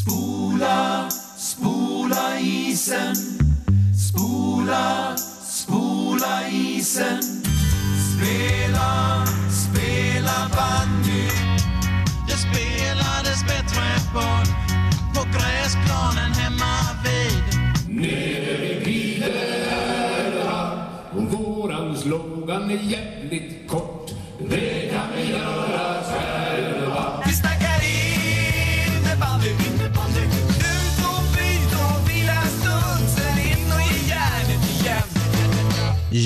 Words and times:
Spola, 0.00 1.08
spola 1.36 2.38
isen. 2.40 3.14
Spola, 3.94 5.14
spola 5.44 6.48
isen. 6.48 7.20
Spela, 8.10 9.24
spela 9.50 10.48
bandy. 10.56 11.28
Det 12.28 12.38
spelades 12.46 13.42
bättre 13.44 13.88
boll 14.14 14.48
på 15.14 15.22
gräsplanen 15.32 16.32
hemma 16.32 16.76
vid. 17.04 17.44
Och 21.16 21.38
våran 21.38 21.96
slogan 21.96 22.70
är 22.70 22.82
jävligt 22.90 23.68
kort. 23.70 23.89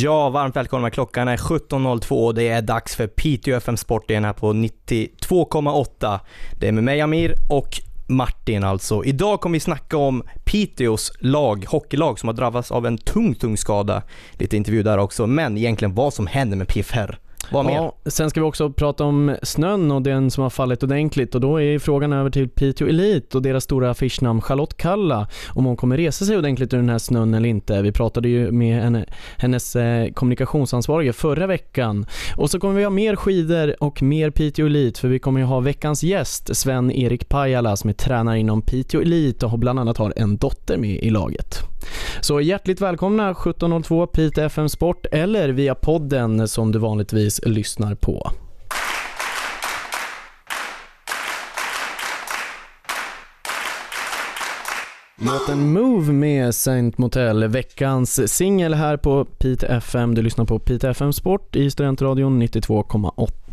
Ja, 0.04 0.30
varmt 0.30 0.56
välkomna. 0.56 0.90
Klockan 0.90 1.28
är 1.28 1.36
17.02 1.36 2.26
och 2.26 2.34
det 2.34 2.48
är 2.48 2.62
dags 2.62 2.96
för 2.96 3.06
Piteå 3.06 3.56
FM 3.56 3.76
Sport 3.76 4.10
igen 4.10 4.24
här 4.24 4.32
på 4.32 4.52
92,8. 4.52 6.20
Det 6.60 6.68
är 6.68 6.72
med 6.72 6.84
mig 6.84 7.00
Amir 7.00 7.34
och 7.50 7.80
Martin 8.06 8.64
alltså. 8.64 9.04
Idag 9.04 9.40
kommer 9.40 9.56
vi 9.56 9.60
snacka 9.60 9.96
om 9.96 10.22
Piteås 10.44 11.12
lag, 11.18 11.64
hockeylag 11.68 12.18
som 12.18 12.28
har 12.28 12.34
drabbats 12.34 12.72
av 12.72 12.86
en 12.86 12.98
tung, 12.98 13.34
tung 13.34 13.56
skada. 13.56 14.02
Lite 14.32 14.56
intervju 14.56 14.82
där 14.82 14.98
också, 14.98 15.26
men 15.26 15.58
egentligen 15.58 15.94
vad 15.94 16.14
som 16.14 16.26
händer 16.26 16.56
med 16.56 16.68
PFR. 16.68 17.18
Vad 17.52 17.64
mer? 17.64 17.74
Ja, 17.74 17.96
sen 18.06 18.30
ska 18.30 18.40
vi 18.40 18.46
också 18.46 18.70
prata 18.70 19.04
om 19.04 19.36
snön 19.42 19.90
och 19.90 20.02
den 20.02 20.30
som 20.30 20.42
har 20.42 20.50
fallit 20.50 20.82
ordentligt 20.82 21.34
och 21.34 21.40
då 21.40 21.60
är 21.62 21.78
frågan 21.78 22.12
över 22.12 22.30
till 22.30 22.48
Piteå 22.48 22.88
Elite 22.88 23.36
och 23.36 23.42
deras 23.42 23.64
stora 23.64 23.90
affischnamn 23.90 24.40
Charlotte 24.40 24.76
Kalla 24.76 25.28
om 25.48 25.64
hon 25.64 25.76
kommer 25.76 25.96
resa 25.96 26.24
sig 26.24 26.38
ordentligt 26.38 26.72
ur 26.72 26.78
den 26.78 26.88
här 26.88 26.98
snön 26.98 27.34
eller 27.34 27.48
inte. 27.48 27.82
Vi 27.82 27.92
pratade 27.92 28.28
ju 28.28 28.52
med 28.52 28.82
henne, 28.82 29.04
hennes 29.36 29.76
eh, 29.76 30.12
kommunikationsansvarige 30.12 31.12
förra 31.12 31.46
veckan 31.46 32.06
och 32.36 32.50
så 32.50 32.60
kommer 32.60 32.74
vi 32.74 32.84
ha 32.84 32.90
mer 32.90 33.16
skidor 33.16 33.74
och 33.80 34.02
mer 34.02 34.30
Piteå 34.30 34.66
Elite 34.66 35.00
för 35.00 35.08
vi 35.08 35.18
kommer 35.18 35.40
ju 35.40 35.46
ha 35.46 35.60
veckans 35.60 36.02
gäst 36.02 36.56
Sven-Erik 36.56 37.28
Pajala 37.28 37.76
som 37.76 37.90
är 37.90 37.94
tränare 37.94 38.38
inom 38.38 38.62
Piteå 38.62 39.00
Elite 39.00 39.46
och 39.46 39.58
bland 39.58 39.78
annat 39.78 39.98
har 39.98 40.12
en 40.16 40.36
dotter 40.36 40.76
med 40.76 40.96
i 40.96 41.10
laget. 41.10 41.73
Så 42.20 42.40
hjärtligt 42.40 42.80
välkomna 42.80 43.30
1702 43.30 44.06
Piteå 44.06 44.44
FM 44.44 44.68
Sport 44.68 45.06
eller 45.12 45.48
via 45.48 45.74
podden 45.74 46.48
som 46.48 46.72
du 46.72 46.78
vanligtvis 46.78 47.40
lyssnar 47.46 47.94
på. 47.94 48.30
Låten 55.26 55.72
Move 55.72 56.12
med 56.12 56.54
Saint 56.54 56.98
Motel, 56.98 57.48
veckans 57.48 58.32
singel 58.32 58.74
här 58.74 58.96
på 58.96 59.24
Pite 59.24 59.66
FM. 59.66 60.14
Du 60.14 60.22
lyssnar 60.22 60.44
på 60.44 60.58
Pite 60.58 60.88
FM 60.88 61.12
Sport 61.12 61.56
i 61.56 61.70
Studentradion 61.70 62.42
92,8. 62.42 63.43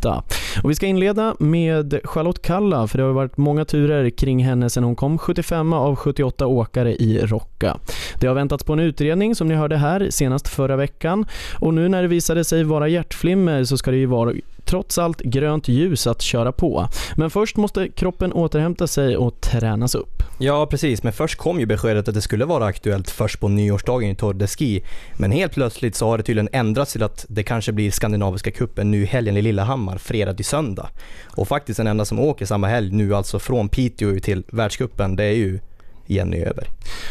Och 0.64 0.70
vi 0.70 0.76
ska 0.76 0.86
inleda 0.86 1.36
med 1.40 2.00
Charlotte 2.04 2.42
Kalla, 2.42 2.88
för 2.88 2.98
det 2.98 3.04
har 3.04 3.12
varit 3.12 3.38
många 3.38 3.66
turer 3.66 4.10
kring 4.10 4.44
henne 4.44 4.70
sedan 4.70 4.84
hon 4.84 4.96
kom 4.96 5.18
75 5.18 5.74
av 5.74 5.96
78 5.96 6.48
åkare 6.48 6.96
i 6.96 7.20
Rocka. 7.26 7.78
Det 8.20 8.28
har 8.28 8.36
väntats 8.36 8.64
på 8.64 8.74
en 8.74 8.80
utredning 8.80 9.36
som 9.36 9.48
ni 9.48 9.56
hörde 9.56 9.78
här 9.78 10.08
senast 10.10 10.48
förra 10.48 10.76
veckan 10.76 11.26
och 11.60 11.74
nu 11.74 11.90
när 11.90 12.02
det 12.02 12.08
visade 12.08 12.44
sig 12.44 12.64
vara 12.64 12.88
hjärtflimmer 12.88 13.64
så 13.64 13.78
ska 13.78 13.92
det 13.92 13.98
ju 13.98 14.06
vara 14.06 14.34
trots 14.66 14.98
allt 14.98 15.20
grönt 15.20 15.68
ljus 15.68 16.08
att 16.08 16.22
köra 16.22 16.52
på. 16.52 16.88
Men 17.16 17.30
först 17.30 17.58
måste 17.58 17.88
kroppen 17.90 18.34
återhämta 18.34 18.88
sig 18.88 19.18
och 19.18 19.42
tränas 19.42 19.96
upp. 19.96 20.24
Ja, 20.40 20.66
precis. 20.66 21.04
Men 21.04 21.14
först 21.14 21.38
kom 21.38 21.60
ju 21.60 21.66
beskedet 21.66 22.08
att 22.08 22.14
det 22.14 22.22
skulle 22.22 22.46
vara 22.46 22.66
aktuellt 22.66 23.10
först 23.10 23.40
på 23.40 23.48
nyårsdagen 23.48 24.10
i 24.10 24.16
Tour 24.16 24.34
de 24.34 24.48
Ski. 24.48 24.84
Men 25.18 25.32
helt 25.32 25.54
plötsligt 25.54 25.96
så 25.96 26.08
har 26.08 26.18
det 26.18 26.24
tydligen 26.24 26.50
ändrats 26.52 26.92
till 26.92 27.04
att 27.04 27.26
det 27.30 27.44
kanske 27.44 27.72
blir 27.72 27.92
Skandinaviska 27.92 28.52
cupen 28.52 28.92
nu 28.92 29.02
i 29.02 29.06
helgen 29.06 29.38
i 29.38 29.42
Lillehammar, 29.92 29.98
fredag 29.98 30.34
till 30.34 30.46
söndag. 30.46 30.90
Och 31.36 31.48
faktiskt 31.48 31.78
den 31.78 31.88
enda 31.88 32.06
som 32.06 32.20
åker 32.20 32.46
samma 32.46 32.68
helg 32.68 32.92
nu 32.92 33.16
alltså 33.16 33.40
från 33.40 33.70
Piteå 33.70 34.20
till 34.20 34.44
världscupen, 34.52 35.16
det 35.16 35.24
är 35.24 35.36
ju 35.36 35.60
Jenny 36.08 36.42
Öberg. 36.42 36.68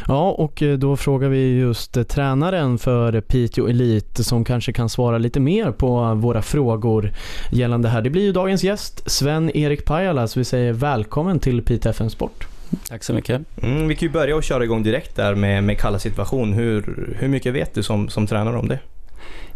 Ja, 0.08 0.30
och 0.30 0.62
eh, 0.62 0.78
då 0.78 0.96
frågar 0.96 1.28
vi 1.28 1.58
just 1.58 1.96
eh, 1.96 2.02
tränaren 2.02 2.78
för 2.78 3.20
Piteå 3.20 3.68
Elite 3.68 4.24
som 4.24 4.44
kanske 4.44 4.72
kan 4.72 4.88
svara 4.88 5.18
lite 5.18 5.40
mer 5.40 5.72
på 5.72 6.14
våra 6.14 6.42
frågor 6.42 7.12
gällande 7.50 7.88
det 7.88 7.92
här. 7.92 8.02
Det 8.02 8.10
blir 8.10 8.22
ju 8.22 8.32
dagens 8.32 8.64
gäst, 8.64 9.10
Sven-Erik 9.10 9.84
Pajala, 9.84 10.28
så 10.28 10.40
vi 10.40 10.44
säger 10.44 10.72
välkommen 10.72 11.38
till 11.38 11.62
Piteå 11.62 11.90
FM 11.90 12.10
Sport. 12.10 12.46
Tack 12.88 13.04
så 13.04 13.12
mycket. 13.12 13.42
Mm, 13.62 13.88
vi 13.88 13.96
kan 13.96 14.08
ju 14.08 14.12
börja 14.12 14.36
och 14.36 14.42
köra 14.42 14.64
igång 14.64 14.82
direkt 14.82 15.16
där 15.16 15.34
med, 15.34 15.64
med 15.64 15.78
Kallas 15.78 16.02
situation. 16.02 16.52
Hur, 16.52 17.16
hur 17.18 17.28
mycket 17.28 17.54
vet 17.54 17.74
du 17.74 17.82
som, 17.82 18.08
som 18.08 18.26
tränare 18.26 18.56
om 18.56 18.68
det? 18.68 18.78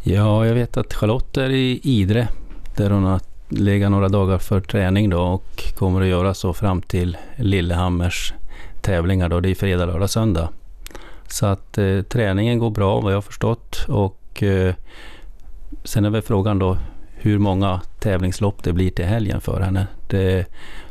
Ja, 0.02 0.46
jag 0.46 0.54
vet 0.54 0.76
att 0.76 0.94
Charlotte 0.94 1.36
är 1.36 1.50
i 1.50 1.80
Idre 1.82 2.28
där 2.76 2.90
hon 2.90 3.04
har 3.04 3.20
legat 3.48 3.90
några 3.90 4.08
dagar 4.08 4.38
för 4.38 4.60
träning 4.60 5.10
då 5.10 5.20
och 5.20 5.74
kommer 5.76 6.00
att 6.00 6.06
göra 6.06 6.34
så 6.34 6.52
fram 6.52 6.82
till 6.82 7.16
Lillehammers 7.36 8.34
tävlingar 8.80 9.28
då. 9.28 9.40
Det 9.40 9.50
är 9.50 9.54
fredag, 9.54 9.86
lördag, 9.86 10.10
söndag. 10.10 10.48
Så 11.28 11.46
att 11.46 11.78
eh, 11.78 12.02
träningen 12.02 12.58
går 12.58 12.70
bra 12.70 13.00
vad 13.00 13.12
jag 13.12 13.16
har 13.16 13.22
förstått 13.22 13.84
och 13.88 14.42
eh, 14.42 14.74
sen 15.84 16.04
är 16.04 16.10
väl 16.10 16.22
frågan 16.22 16.58
då 16.58 16.78
hur 17.14 17.38
många 17.38 17.80
tävlingslopp 18.00 18.62
det 18.62 18.72
blir 18.72 18.90
till 18.90 19.04
helgen 19.04 19.40
för 19.40 19.60
henne. 19.60 19.86
Det 20.08 20.46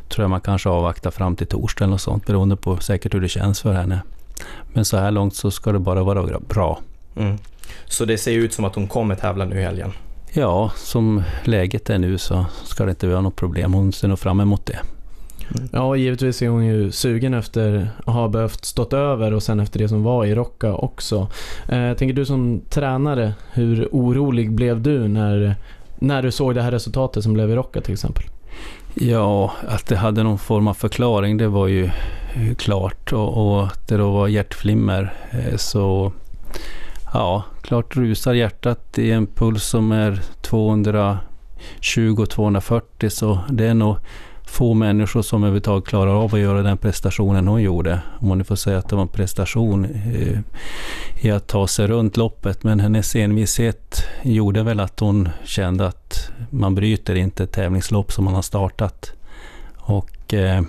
tror 0.08 0.22
jag 0.22 0.30
man 0.30 0.40
kanske 0.40 0.68
avvaktar 0.68 1.10
fram 1.10 1.36
till 1.36 1.46
torsdag 1.46 1.84
eller 1.84 1.90
något 1.90 2.00
sånt 2.00 2.26
beroende 2.26 2.56
på 2.56 2.76
säkert 2.76 3.14
hur 3.14 3.20
det 3.20 3.28
känns 3.28 3.60
för 3.60 3.72
henne. 3.72 4.02
Men 4.72 4.84
så 4.84 4.96
här 4.96 5.10
långt 5.10 5.34
så 5.34 5.50
ska 5.50 5.72
det 5.72 5.78
bara 5.78 6.02
vara 6.02 6.40
bra. 6.48 6.80
Mm. 7.16 7.38
Så 7.86 8.04
det 8.04 8.18
ser 8.18 8.32
ut 8.32 8.52
som 8.52 8.64
att 8.64 8.74
hon 8.74 8.88
kommer 8.88 9.14
tävla 9.14 9.44
nu 9.44 9.60
i 9.60 9.62
helgen? 9.62 9.92
Ja, 10.36 10.70
som 10.76 11.22
läget 11.44 11.90
är 11.90 11.98
nu 11.98 12.18
så 12.18 12.46
ska 12.64 12.84
det 12.84 12.90
inte 12.90 13.06
vara 13.06 13.20
något 13.20 13.36
problem. 13.36 13.74
Hon 13.74 13.92
ser 13.92 14.08
nog 14.08 14.18
fram 14.18 14.40
emot 14.40 14.66
det. 14.66 14.78
Ja, 15.72 15.96
givetvis 15.96 16.42
är 16.42 16.48
hon 16.48 16.66
ju 16.66 16.92
sugen 16.92 17.34
efter 17.34 17.90
att 18.04 18.14
ha 18.14 18.28
behövt 18.28 18.64
stått 18.64 18.92
över 18.92 19.32
och 19.32 19.42
sen 19.42 19.60
efter 19.60 19.78
det 19.78 19.88
som 19.88 20.02
var 20.02 20.24
i 20.24 20.34
Rocka 20.34 20.74
också. 20.74 21.28
Eh, 21.68 21.92
tänker 21.92 22.12
du 22.12 22.24
som 22.24 22.60
tränare, 22.70 23.34
hur 23.52 23.88
orolig 23.92 24.52
blev 24.52 24.82
du 24.82 25.08
när, 25.08 25.56
när 25.98 26.22
du 26.22 26.30
såg 26.30 26.54
det 26.54 26.62
här 26.62 26.70
resultatet 26.70 27.22
som 27.22 27.32
blev 27.32 27.50
i 27.50 27.54
Rocka 27.54 27.80
till 27.80 27.92
exempel? 27.92 28.24
Ja, 28.94 29.52
att 29.68 29.86
det 29.86 29.96
hade 29.96 30.22
någon 30.22 30.38
form 30.38 30.68
av 30.68 30.74
förklaring 30.74 31.36
det 31.36 31.48
var 31.48 31.66
ju 31.66 31.90
klart 32.58 33.12
och, 33.12 33.56
och 33.56 33.66
att 33.66 33.88
det 33.88 33.96
då 33.96 34.10
var 34.10 34.28
hjärtflimmer 34.28 35.14
eh, 35.30 35.56
så 35.56 36.12
ja, 37.14 37.42
klart 37.62 37.96
rusar 37.96 38.34
hjärtat 38.34 38.98
i 38.98 39.10
en 39.10 39.26
puls 39.26 39.64
som 39.64 39.92
är 39.92 40.20
220-240 40.42 43.08
så 43.08 43.38
det 43.48 43.66
är 43.66 43.74
nog 43.74 43.96
få 44.46 44.74
människor 44.74 45.22
som 45.22 45.42
överhuvudtaget 45.42 45.88
klarar 45.88 46.24
av 46.24 46.34
att 46.34 46.40
göra 46.40 46.62
den 46.62 46.78
prestationen 46.78 47.48
hon 47.48 47.62
gjorde. 47.62 48.00
Om 48.18 48.28
man 48.28 48.38
nu 48.38 48.44
får 48.44 48.56
säga 48.56 48.78
att 48.78 48.88
det 48.88 48.96
var 48.96 49.02
en 49.02 49.08
prestation 49.08 49.84
eh, 49.84 50.38
i 51.20 51.30
att 51.30 51.46
ta 51.46 51.66
sig 51.66 51.86
runt 51.86 52.16
loppet. 52.16 52.64
Men 52.64 52.80
hennes 52.80 53.16
envishet 53.16 54.06
gjorde 54.22 54.62
väl 54.62 54.80
att 54.80 55.00
hon 55.00 55.28
kände 55.44 55.86
att 55.86 56.30
man 56.50 56.74
bryter 56.74 57.14
inte 57.14 57.44
ett 57.44 57.52
tävlingslopp 57.52 58.12
som 58.12 58.24
man 58.24 58.34
har 58.34 58.42
startat. 58.42 59.12
Och 59.76 60.34
eh, 60.34 60.62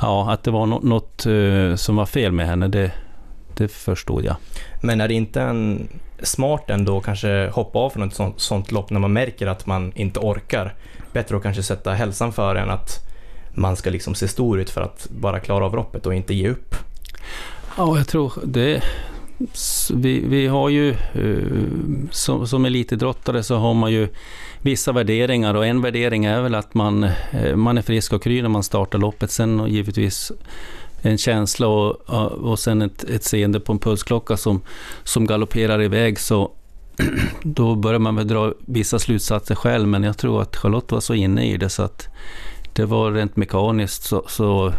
ja, 0.00 0.32
att 0.32 0.44
det 0.44 0.50
var 0.50 0.66
något, 0.66 0.82
något 0.82 1.26
eh, 1.26 1.74
som 1.76 1.96
var 1.96 2.06
fel 2.06 2.32
med 2.32 2.46
henne, 2.46 2.68
det, 2.68 2.92
det 3.56 3.68
förstod 3.68 4.24
jag. 4.24 4.36
Men 4.82 5.00
är 5.00 5.08
det 5.08 5.14
inte 5.14 5.42
en 5.42 5.88
smart 6.22 6.70
ändå 6.70 7.00
kanske 7.00 7.50
hoppa 7.52 7.78
av 7.78 7.90
från 7.90 8.08
ett 8.08 8.14
sånt, 8.14 8.40
sånt 8.40 8.72
lopp 8.72 8.90
när 8.90 9.00
man 9.00 9.12
märker 9.12 9.46
att 9.46 9.66
man 9.66 9.92
inte 9.94 10.20
orkar? 10.20 10.74
Bättre 11.12 11.36
att 11.36 11.42
kanske 11.42 11.62
sätta 11.62 11.92
hälsan 11.92 12.32
före 12.32 12.60
än 12.60 12.70
att 12.70 13.12
man 13.54 13.76
ska 13.76 13.90
liksom 13.90 14.14
se 14.14 14.28
stor 14.28 14.60
ut 14.60 14.70
för 14.70 14.80
att 14.80 15.08
bara 15.10 15.40
klara 15.40 15.64
av 15.64 15.76
loppet 15.76 16.06
och 16.06 16.14
inte 16.14 16.34
ge 16.34 16.48
upp. 16.48 16.74
Ja, 17.76 17.96
jag 17.96 18.08
tror 18.08 18.32
det. 18.44 18.82
Vi, 19.94 20.24
vi 20.26 20.46
har 20.46 20.68
ju, 20.68 20.90
eh, 20.90 22.08
som, 22.10 22.46
som 22.46 22.64
elitidrottare 22.64 23.42
så 23.42 23.56
har 23.56 23.74
man 23.74 23.92
ju 23.92 24.08
vissa 24.62 24.92
värderingar 24.92 25.54
och 25.54 25.66
en 25.66 25.82
värdering 25.82 26.24
är 26.24 26.42
väl 26.42 26.54
att 26.54 26.74
man, 26.74 27.04
eh, 27.32 27.56
man 27.56 27.78
är 27.78 27.82
frisk 27.82 28.12
och 28.12 28.22
kry 28.22 28.42
när 28.42 28.48
man 28.48 28.62
startar 28.62 28.98
loppet. 28.98 29.30
Sen 29.30 29.66
givetvis 29.68 30.32
en 31.02 31.18
känsla 31.18 31.66
och, 31.66 32.10
och 32.32 32.58
sen 32.58 32.82
ett, 32.82 33.04
ett 33.04 33.24
seende 33.24 33.60
på 33.60 33.72
en 33.72 33.78
pulsklocka 33.78 34.36
som, 34.36 34.60
som 35.04 35.26
galopperar 35.26 35.82
iväg 35.82 36.18
så 36.18 36.50
då 37.42 37.74
börjar 37.74 37.98
man 37.98 38.16
väl 38.16 38.28
dra 38.28 38.52
vissa 38.66 38.98
slutsatser 38.98 39.54
själv, 39.54 39.88
men 39.88 40.02
jag 40.02 40.18
tror 40.18 40.42
att 40.42 40.56
Charlotte 40.56 40.92
var 40.92 41.00
så 41.00 41.14
inne 41.14 41.46
i 41.46 41.56
det 41.56 41.68
så 41.68 41.82
att 41.82 42.08
det 42.72 42.84
var 42.84 43.12
rent 43.12 43.36
mekaniskt. 43.36 44.02
Så, 44.02 44.24
så 44.28 44.72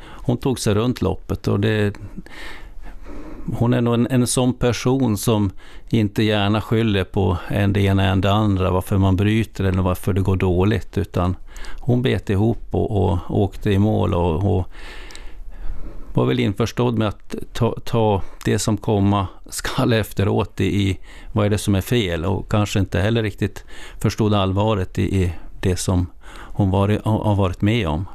hon 0.00 0.36
tog 0.36 0.58
sig 0.58 0.74
runt 0.74 1.02
loppet 1.02 1.48
och 1.48 1.60
det 1.60 1.96
hon 3.52 3.74
är 3.74 3.80
nog 3.80 3.94
en, 3.94 4.06
en 4.10 4.26
sån 4.26 4.54
person 4.54 5.16
som 5.18 5.50
inte 5.88 6.22
gärna 6.22 6.60
skyller 6.60 7.04
på 7.04 7.36
en 7.48 7.72
det 7.72 7.80
ena 7.80 8.04
än 8.04 8.20
det 8.20 8.32
andra, 8.32 8.70
varför 8.70 8.98
man 8.98 9.16
bryter 9.16 9.64
eller 9.64 9.82
varför 9.82 10.12
det 10.12 10.20
går 10.20 10.36
dåligt, 10.36 10.98
utan 10.98 11.36
hon 11.80 12.02
bet 12.02 12.30
ihop 12.30 12.66
och, 12.70 13.04
och 13.04 13.18
åkte 13.28 13.70
i 13.70 13.78
mål 13.78 14.14
och, 14.14 14.56
och 14.56 14.68
var 16.14 16.24
väl 16.26 16.40
införstådd 16.40 16.98
med 16.98 17.08
att 17.08 17.34
ta, 17.52 17.76
ta 17.84 18.22
det 18.44 18.58
som 18.58 18.76
komma 18.76 19.26
skall 19.50 19.92
efteråt 19.92 20.60
i, 20.60 20.64
i 20.64 20.98
vad 21.32 21.46
är 21.46 21.50
det 21.50 21.58
som 21.58 21.74
är 21.74 21.80
fel 21.80 22.24
och 22.24 22.50
kanske 22.50 22.78
inte 22.78 23.00
heller 23.00 23.22
riktigt 23.22 23.64
förstod 24.00 24.34
allvaret 24.34 24.98
i, 24.98 25.22
i 25.22 25.32
det 25.60 25.76
som 25.76 26.06
hon 26.30 26.70
varit, 26.70 27.04
har 27.04 27.34
varit 27.34 27.60
med 27.60 27.88
om. 27.88 28.06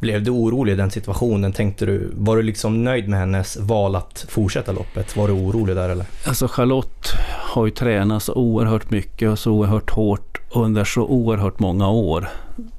Blev 0.00 0.24
du 0.24 0.30
orolig 0.30 0.72
i 0.72 0.76
den 0.76 0.90
situationen? 0.90 1.52
Tänkte 1.52 1.86
du, 1.86 2.12
var 2.14 2.36
du 2.36 2.42
liksom 2.42 2.84
nöjd 2.84 3.08
med 3.08 3.18
hennes 3.18 3.56
val 3.56 3.96
att 3.96 4.26
fortsätta 4.28 4.72
loppet? 4.72 5.16
Var 5.16 5.28
du 5.28 5.34
orolig 5.34 5.76
där 5.76 5.88
eller? 5.88 6.06
Alltså 6.26 6.48
Charlotte 6.48 7.08
har 7.28 7.66
ju 7.66 7.70
tränat 7.70 8.22
så 8.22 8.34
oerhört 8.34 8.90
mycket 8.90 9.30
och 9.30 9.38
så 9.38 9.52
oerhört 9.52 9.90
hårt 9.90 10.40
under 10.54 10.84
så 10.84 11.02
oerhört 11.02 11.58
många 11.58 11.88
år. 11.88 12.28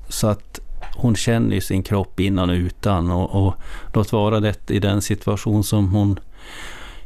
Så 0.09 0.27
att 0.27 0.59
hon 1.01 1.15
känner 1.15 1.55
ju 1.55 1.61
sin 1.61 1.83
kropp 1.83 2.19
innan 2.19 2.49
och 2.49 2.53
utan. 2.53 3.11
Och, 3.11 3.47
och 3.47 3.55
låt 3.93 4.11
vara 4.11 4.39
det 4.39 4.71
i 4.71 4.79
den 4.79 5.01
situation 5.01 5.63
som 5.63 5.89
hon 5.89 6.19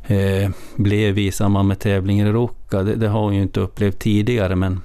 eh, 0.08 0.50
blev 0.76 1.20
i 1.20 1.32
samband 1.32 1.68
med 1.68 1.80
tävlingen 1.80 2.28
i 2.28 2.32
Ruka. 2.32 2.84
Det, 2.84 2.96
det, 2.96 3.08
har 3.08 3.22
hon 3.22 3.36
ju 3.36 3.42
inte 3.42 3.60
upplevt 3.60 4.00
tidigare 4.00 4.56
men 4.56 4.82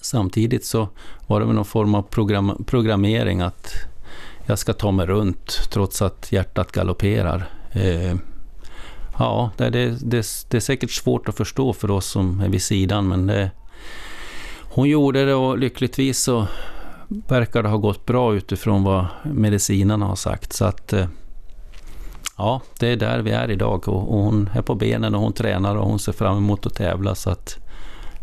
samtidigt 0.00 0.64
så 0.64 0.88
var 1.26 1.40
det 1.40 1.46
väl 1.46 1.54
någon 1.54 1.64
form 1.64 1.94
av 1.94 2.02
program, 2.02 2.64
programmering 2.66 3.40
att 3.40 3.74
jag 4.46 4.58
ska 4.58 4.72
ta 4.72 4.90
mig 4.90 5.06
runt 5.06 5.70
trots 5.70 6.02
att 6.02 6.32
hjärtat 6.32 6.72
galopperar. 6.72 7.50
Eh, 7.72 8.14
ja, 9.18 9.50
det, 9.56 9.70
det, 9.70 9.88
det, 10.00 10.26
det, 10.48 10.56
är 10.56 10.60
säkert 10.60 10.90
svårt 10.90 11.28
att 11.28 11.36
förstå 11.36 11.72
för 11.72 11.90
oss 11.90 12.06
som 12.06 12.40
är 12.40 12.48
vid 12.48 12.62
sidan 12.62 13.08
men 13.08 13.26
det, 13.26 13.50
hon 14.60 14.88
gjorde 14.88 15.24
det 15.24 15.34
och 15.34 15.58
lyckligtvis 15.58 16.22
så 16.22 16.46
verkar 17.28 17.62
det 17.62 17.68
ha 17.68 17.76
gått 17.76 18.06
bra 18.06 18.34
utifrån 18.34 18.84
vad 18.84 19.06
medicinarna 19.22 20.06
har 20.06 20.16
sagt. 20.16 20.52
Så 20.52 20.64
att 20.64 20.92
eh, 20.92 21.06
ja, 22.38 22.60
det 22.78 22.88
är 22.88 22.96
där 22.96 23.18
vi 23.18 23.30
är 23.30 23.50
idag 23.50 23.88
och, 23.88 24.00
hon 24.00 24.50
är 24.54 24.62
på 24.62 24.74
benen 24.74 25.14
och 25.14 25.20
hon 25.20 25.32
tränar 25.32 25.76
och 25.76 25.86
hon 25.86 25.98
ser 25.98 26.12
fram 26.12 26.36
emot 26.36 26.66
att 26.66 26.74
tävla 26.74 27.14
så 27.14 27.30
att 27.30 27.58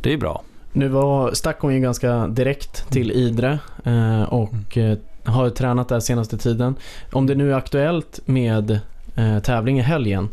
det 0.01 0.13
är 0.13 0.17
bra. 0.17 0.41
Nu 0.73 0.87
var, 0.87 1.33
stack 1.33 1.59
hon 1.59 1.73
ju 1.73 1.79
ganska 1.79 2.27
direkt 2.27 2.91
till 2.91 3.11
Idre 3.11 3.59
eh, 3.83 4.23
och 4.23 4.77
eh, 4.77 4.97
har 5.23 5.49
tränat 5.49 5.89
där 5.89 5.99
senaste 5.99 6.37
tiden. 6.37 6.75
Om 7.11 7.25
det 7.25 7.35
nu 7.35 7.51
är 7.51 7.55
aktuellt 7.55 8.19
med 8.25 8.79
tävling 9.43 9.79
i 9.79 9.81
helgen, 9.81 10.29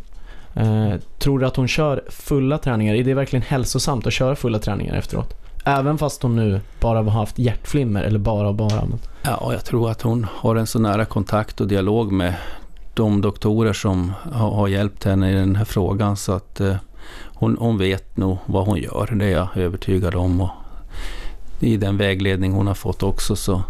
tror 1.19 1.39
du 1.39 1.45
att 1.45 1.55
hon 1.55 1.67
kör 1.67 2.03
fulla 2.09 2.57
träningar? 2.57 2.95
Är 2.95 3.03
det 3.03 3.13
verkligen 3.13 3.43
hälsosamt 3.43 4.07
att 4.07 4.13
köra 4.13 4.35
fulla 4.35 4.59
träningar 4.59 4.95
efteråt? 4.95 5.46
Även 5.67 5.97
fast 5.97 6.23
hon 6.23 6.35
nu 6.35 6.61
bara 6.79 7.01
har 7.01 7.11
haft 7.11 7.39
hjärtflimmer, 7.39 8.03
eller 8.03 8.19
bara 8.19 8.47
och 8.47 8.55
bara. 8.55 8.85
Men... 8.85 8.99
Ja, 9.21 9.53
jag 9.53 9.65
tror 9.65 9.89
att 9.89 10.01
hon 10.01 10.27
har 10.31 10.55
en 10.55 10.67
så 10.67 10.79
nära 10.79 11.05
kontakt 11.05 11.61
och 11.61 11.67
dialog 11.67 12.11
med 12.11 12.35
de 12.93 13.21
doktorer 13.21 13.73
som 13.73 14.13
har, 14.31 14.51
har 14.51 14.67
hjälpt 14.67 15.03
henne 15.03 15.31
i 15.31 15.33
den 15.33 15.55
här 15.55 15.65
frågan 15.65 16.17
så 16.17 16.31
att 16.31 16.59
eh, 16.59 16.75
hon, 17.25 17.57
hon, 17.59 17.77
vet 17.77 18.17
nog 18.17 18.37
vad 18.45 18.65
hon 18.65 18.77
gör. 18.77 19.15
Det 19.15 19.25
är 19.25 19.31
jag 19.31 19.57
övertygad 19.57 20.15
om. 20.15 20.41
Och 20.41 20.49
I 21.59 21.77
den 21.77 21.97
vägledning 21.97 22.53
hon 22.53 22.67
har 22.67 22.73
fått 22.73 23.03
också 23.03 23.35
så, 23.35 23.63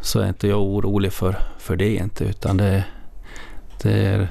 så 0.00 0.20
är 0.20 0.28
inte 0.28 0.48
jag 0.48 0.62
orolig 0.62 1.12
för, 1.12 1.36
för 1.58 1.76
det 1.76 1.94
inte. 1.94 2.24
Utan 2.24 2.56
det, 2.56 2.84
det 3.82 4.06
är 4.06 4.28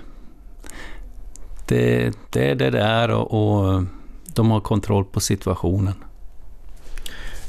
det, 1.66 2.14
det 2.30 2.52
är 2.52 2.56
det 2.56 2.70
det 2.70 2.82
är 2.82 3.12
och, 3.12 3.34
och 3.34 3.84
de 4.26 4.52
har 4.52 4.60
kontroll 4.60 5.06
på 5.06 5.20
situationen. 5.20 5.94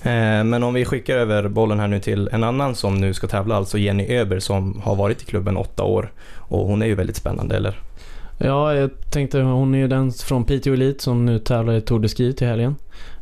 Eh, 0.03 0.45
men 0.45 0.63
om 0.63 0.75
vi 0.75 0.85
skickar 0.85 1.17
över 1.17 1.49
bollen 1.49 1.81
här 1.81 1.89
nu 1.89 2.01
till 2.01 2.29
en 2.33 2.45
annan 2.45 2.75
som 2.75 3.01
nu 3.01 3.15
ska 3.15 3.27
tävla, 3.27 3.57
alltså 3.57 3.79
Jenny 3.79 4.07
Öber 4.17 4.39
som 4.39 4.81
har 4.81 4.97
varit 4.97 5.23
i 5.23 5.25
klubben 5.25 5.57
åtta 5.57 5.83
år. 5.83 6.13
Och 6.37 6.67
hon 6.67 6.83
är 6.83 6.87
ju 6.87 6.95
väldigt 6.95 7.17
spännande, 7.17 7.57
eller? 7.57 7.81
Ja, 8.39 8.75
jag 8.75 8.91
tänkte 9.11 9.41
hon 9.41 9.75
är 9.75 9.79
ju 9.79 9.89
den 9.89 10.13
från 10.13 10.45
Piteå 10.45 10.75
Elite 10.75 11.03
som 11.03 11.27
nu 11.27 11.39
tävlar 11.39 11.73
i 11.73 11.81
Tour 11.81 12.01
de 12.01 12.09
Ski 12.09 12.33
till 12.33 12.47
helgen. 12.47 12.77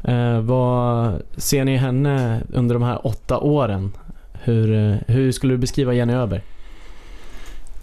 Eh, 0.05 0.41
vad 0.41 1.13
ser 1.37 1.65
ni 1.65 1.77
henne 1.77 2.43
under 2.53 2.75
de 2.75 2.83
här 2.83 3.07
åtta 3.07 3.39
åren? 3.39 3.93
Hur, 4.33 4.73
eh, 4.73 4.97
hur 5.07 5.33
skulle 5.33 5.55
du 5.55 5.59
beskriva 5.59 5.95
Jenny 5.95 6.13
Öberg? 6.13 6.43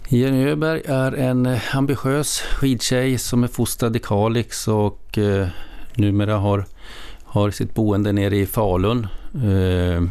Jenny 0.08 0.48
Öberg 0.48 0.82
är 0.86 1.12
en 1.12 1.56
ambitiös 1.72 2.40
skidtjej 2.40 3.18
som 3.18 3.44
är 3.44 3.48
fostrad 3.48 3.96
i 3.96 3.98
Kalix 3.98 4.68
och 4.68 5.18
eh, 5.18 5.48
numera 5.94 6.36
har 6.36 6.64
har 7.34 7.50
sitt 7.50 7.74
boende 7.74 8.12
nere 8.12 8.36
i 8.36 8.46
Falun. 8.46 9.06
Eh, 9.34 10.02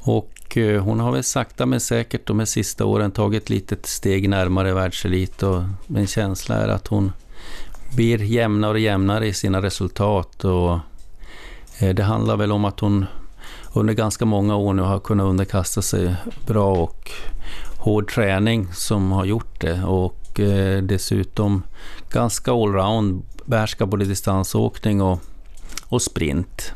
och 0.00 0.56
eh, 0.56 0.82
hon 0.82 1.00
har 1.00 1.12
väl 1.12 1.24
sakta 1.24 1.66
men 1.66 1.80
säkert 1.80 2.26
de 2.26 2.38
här 2.38 2.46
sista 2.46 2.84
åren 2.84 3.10
tagit 3.10 3.42
ett 3.42 3.50
litet 3.50 3.86
steg 3.86 4.28
närmare 4.28 4.74
världselit 4.74 5.42
och 5.42 5.62
min 5.86 6.06
känsla 6.06 6.56
är 6.56 6.68
att 6.68 6.86
hon 6.86 7.12
blir 7.96 8.22
jämnare 8.22 8.72
och 8.72 8.78
jämnare 8.78 9.26
i 9.26 9.32
sina 9.32 9.62
resultat. 9.62 10.44
Och 10.44 10.78
eh, 11.78 11.94
det 11.94 12.02
handlar 12.02 12.36
väl 12.36 12.52
om 12.52 12.64
att 12.64 12.80
hon 12.80 13.06
under 13.72 13.94
ganska 13.94 14.24
många 14.24 14.56
år 14.56 14.72
nu 14.72 14.82
har 14.82 15.00
kunnat 15.00 15.24
underkasta 15.24 15.82
sig 15.82 16.14
bra 16.46 16.72
och 16.72 17.10
hård 17.78 18.10
träning 18.10 18.68
som 18.72 19.12
har 19.12 19.24
gjort 19.24 19.60
det 19.60 19.82
och 19.84 20.40
dessutom 20.82 21.62
ganska 22.10 22.52
allround 22.52 23.22
behärskar 23.44 23.86
både 23.86 24.04
distansåkning 24.04 25.02
och 25.02 25.20
och 25.88 26.02
sprint. 26.02 26.72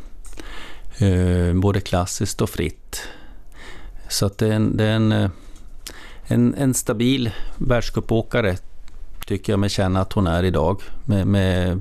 Eh, 0.98 1.54
både 1.54 1.80
klassiskt 1.80 2.40
och 2.40 2.50
fritt. 2.50 3.02
Så 4.08 4.26
att 4.26 4.38
det 4.38 4.46
är 4.46 4.52
en, 4.52 4.76
det 4.76 4.84
är 4.84 4.96
en, 4.96 5.12
eh, 5.12 5.30
en, 6.26 6.54
en 6.54 6.74
stabil 6.74 7.30
världscupåkare 7.56 8.56
tycker 9.26 9.52
jag 9.52 9.60
mig 9.60 9.70
känna 9.70 10.00
att 10.00 10.12
hon 10.12 10.26
är 10.26 10.42
idag. 10.42 10.82
Med, 11.04 11.26
med 11.26 11.80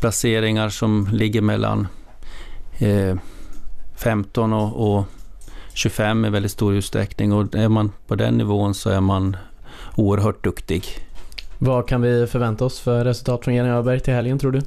placeringar 0.00 0.68
som 0.68 1.08
ligger 1.12 1.40
mellan 1.40 1.86
eh, 2.78 3.16
15 3.96 4.52
och, 4.52 4.96
och 4.96 5.04
25 5.74 6.24
i 6.24 6.30
väldigt 6.30 6.52
stor 6.52 6.74
utsträckning 6.74 7.32
och 7.32 7.54
är 7.54 7.68
man 7.68 7.92
på 8.06 8.14
den 8.14 8.38
nivån 8.38 8.74
så 8.74 8.90
är 8.90 9.00
man 9.00 9.36
oerhört 9.96 10.44
duktig. 10.44 10.84
Vad 11.58 11.88
kan 11.88 12.02
vi 12.02 12.26
förvänta 12.26 12.64
oss 12.64 12.80
för 12.80 13.04
resultat 13.04 13.44
från 13.44 13.54
Jenny 13.54 13.68
Öberg 13.68 14.00
till 14.00 14.14
helgen 14.14 14.38
tror 14.38 14.52
du? 14.52 14.60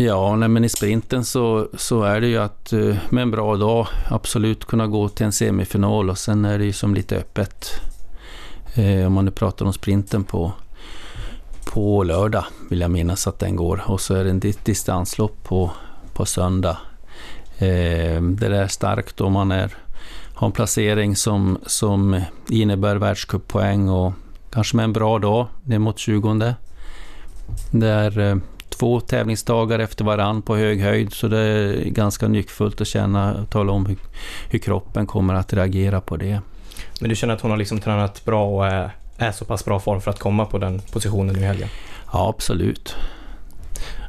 Ja, 0.00 0.36
nej, 0.36 0.48
men 0.48 0.64
i 0.64 0.68
sprinten 0.68 1.24
så, 1.24 1.68
så 1.74 2.02
är 2.02 2.20
det 2.20 2.26
ju 2.26 2.38
att 2.38 2.72
eh, 2.72 2.96
med 3.10 3.22
en 3.22 3.30
bra 3.30 3.56
dag 3.56 3.86
absolut 4.08 4.64
kunna 4.64 4.86
gå 4.86 5.08
till 5.08 5.26
en 5.26 5.32
semifinal 5.32 6.10
och 6.10 6.18
sen 6.18 6.44
är 6.44 6.58
det 6.58 6.64
ju 6.64 6.72
som 6.72 6.94
lite 6.94 7.16
öppet. 7.16 7.80
Eh, 8.74 9.06
om 9.06 9.12
man 9.12 9.24
nu 9.24 9.30
pratar 9.30 9.66
om 9.66 9.72
sprinten 9.72 10.24
på, 10.24 10.52
på 11.64 12.02
lördag 12.02 12.44
vill 12.70 12.80
jag 12.80 12.90
minnas 12.90 13.26
att 13.26 13.38
den 13.38 13.56
går 13.56 13.82
och 13.86 14.00
så 14.00 14.14
är 14.14 14.24
det 14.24 14.30
en 14.30 14.40
distanslopp 14.40 15.44
på, 15.44 15.70
på 16.12 16.26
söndag. 16.26 16.78
Eh, 17.58 18.22
det 18.22 18.56
är 18.56 18.68
starkt 18.68 19.20
om 19.20 19.32
man 19.32 19.52
är, 19.52 19.74
har 20.34 20.46
en 20.46 20.52
placering 20.52 21.16
som, 21.16 21.58
som 21.66 22.20
innebär 22.48 22.96
världscuppoäng 22.96 23.88
och 23.88 24.12
kanske 24.50 24.76
med 24.76 24.84
en 24.84 24.92
bra 24.92 25.18
dag 25.18 25.46
ner 25.64 25.78
mot 25.78 25.98
20. 25.98 26.54
Där 27.70 28.18
eh, 28.18 28.36
två 28.80 29.00
tävlingsdagar 29.00 29.78
efter 29.78 30.04
varann 30.04 30.42
på 30.42 30.56
hög 30.56 30.80
höjd 30.80 31.12
så 31.12 31.28
det 31.28 31.38
är 31.38 31.84
ganska 31.84 32.28
nyckfullt 32.28 32.80
att 32.80 32.86
känna 32.86 33.34
och 33.34 33.50
tala 33.50 33.72
om 33.72 33.86
hur, 33.86 33.96
hur, 34.48 34.58
kroppen 34.58 35.06
kommer 35.06 35.34
att 35.34 35.52
reagera 35.52 36.00
på 36.00 36.16
det. 36.16 36.40
Men 37.00 37.08
du 37.08 37.16
känner 37.16 37.34
att 37.34 37.40
hon 37.40 37.50
har 37.50 37.58
liksom 37.58 37.80
tränat 37.80 38.24
bra 38.24 38.44
och 38.44 38.66
är, 38.66 38.90
är 39.16 39.32
så 39.32 39.44
pass 39.44 39.64
bra 39.64 39.80
form 39.80 40.00
för 40.00 40.10
att 40.10 40.18
komma 40.18 40.44
på 40.44 40.58
den 40.58 40.80
positionen 40.92 41.34
nu 41.34 41.40
i 41.40 41.44
helgen? 41.44 41.68
Ja, 42.12 42.28
absolut. 42.28 42.96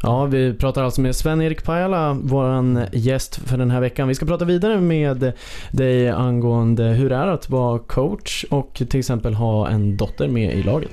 Ja, 0.03 0.25
vi 0.25 0.53
pratar 0.53 0.83
alltså 0.83 1.01
med 1.01 1.15
Sven-Erik 1.15 1.63
Pajala, 1.63 2.17
vår 2.23 2.85
gäst 2.91 3.35
för 3.35 3.57
den 3.57 3.71
här 3.71 3.81
veckan. 3.81 4.07
Vi 4.07 4.15
ska 4.15 4.25
prata 4.25 4.45
vidare 4.45 4.81
med 4.81 5.33
dig 5.71 6.09
angående 6.09 6.83
hur 6.83 7.09
det 7.09 7.15
är 7.15 7.27
att 7.27 7.49
vara 7.49 7.79
coach 7.79 8.45
och 8.49 8.73
till 8.73 8.99
exempel 8.99 9.33
ha 9.33 9.69
en 9.69 9.97
dotter 9.97 10.27
med 10.27 10.55
i 10.55 10.63
laget. 10.63 10.91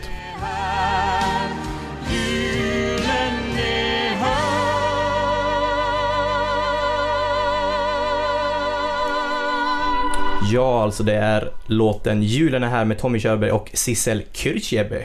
Ja, 10.52 10.83
alltså 10.83 11.02
det 11.02 11.14
är 11.14 11.50
låten 11.67 12.23
Julen 12.23 12.62
är 12.62 12.69
här 12.69 12.85
med 12.85 12.99
Tommy 12.99 13.21
Körberg 13.21 13.50
och 13.50 13.71
Sissel 13.73 14.23
Kyrkjebø. 14.33 15.00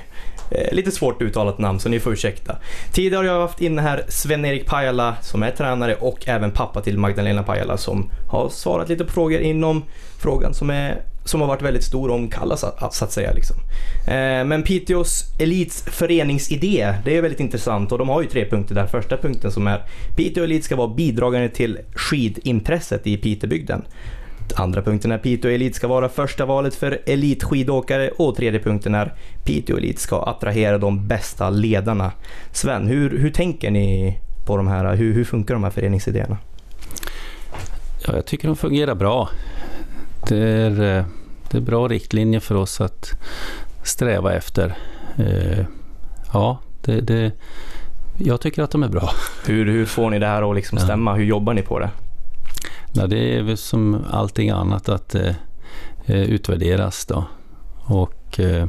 Eh, 0.52 0.74
lite 0.74 0.92
svårt 0.92 1.22
uttalat 1.22 1.58
namn 1.58 1.80
så 1.80 1.90
ni 1.90 2.00
får 2.00 2.14
ursäkta. 2.14 2.56
Tidigare 2.94 3.18
har 3.18 3.34
jag 3.34 3.42
haft 3.42 3.62
inne 3.62 3.82
här 3.82 4.04
Sven-Erik 4.08 4.66
Pajala 4.66 5.16
som 5.22 5.44
är 5.44 5.52
tränare 5.52 5.96
och 5.96 6.28
även 6.28 6.52
pappa 6.52 6.82
till 6.82 6.98
Magdalena 6.98 7.44
Pajala 7.44 7.78
som 7.78 8.10
har 8.30 8.50
svarat 8.50 8.90
lite 8.90 9.06
på 9.06 9.12
frågor 9.12 9.40
inom 9.40 9.84
frågan 10.18 10.54
som, 10.54 10.70
är, 10.70 11.02
som 11.26 11.42
har 11.42 11.48
varit 11.48 11.62
väldigt 11.62 11.84
stor 11.84 12.12
om 12.12 12.28
Kalla 12.28 12.58
så, 12.58 12.68
att 12.80 13.12
säga. 13.12 13.32
Liksom. 13.32 13.56
Eh, 14.08 14.46
men 14.46 14.64
Piteås 14.64 15.24
Elits 15.40 15.84
föreningsidé, 15.88 16.94
det 17.06 17.18
är 17.18 17.22
väldigt 17.22 17.40
intressant 17.40 17.92
och 17.92 17.98
de 17.98 18.10
har 18.10 18.22
ju 18.22 18.28
tre 18.28 18.50
punkter 18.50 18.76
där. 18.76 18.88
Första 18.88 19.18
punkten 19.18 19.52
som 19.52 19.68
är 19.68 19.84
Piteå 20.16 20.44
Elit 20.44 20.64
ska 20.64 20.76
vara 20.76 20.88
bidragande 20.88 21.50
till 21.50 21.80
skidintresset 21.96 23.08
i 23.08 23.18
Pitebygden. 23.18 23.86
Andra 24.56 24.82
punkten 24.82 25.12
är 25.12 25.18
Piteå 25.18 25.52
Elit 25.52 25.76
ska 25.76 25.88
vara 25.88 26.10
första 26.10 26.46
valet 26.46 26.76
för 26.76 27.00
elitskidåkare 27.06 28.10
och 28.10 28.36
tredje 28.36 28.60
punkten 28.60 28.96
är 28.96 29.14
Piteå 29.44 29.78
Elit 29.78 30.00
ska 30.00 30.24
attrahera 30.24 30.78
de 30.78 31.08
bästa 31.08 31.50
ledarna. 31.50 32.12
Sven, 32.52 32.88
hur, 32.88 33.18
hur 33.18 33.30
tänker 33.30 33.72
ni 33.72 34.18
på 34.46 34.58
de 34.58 34.68
här? 34.68 34.96
Hur, 34.96 35.14
hur 35.14 35.24
funkar 35.24 35.54
de 35.54 35.64
här 35.64 35.72
föreningsidéerna? 35.72 36.38
Ja, 38.08 38.16
jag 38.16 38.26
tycker 38.26 38.48
de 38.48 38.56
fungerar 38.58 38.96
bra. 38.96 39.30
Det 40.30 40.38
är, 40.38 40.98
eh, 40.98 41.06
det 41.52 41.58
är 41.58 41.62
bra 41.62 41.88
riktlinjer 41.88 42.40
för 42.40 42.56
oss 42.56 42.82
att 42.82 43.12
sträva 43.84 44.34
efter. 44.34 44.78
Eh, 45.18 45.66
Ja, 46.34 46.60
det, 46.86 47.02
det, 47.02 47.32
jag 48.18 48.42
tycker 48.42 48.64
att 48.64 48.72
de 48.72 48.84
är 48.84 48.88
bra. 48.88 49.10
Hur, 49.46 49.66
hur 49.66 49.86
får 49.86 50.10
ni 50.10 50.20
det 50.20 50.28
här 50.28 50.50
att 50.50 50.56
liksom 50.56 50.78
Ja. 50.78 50.84
stämma? 50.84 51.14
Hur 51.16 51.24
jobbar 51.26 51.54
ni 51.54 51.62
på 51.62 51.80
det? 51.80 51.90
Ja, 52.96 53.08
det 53.08 53.38
är 53.38 53.44
väl 53.44 53.58
som 53.58 54.06
allting 54.12 54.50
annat 54.50 54.90
att 54.90 55.16
eh, 55.16 55.36
eh, 56.06 56.24
utvärderas 56.24 57.06
då. 57.06 57.24
Och 57.86 58.40
eh, 58.40 58.68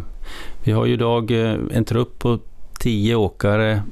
vi 0.63 0.73
har 0.73 0.87
ju 0.87 0.93
idag 0.93 1.31
eh, 1.31 1.57
en 1.73 1.85
trupp 1.85 2.19
på 2.19 2.39
tio 2.79 3.15
åkare 3.15 3.83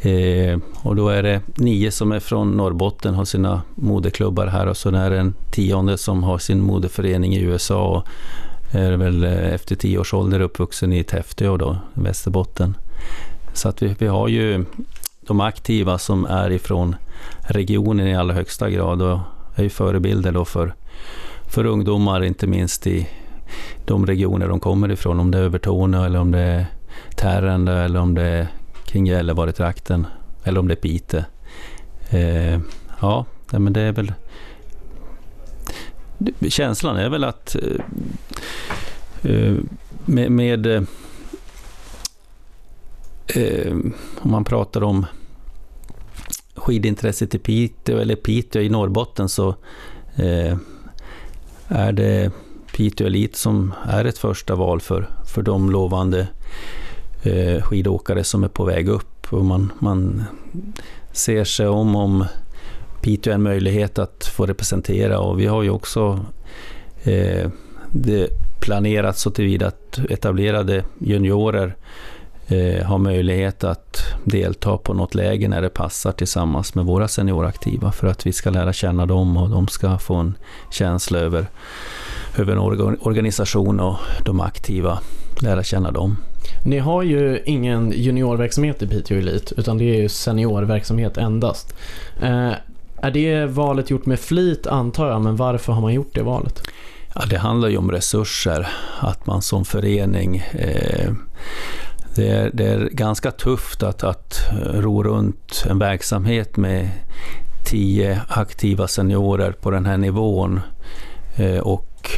eh, 0.00 0.58
och 0.82 0.96
då 0.96 1.08
är 1.08 1.22
det 1.22 1.40
nio 1.54 1.90
som 1.90 2.12
är 2.12 2.20
från 2.20 2.56
Norrbotten, 2.56 3.14
har 3.14 3.24
sina 3.24 3.62
moderklubbar 3.74 4.46
här 4.46 4.66
och 4.66 4.76
så 4.76 4.88
är 4.88 5.10
det 5.10 5.18
en 5.18 5.34
tionde 5.50 5.98
som 5.98 6.22
har 6.22 6.38
sin 6.38 6.60
moderförening 6.60 7.34
i 7.34 7.40
USA 7.40 7.86
och 7.86 8.08
är 8.76 8.96
väl 8.96 9.24
eh, 9.24 9.54
efter 9.54 9.76
tio 9.76 9.98
års 9.98 10.14
ålder 10.14 10.40
uppvuxen 10.40 10.92
i 10.92 11.04
Täfteå 11.04 11.56
då, 11.56 11.76
Västerbotten. 11.94 12.76
Så 13.52 13.68
att 13.68 13.82
vi, 13.82 13.94
vi 13.98 14.06
har 14.06 14.28
ju 14.28 14.64
de 15.20 15.40
aktiva 15.40 15.98
som 15.98 16.24
är 16.24 16.50
ifrån 16.50 16.96
regionen 17.40 18.06
i 18.06 18.16
allra 18.16 18.34
högsta 18.34 18.70
grad 18.70 19.02
och 19.02 19.18
är 19.56 19.62
ju 19.62 19.68
förebilder 19.68 20.32
då 20.32 20.44
för, 20.44 20.74
för 21.46 21.64
ungdomar, 21.64 22.24
inte 22.24 22.46
minst 22.46 22.86
i 22.86 23.08
de 23.84 24.06
regioner 24.06 24.48
de 24.48 24.60
kommer 24.60 24.90
ifrån, 24.90 25.20
om 25.20 25.30
det 25.30 25.38
är 25.38 25.42
Övertorneå 25.42 26.04
eller 26.04 26.18
om 26.18 26.30
det 26.30 26.38
är 26.38 26.66
Tärendö 27.16 27.84
eller 27.84 28.00
om 28.00 28.14
det 28.14 28.22
är 28.22 28.48
kring 28.84 29.06
Gällivare-trakten 29.06 30.06
eller 30.44 30.60
om 30.60 30.68
det 30.68 30.74
är 30.74 30.76
Pite. 30.76 31.24
Eh, 32.10 32.60
ja, 33.00 33.24
men 33.50 33.72
det 33.72 33.80
är 33.80 33.92
väl... 33.92 34.12
Känslan 36.48 36.96
är 36.96 37.08
väl 37.08 37.24
att 37.24 37.56
eh, 37.62 39.32
eh 39.32 39.54
med, 40.04 40.32
med 40.32 40.66
eh, 40.66 40.82
eh, 43.26 43.72
om 44.20 44.30
man 44.30 44.44
pratar 44.44 44.82
om 44.82 45.06
skidintresset 46.56 47.34
i 47.34 47.38
Piteå 47.38 47.98
eller 47.98 48.16
Piteå 48.16 48.62
i 48.62 48.68
Norrbotten 48.68 49.28
så 49.28 49.48
eh, 50.16 50.56
är 51.68 51.92
det 51.92 52.30
Piteå 52.76 53.06
Elit 53.06 53.36
som 53.36 53.74
är 53.84 54.04
ett 54.04 54.18
första 54.18 54.54
val 54.54 54.80
för, 54.80 55.08
för 55.26 55.42
de 55.42 55.70
lovande 55.70 56.28
eh, 57.22 57.62
skidåkare 57.62 58.24
som 58.24 58.44
är 58.44 58.48
på 58.48 58.64
väg 58.64 58.88
upp. 58.88 59.32
Och 59.32 59.44
man, 59.44 59.72
man 59.78 60.24
ser 61.12 61.44
sig 61.44 61.68
om 61.68 61.96
om 61.96 62.24
Piteå 63.00 63.30
är 63.30 63.34
en 63.34 63.42
möjlighet 63.42 63.98
att 63.98 64.24
få 64.36 64.46
representera 64.46 65.18
och 65.18 65.40
vi 65.40 65.46
har 65.46 65.62
ju 65.62 65.70
också 65.70 66.20
eh, 67.02 67.50
det 67.90 68.30
planerat 68.60 69.18
så 69.18 69.30
tillvida 69.30 69.66
att 69.66 69.98
etablerade 70.10 70.84
juniorer 70.98 71.76
eh, 72.48 72.84
har 72.86 72.98
möjlighet 72.98 73.64
att 73.64 74.02
delta 74.24 74.76
på 74.76 74.94
något 74.94 75.14
läge 75.14 75.48
när 75.48 75.62
det 75.62 75.68
passar 75.68 76.12
tillsammans 76.12 76.74
med 76.74 76.84
våra 76.84 77.08
senioraktiva 77.08 77.92
för 77.92 78.06
att 78.06 78.26
vi 78.26 78.32
ska 78.32 78.50
lära 78.50 78.72
känna 78.72 79.06
dem 79.06 79.36
och 79.36 79.50
de 79.50 79.68
ska 79.68 79.98
få 79.98 80.14
en 80.14 80.34
känsla 80.70 81.18
över, 81.18 81.46
över 82.38 82.52
en 82.52 82.58
orga- 82.58 82.96
organisation 83.00 83.80
och 83.80 83.96
de 84.24 84.40
aktiva, 84.40 84.98
lära 85.42 85.62
känna 85.62 85.90
dem. 85.90 86.16
Ni 86.64 86.78
har 86.78 87.02
ju 87.02 87.42
ingen 87.44 87.92
juniorverksamhet 87.96 88.82
i 88.82 88.86
Piteå 88.86 89.18
Elit 89.18 89.52
utan 89.56 89.78
det 89.78 89.84
är 89.84 90.02
ju 90.02 90.08
seniorverksamhet 90.08 91.18
endast. 91.18 91.74
Eh, 92.22 92.52
är 93.02 93.10
det 93.10 93.46
valet 93.46 93.90
gjort 93.90 94.06
med 94.06 94.20
flit 94.20 94.66
antar 94.66 95.08
jag, 95.08 95.22
men 95.22 95.36
varför 95.36 95.72
har 95.72 95.80
man 95.80 95.94
gjort 95.94 96.14
det 96.14 96.22
valet? 96.22 96.62
Ja, 97.14 97.22
det 97.30 97.38
handlar 97.38 97.68
ju 97.68 97.76
om 97.76 97.90
resurser, 97.90 98.68
att 99.00 99.26
man 99.26 99.42
som 99.42 99.64
förening 99.64 100.36
eh, 100.36 101.12
det 102.16 102.28
är, 102.28 102.50
det 102.54 102.64
är 102.64 102.88
ganska 102.92 103.30
tufft 103.30 103.82
att, 103.82 104.04
att 104.04 104.40
eh, 104.50 104.80
ro 104.80 105.02
runt 105.02 105.64
en 105.70 105.78
verksamhet 105.78 106.56
med 106.56 106.90
tio 107.64 108.20
aktiva 108.28 108.88
seniorer 108.88 109.52
på 109.52 109.70
den 109.70 109.86
här 109.86 109.96
nivån. 109.96 110.60
Eh, 111.36 111.58
och 111.58 112.10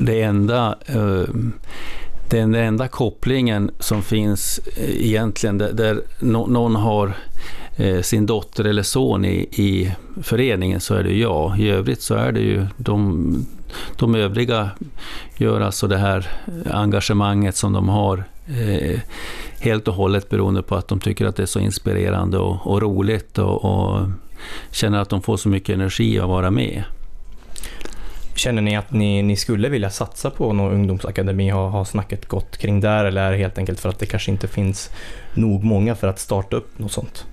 det 0.00 0.22
enda, 0.22 0.76
eh, 0.86 1.34
den 2.30 2.54
enda 2.54 2.88
kopplingen 2.88 3.70
som 3.78 4.02
finns 4.02 4.60
egentligen, 4.76 5.58
där, 5.58 6.00
någon 6.18 6.76
har 6.76 7.12
sin 8.02 8.26
dotter 8.26 8.64
eller 8.64 8.82
son 8.82 9.24
i, 9.24 9.48
i 9.52 9.94
föreningen, 10.22 10.80
så 10.80 10.94
är 10.94 11.02
det 11.02 11.12
jag. 11.12 11.58
I 11.58 11.68
övrigt 11.68 12.02
så 12.02 12.14
är 12.14 12.32
det 12.32 12.40
ju 12.40 12.66
de, 12.76 13.46
de 13.96 14.14
övriga 14.14 14.70
gör 15.36 15.60
alltså 15.60 15.86
det 15.86 15.96
här 15.96 16.30
engagemanget 16.70 17.56
som 17.56 17.72
de 17.72 17.88
har 17.88 18.24
eh, 18.48 19.00
helt 19.60 19.88
och 19.88 19.94
hållet 19.94 20.28
beroende 20.28 20.62
på 20.62 20.76
att 20.76 20.88
de 20.88 21.00
tycker 21.00 21.26
att 21.26 21.36
det 21.36 21.42
är 21.42 21.46
så 21.46 21.60
inspirerande 21.60 22.38
och, 22.38 22.66
och 22.66 22.82
roligt 22.82 23.38
och, 23.38 23.64
och 23.64 24.08
känner 24.70 24.98
att 24.98 25.08
de 25.08 25.22
får 25.22 25.36
så 25.36 25.48
mycket 25.48 25.74
energi 25.74 26.18
att 26.18 26.28
vara 26.28 26.50
med. 26.50 26.84
Känner 28.34 28.62
ni 28.62 28.76
att 28.76 28.92
ni, 28.92 29.22
ni 29.22 29.36
skulle 29.36 29.68
vilja 29.68 29.90
satsa 29.90 30.30
på 30.30 30.52
någon 30.52 30.72
ungdomsakademi? 30.72 31.48
Har, 31.48 31.68
har 31.68 31.84
snacket 31.84 32.26
gått 32.26 32.56
kring 32.56 32.80
där 32.80 33.04
eller 33.04 33.22
är 33.22 33.30
det 33.32 33.38
helt 33.38 33.58
enkelt 33.58 33.80
för 33.80 33.88
att 33.88 33.98
det 33.98 34.06
kanske 34.06 34.30
inte 34.30 34.48
finns 34.48 34.90
nog 35.34 35.64
många 35.64 35.94
för 35.94 36.08
att 36.08 36.18
starta 36.18 36.56
upp 36.56 36.78
något 36.78 36.92
sånt? 36.92 37.26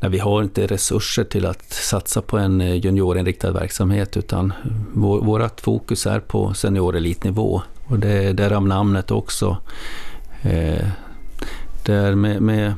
Nej, 0.00 0.10
vi 0.10 0.18
har 0.18 0.42
inte 0.42 0.66
resurser 0.66 1.24
till 1.24 1.46
att 1.46 1.72
satsa 1.72 2.22
på 2.22 2.38
en 2.38 2.60
eh, 2.60 2.74
juniorinriktad 2.74 3.50
verksamhet 3.50 4.16
utan 4.16 4.52
vår, 4.94 5.20
vårt 5.20 5.60
fokus 5.60 6.06
är 6.06 6.20
på 6.20 6.54
seniorelitnivå 6.54 7.62
och 7.86 7.98
det 7.98 8.12
är 8.12 8.32
därav 8.32 8.66
namnet 8.66 9.10
också. 9.10 9.56
Eh, 10.46 10.88
där 11.84 12.14
med, 12.14 12.42
med, 12.42 12.74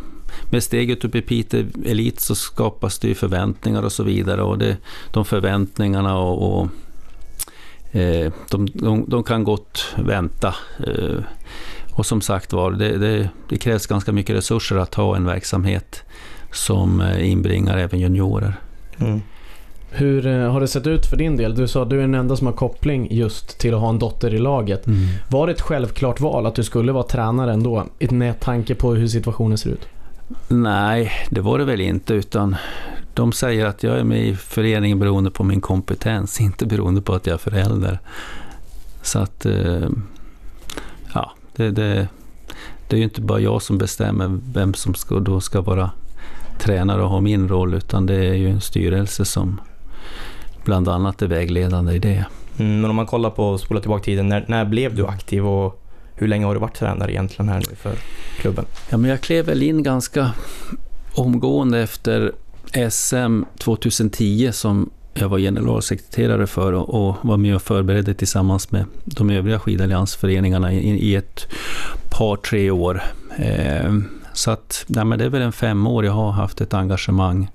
med 0.51 0.63
steget 0.63 1.05
upp 1.05 1.15
i 1.15 1.23
Piteå 1.23 1.65
Elit 1.85 2.21
så 2.21 2.35
skapas 2.35 2.99
det 2.99 3.09
ju 3.09 3.15
förväntningar 3.15 3.83
och 3.83 3.93
så 3.93 4.03
vidare 4.03 4.43
och 4.43 4.59
det, 4.59 4.77
de 5.13 5.25
förväntningarna 5.25 6.19
och, 6.19 6.61
och 6.61 6.69
eh, 7.97 8.33
de, 8.51 8.67
de, 8.67 9.05
de 9.09 9.23
kan 9.23 9.45
gott 9.45 9.95
vänta. 9.97 10.55
Eh, 10.87 11.23
och 11.93 12.07
som 12.07 12.21
sagt 12.21 12.53
var, 12.53 12.71
det, 12.71 12.99
det, 12.99 13.29
det 13.49 13.57
krävs 13.57 13.87
ganska 13.87 14.13
mycket 14.13 14.37
resurser 14.37 14.77
att 14.77 14.95
ha 14.95 15.17
en 15.17 15.25
verksamhet 15.25 16.03
som 16.53 17.01
eh, 17.01 17.31
inbringar 17.31 17.79
även 17.79 18.01
juniorer. 18.01 18.55
Mm. 18.99 19.21
Hur 19.91 20.27
eh, 20.27 20.53
har 20.53 20.61
det 20.61 20.69
sett 20.69 20.87
ut 20.87 21.07
för 21.07 21.17
din 21.17 21.37
del? 21.37 21.55
Du 21.55 21.69
sa 21.69 21.83
att 21.83 21.91
du 21.91 21.97
är 21.97 22.01
den 22.01 22.15
enda 22.15 22.37
som 22.37 22.47
har 22.47 22.55
koppling 22.55 23.09
just 23.11 23.59
till 23.59 23.75
att 23.75 23.81
ha 23.81 23.89
en 23.89 23.99
dotter 23.99 24.35
i 24.35 24.39
laget. 24.39 24.85
Var 25.29 25.47
det 25.47 25.53
ett 25.53 25.61
självklart 25.61 26.21
val 26.21 26.47
att 26.47 26.55
du 26.55 26.65
skulle 26.65 26.93
vara 26.93 27.05
tränare 27.05 27.53
ändå? 27.53 27.85
Med 27.99 28.41
tanke 28.41 28.75
på 28.75 28.95
hur 28.95 29.09
situationen 29.09 29.59
ser 29.59 29.71
ut. 29.71 29.89
Nej, 30.49 31.13
det 31.31 31.41
var 31.41 31.59
det 31.59 31.65
väl 31.65 31.81
inte, 31.81 32.15
utan 32.15 32.57
de 33.15 33.33
säger 33.33 33.67
att 33.67 33.83
jag 33.83 33.99
är 33.99 34.05
med 34.05 34.27
i 34.27 34.37
föreningen 34.37 34.99
beroende 34.99 35.31
på 35.31 35.45
min 35.45 35.61
kompetens, 35.61 36.41
inte 36.41 36.67
beroende 36.67 37.03
på 37.03 37.15
att 37.15 37.27
jag 37.27 37.35
är 37.35 37.39
förälder. 37.39 37.99
Så 39.03 39.19
att, 39.19 39.47
eh, 39.47 39.89
ja, 41.15 41.33
det, 41.57 41.71
det, 41.71 42.09
det 42.89 42.97
är 42.97 42.99
ju 42.99 43.05
inte 43.05 43.21
bara 43.21 43.41
jag 43.41 43.63
som 43.63 43.79
bestämmer 43.79 44.39
vem 44.53 44.75
som 44.75 44.95
ska, 44.95 45.19
då 45.21 45.41
ska 45.41 45.61
vara 45.61 45.91
tränare 46.59 47.03
och 47.03 47.11
ha 47.11 47.21
min 47.21 47.49
roll, 47.49 47.75
utan 47.75 48.07
det 48.07 48.15
är 48.15 48.35
ju 48.35 48.51
en 48.51 48.61
styrelse 48.61 49.25
som 49.25 49.61
bland 50.69 50.89
annat 50.89 51.23
är 51.23 51.27
vägledande 51.27 51.93
i 51.93 51.99
det. 51.99 52.25
Mm, 52.59 52.81
men 52.81 52.91
om 52.91 52.97
man 52.97 53.07
kollar 53.07 53.31
på, 53.31 53.59
spola 53.59 53.81
tillbaka 53.81 54.05
tiden, 54.05 54.29
när, 54.29 54.45
när 54.49 54.65
blev 54.65 54.95
du 54.95 55.07
aktiv 55.07 55.47
och 55.47 55.83
hur 56.15 56.29
länge 56.29 56.47
har 56.47 56.55
du 56.55 56.61
varit 56.61 56.77
tränare 56.77 57.13
egentligen 57.13 57.49
här 57.49 57.63
nu 57.71 57.77
för 57.77 57.93
klubben? 58.41 58.65
Ja, 58.91 58.97
men 58.97 59.11
jag 59.11 59.21
klev 59.21 59.47
väl 59.47 59.63
in 59.63 59.83
ganska 59.83 60.31
omgående 61.15 61.79
efter 61.79 62.33
SM 62.91 63.43
2010 63.59 64.51
som 64.53 64.91
jag 65.15 65.29
var 65.29 65.39
generalsekreterare 65.39 66.47
för 66.47 66.73
och, 66.73 67.17
var 67.23 67.37
med 67.37 67.55
och 67.55 67.63
förberedde 67.63 68.15
tillsammans 68.15 68.71
med 68.71 68.85
de 69.05 69.31
övriga 69.31 69.59
skidalliansföreningarna 69.59 70.73
i, 70.73 71.15
ett 71.15 71.47
par, 72.11 72.37
tre 72.37 72.71
år. 72.71 73.03
Eh, 73.39 73.95
så 74.33 74.51
att, 74.51 74.85
nej, 74.87 75.19
det 75.19 75.25
är 75.25 75.29
väl 75.29 75.43
en 75.43 75.53
fem 75.53 75.87
år 75.87 76.05
jag 76.05 76.13
har 76.13 76.31
haft 76.31 76.61
ett 76.61 76.75
engagemang 76.75 77.51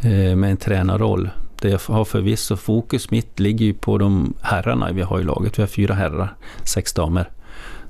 eh, 0.00 0.36
med 0.36 0.50
en 0.50 0.56
tränarroll. 0.56 1.30
Det 1.64 1.70
jag 1.70 1.80
har 1.94 2.04
förvisso 2.04 2.56
fokus 2.56 3.10
mitt 3.10 3.40
ligger 3.40 3.66
ju 3.66 3.74
på 3.74 3.98
de 3.98 4.34
herrarna 4.42 4.92
vi 4.92 5.02
har 5.02 5.20
i 5.20 5.22
laget. 5.22 5.58
Vi 5.58 5.62
har 5.62 5.66
fyra 5.66 5.94
herrar, 5.94 6.34
sex 6.64 6.92
damer. 6.92 7.30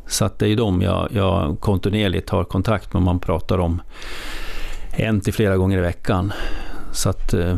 Så 0.07 0.25
att 0.25 0.38
det 0.38 0.49
är 0.49 0.57
de 0.57 0.83
jag, 0.83 1.09
jag 1.12 1.61
kontinuerligt 1.61 2.31
har 2.31 2.45
kontakt 2.45 2.93
med. 2.93 3.02
Man 3.02 3.19
pratar 3.19 3.59
om 3.59 3.83
en 4.90 5.21
till 5.21 5.35
flera 5.35 5.57
gånger 5.57 5.78
i 5.78 5.81
veckan. 5.81 6.33
Så 6.93 7.09
att 7.09 7.35
eh, 7.35 7.57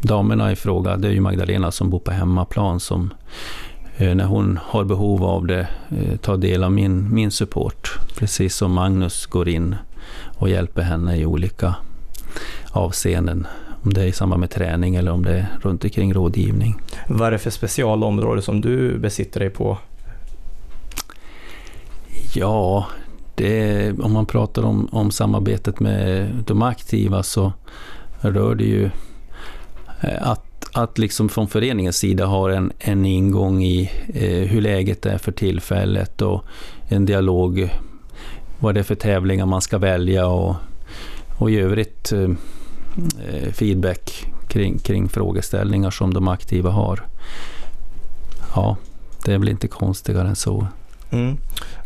damerna 0.00 0.52
i 0.52 0.56
fråga, 0.56 0.96
det 0.96 1.08
är 1.08 1.12
ju 1.12 1.20
Magdalena 1.20 1.70
som 1.70 1.90
bor 1.90 2.00
på 2.00 2.10
hemmaplan 2.10 2.80
som 2.80 3.14
eh, 3.96 4.14
när 4.14 4.24
hon 4.24 4.58
har 4.62 4.84
behov 4.84 5.24
av 5.24 5.46
det 5.46 5.68
eh, 5.88 6.16
tar 6.16 6.36
del 6.36 6.64
av 6.64 6.72
min, 6.72 7.14
min 7.14 7.30
support. 7.30 7.98
Precis 8.18 8.56
som 8.56 8.72
Magnus 8.72 9.26
går 9.26 9.48
in 9.48 9.76
och 10.38 10.48
hjälper 10.48 10.82
henne 10.82 11.16
i 11.16 11.26
olika 11.26 11.74
avseenden. 12.70 13.46
Om 13.86 13.92
det 13.92 14.02
är 14.02 14.06
i 14.06 14.12
samband 14.12 14.40
med 14.40 14.50
träning 14.50 14.94
eller 14.94 15.12
om 15.12 15.22
det 15.22 15.32
är 15.32 15.46
runt 15.62 15.84
omkring 15.84 16.14
rådgivning. 16.14 16.80
Vad 17.08 17.28
är 17.28 17.30
det 17.30 17.38
för 17.38 17.50
specialområde 17.50 18.42
som 18.42 18.60
du 18.60 18.98
besitter 18.98 19.40
dig 19.40 19.50
på? 19.50 19.78
Ja, 22.34 22.86
det, 23.34 23.92
om 24.00 24.12
man 24.12 24.26
pratar 24.26 24.62
om, 24.62 24.88
om 24.92 25.10
samarbetet 25.10 25.80
med 25.80 26.28
de 26.46 26.62
aktiva 26.62 27.22
så 27.22 27.52
rör 28.20 28.54
det 28.54 28.64
ju 28.64 28.84
eh, 30.00 30.30
att, 30.30 30.68
att 30.72 30.98
liksom 30.98 31.28
från 31.28 31.48
föreningens 31.48 31.96
sida 31.96 32.26
har 32.26 32.50
en, 32.50 32.72
en 32.78 33.06
ingång 33.06 33.62
i 33.62 33.90
eh, 34.08 34.48
hur 34.48 34.60
läget 34.60 35.06
är 35.06 35.18
för 35.18 35.32
tillfället 35.32 36.22
och 36.22 36.44
en 36.88 37.06
dialog 37.06 37.70
vad 38.58 38.74
det 38.74 38.80
är 38.80 38.84
för 38.84 38.94
tävlingar 38.94 39.46
man 39.46 39.62
ska 39.62 39.78
välja 39.78 40.26
och, 40.26 40.54
och 41.38 41.50
i 41.50 41.58
övrigt 41.58 42.12
eh 42.12 42.28
Eh, 42.96 43.52
feedback 43.52 44.26
kring, 44.48 44.78
kring 44.78 45.08
frågeställningar 45.08 45.90
som 45.90 46.14
de 46.14 46.28
aktiva 46.28 46.70
har. 46.70 47.00
Ja, 48.54 48.76
det 49.24 49.32
är 49.32 49.38
väl 49.38 49.48
inte 49.48 49.68
konstigare 49.68 50.28
än 50.28 50.36
så. 50.36 50.66
Mm. 51.10 51.36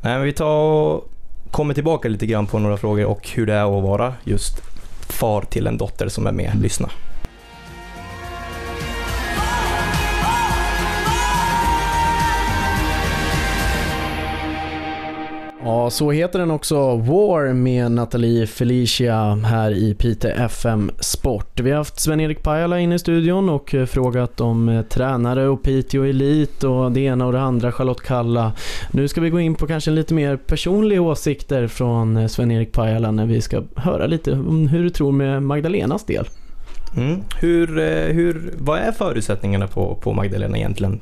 Nej, 0.01 0.15
men 0.17 0.23
vi 0.23 0.33
tar 0.33 0.57
och 0.57 1.11
kommer 1.51 1.75
tillbaka 1.75 2.09
lite 2.09 2.27
grann 2.27 2.47
på 2.47 2.59
några 2.59 2.77
frågor 2.77 3.05
och 3.05 3.29
hur 3.29 3.47
det 3.47 3.55
är 3.55 3.79
att 3.79 3.83
vara 3.83 4.15
just 4.25 4.61
far 5.09 5.43
till 5.43 5.67
en 5.67 5.79
dotter 5.79 6.09
som 6.09 6.27
är 6.27 6.33
med. 6.33 6.53
Lyssna. 6.63 6.91
Ja, 15.71 15.91
så 15.91 16.11
heter 16.11 16.39
den 16.39 16.51
också. 16.51 16.97
War 16.97 17.53
med 17.53 17.93
Nathalie 17.93 18.47
Felicia 18.47 19.35
här 19.35 19.71
i 19.71 19.95
Pite 19.95 20.31
FM 20.31 20.91
Sport. 21.01 21.61
Vi 21.61 21.71
har 21.71 21.79
haft 21.79 22.01
Sven-Erik 22.01 22.43
Pajala 22.43 22.81
inne 22.81 22.95
i 22.95 22.99
studion 22.99 23.49
och 23.49 23.75
eh, 23.75 23.87
frågat 23.87 24.41
om 24.41 24.69
eh, 24.69 24.83
tränare 24.83 25.49
och 25.49 25.63
Piteå 25.63 26.05
Elit 26.05 26.65
och 26.65 26.93
det 26.93 27.01
ena 27.01 27.27
och 27.27 27.33
det 27.33 27.41
andra, 27.41 27.73
Charlotte 27.73 28.01
Kalla. 28.01 28.53
Nu 28.91 29.09
ska 29.09 29.21
vi 29.21 29.31
gå 29.31 29.41
in 29.41 29.55
på 29.55 29.67
kanske 29.67 29.91
lite 29.91 30.15
mer 30.15 30.37
personliga 30.37 31.01
åsikter 31.01 31.67
från 31.67 32.17
eh, 32.17 32.27
Sven-Erik 32.27 32.73
Pajala 32.73 33.11
när 33.11 33.27
vi 33.27 33.41
ska 33.41 33.63
höra 33.77 34.07
lite 34.07 34.33
om 34.33 34.69
hur 34.69 34.83
du 34.83 34.91
tror 34.91 35.13
med 35.13 35.43
Magdalenas 35.43 36.05
del. 36.05 36.29
Mm. 36.97 37.21
Hur, 37.41 37.67
hur, 38.13 38.55
vad 38.59 38.79
är 38.79 38.93
förutsättningarna 38.93 39.67
på, 39.67 39.95
på 39.95 40.13
Magdalena 40.13 40.57
egentligen? 40.57 41.01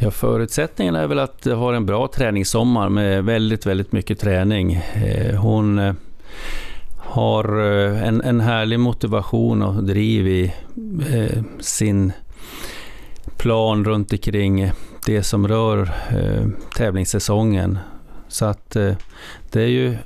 Ja, 0.00 0.10
förutsättningen 0.10 0.94
är 0.94 1.06
väl 1.06 1.18
att 1.18 1.44
ha 1.44 1.76
en 1.76 1.86
bra 1.86 2.08
träningssommar 2.08 2.88
med 2.88 3.24
väldigt, 3.24 3.66
väldigt 3.66 3.92
mycket 3.92 4.18
träning. 4.18 4.72
Eh, 4.74 5.34
hon 5.34 5.78
eh, 5.78 5.94
har 6.96 7.60
eh, 7.60 8.08
en, 8.08 8.20
en 8.22 8.40
härlig 8.40 8.80
motivation 8.80 9.62
och 9.62 9.84
driv 9.84 10.28
i 10.28 10.52
sin 11.60 12.12
plan 13.36 13.84
runt 13.84 14.12
omkring 14.12 14.72
det 15.06 15.22
som 15.22 15.48
rör 15.48 15.90
tävlingssäsongen. 16.76 17.78
Så 18.28 18.44
att 18.44 18.70
det 19.50 19.62
är 19.62 19.66
ju 19.66 19.96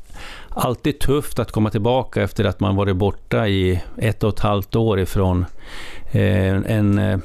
alltid 0.49 0.99
tufft 0.99 1.39
att 1.39 1.53
komma 1.53 1.71
tillbaka 1.71 2.23
efter 2.23 2.45
att 2.45 2.61
man 2.61 2.77
varit 2.77 2.97
borta 2.97 3.49
i 3.49 3.81
ett 3.97 4.25
och 4.25 4.33
ett 4.33 4.41
halvt 4.41 4.77
år 4.77 5.01
ifrån 5.01 5.45
en 6.13 7.21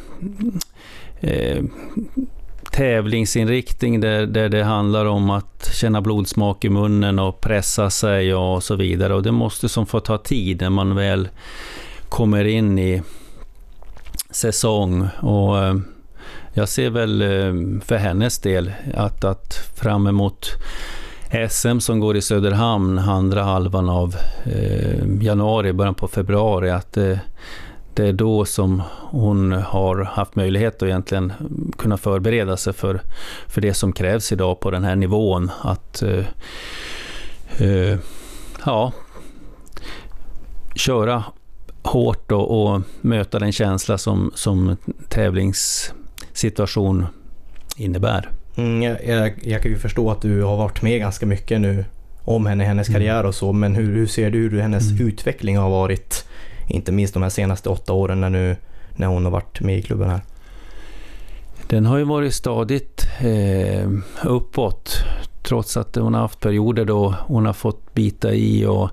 tävlingsinriktning 2.77 3.99
där, 3.99 4.25
där 4.25 4.49
det 4.49 4.63
handlar 4.63 5.05
om 5.05 5.29
att 5.29 5.69
känna 5.73 6.01
blodsmak 6.01 6.65
i 6.65 6.69
munnen 6.69 7.19
och 7.19 7.41
pressa 7.41 7.89
sig 7.89 8.35
och 8.35 8.63
så 8.63 8.75
vidare. 8.75 9.13
Och 9.13 9.23
det 9.23 9.31
måste 9.31 9.69
som 9.69 9.85
få 9.85 9.99
ta 9.99 10.17
tid 10.17 10.61
när 10.61 10.69
man 10.69 10.95
väl 10.95 11.29
kommer 12.09 12.45
in 12.45 12.79
i 12.79 13.01
säsong. 14.31 15.07
Och 15.21 15.63
eh, 15.63 15.75
jag 16.53 16.69
ser 16.69 16.89
väl 16.89 17.21
eh, 17.21 17.81
för 17.85 17.95
hennes 17.95 18.39
del 18.39 18.71
att, 18.93 19.23
att 19.23 19.53
fram 19.75 20.07
emot 20.07 20.47
SM 21.49 21.79
som 21.79 21.99
går 21.99 22.17
i 22.17 22.21
Söderhamn 22.21 22.99
andra 22.99 23.43
halvan 23.43 23.89
av 23.89 24.15
eh, 24.43 25.21
januari, 25.21 25.73
början 25.73 25.95
på 25.95 26.07
februari, 26.07 26.69
att 26.69 26.97
eh, 26.97 27.17
det 27.97 28.07
är 28.07 28.13
då 28.13 28.45
som 28.45 28.81
hon 29.09 29.51
har 29.51 30.03
haft 30.03 30.35
möjlighet 30.35 30.75
att 30.75 30.83
egentligen 30.83 31.33
kunna 31.77 31.97
förbereda 31.97 32.57
sig 32.57 32.73
för, 32.73 33.01
för 33.47 33.61
det 33.61 33.73
som 33.73 33.93
krävs 33.93 34.31
idag 34.31 34.59
på 34.59 34.71
den 34.71 34.83
här 34.83 34.95
nivån. 34.95 35.51
Att 35.61 36.03
uh, 36.03 36.25
uh, 37.61 37.97
ja, 38.65 38.91
köra 40.75 41.23
hårt 41.83 42.31
och, 42.31 42.61
och, 42.61 42.81
möta 43.01 43.39
den 43.39 43.51
känsla 43.51 43.97
som, 43.97 44.31
som 44.35 44.77
tävlingssituation 45.09 47.05
innebär. 47.77 48.29
Mm, 48.55 48.83
jag, 48.83 49.05
jag, 49.05 49.33
jag, 49.41 49.61
kan 49.61 49.71
ju 49.71 49.77
förstå 49.77 50.11
att 50.11 50.21
du 50.21 50.43
har 50.43 50.57
varit 50.57 50.81
med 50.81 50.99
ganska 50.99 51.25
mycket 51.25 51.61
nu 51.61 51.85
om 52.23 52.45
henne, 52.45 52.63
hennes 52.63 52.89
mm. 52.89 52.99
karriär 52.99 53.23
och 53.23 53.35
så, 53.35 53.53
men 53.53 53.75
hur, 53.75 53.95
hur 53.95 54.07
ser 54.07 54.31
du 54.31 54.49
hur 54.49 54.61
hennes 54.61 54.91
mm. 54.91 55.07
utveckling 55.07 55.57
har 55.57 55.69
varit 55.69 56.27
inte 56.67 56.91
minst 56.91 57.13
de 57.13 57.23
här 57.23 57.29
senaste 57.29 57.69
åtta 57.69 57.93
åren 57.93 58.21
när, 58.21 58.29
nu, 58.29 58.55
när 58.95 59.07
hon 59.07 59.25
har 59.25 59.31
varit 59.31 59.61
med 59.61 59.77
i 59.77 59.81
klubben 59.81 60.09
här. 60.09 60.21
Den 61.67 61.85
har 61.85 61.97
ju 61.97 62.03
varit 62.03 62.33
stadigt 62.33 63.07
eh, 63.19 63.89
uppåt 64.23 65.03
trots 65.47 65.77
att 65.77 65.95
hon 65.95 66.13
har 66.13 66.21
haft 66.21 66.39
perioder 66.39 66.85
då 66.85 67.15
hon 67.27 67.45
har 67.45 67.53
fått 67.53 67.93
bita 67.93 68.33
i 68.33 68.65
och 68.65 68.89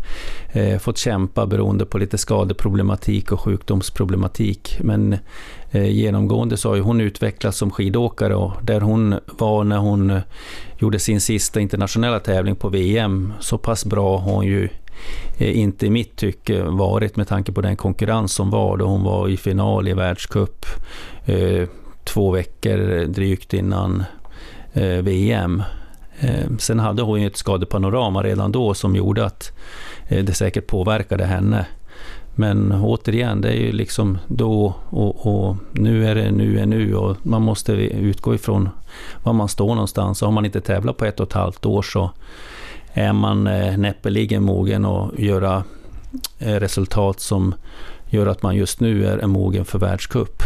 eh, 0.52 0.78
fått 0.78 0.98
kämpa 0.98 1.46
beroende 1.46 1.86
på 1.86 1.98
lite 1.98 2.18
skadeproblematik 2.18 3.32
och 3.32 3.40
sjukdomsproblematik. 3.40 4.78
Men 4.80 5.16
eh, 5.70 5.90
genomgående 5.90 6.56
så 6.56 6.68
har 6.68 6.80
hon 6.80 7.00
utvecklats 7.00 7.58
som 7.58 7.70
skidåkare 7.70 8.34
och 8.34 8.52
där 8.62 8.80
hon 8.80 9.14
var 9.38 9.64
när 9.64 9.78
hon 9.78 10.20
gjorde 10.78 10.98
sin 10.98 11.20
sista 11.20 11.60
internationella 11.60 12.20
tävling 12.20 12.56
på 12.56 12.68
VM, 12.68 13.32
så 13.40 13.58
pass 13.58 13.84
bra 13.84 14.18
har 14.18 14.32
hon 14.32 14.46
ju 14.46 14.68
Eh, 15.38 15.58
inte 15.58 15.86
i 15.86 15.90
mitt 15.90 16.16
tycke 16.16 16.62
varit 16.62 17.16
med 17.16 17.28
tanke 17.28 17.52
på 17.52 17.60
den 17.60 17.76
konkurrens 17.76 18.32
som 18.32 18.50
var 18.50 18.76
då 18.76 18.86
hon 18.86 19.02
var 19.02 19.28
i 19.28 19.36
final 19.36 19.88
i 19.88 19.92
världscup 19.92 20.66
eh, 21.24 21.68
två 22.04 22.30
veckor 22.30 23.06
drygt 23.06 23.54
innan 23.54 24.04
eh, 24.72 25.02
VM. 25.02 25.62
Sen 26.58 26.78
hade 26.78 27.02
hon 27.02 27.20
ju 27.20 27.26
ett 27.26 27.36
skadepanorama 27.36 28.22
redan 28.22 28.52
då 28.52 28.74
som 28.74 28.96
gjorde 28.96 29.24
att 29.24 29.52
det 30.08 30.34
säkert 30.34 30.66
påverkade 30.66 31.24
henne. 31.24 31.66
Men 32.34 32.72
återigen, 32.72 33.40
det 33.40 33.48
är 33.48 33.56
ju 33.56 33.72
liksom 33.72 34.18
då 34.28 34.74
och, 34.90 35.26
och, 35.26 35.56
nu 35.72 36.06
är 36.06 36.14
det 36.14 36.30
nu 36.30 36.58
är 36.58 36.66
nu 36.66 36.94
och 36.94 37.16
man 37.22 37.42
måste 37.42 37.72
utgå 37.72 38.34
ifrån 38.34 38.68
var 39.22 39.32
man 39.32 39.48
står 39.48 39.68
någonstans. 39.68 40.20
har 40.20 40.30
man 40.30 40.44
inte 40.44 40.60
tävlat 40.60 40.96
på 40.96 41.04
ett 41.04 41.20
och 41.20 41.26
ett 41.26 41.32
halvt 41.32 41.66
år 41.66 41.82
så 41.82 42.10
är 42.94 43.12
man 43.12 43.46
eh, 43.46 43.76
näppeligen 43.78 44.42
mogen 44.42 44.84
att 44.84 45.18
göra 45.18 45.64
eh, 46.38 46.54
resultat 46.54 47.20
som 47.20 47.54
gör 48.08 48.26
att 48.26 48.42
man 48.42 48.56
just 48.56 48.80
nu 48.80 49.06
är, 49.06 49.26
mogen 49.26 49.64
för 49.64 49.78
världscup. 49.78 50.42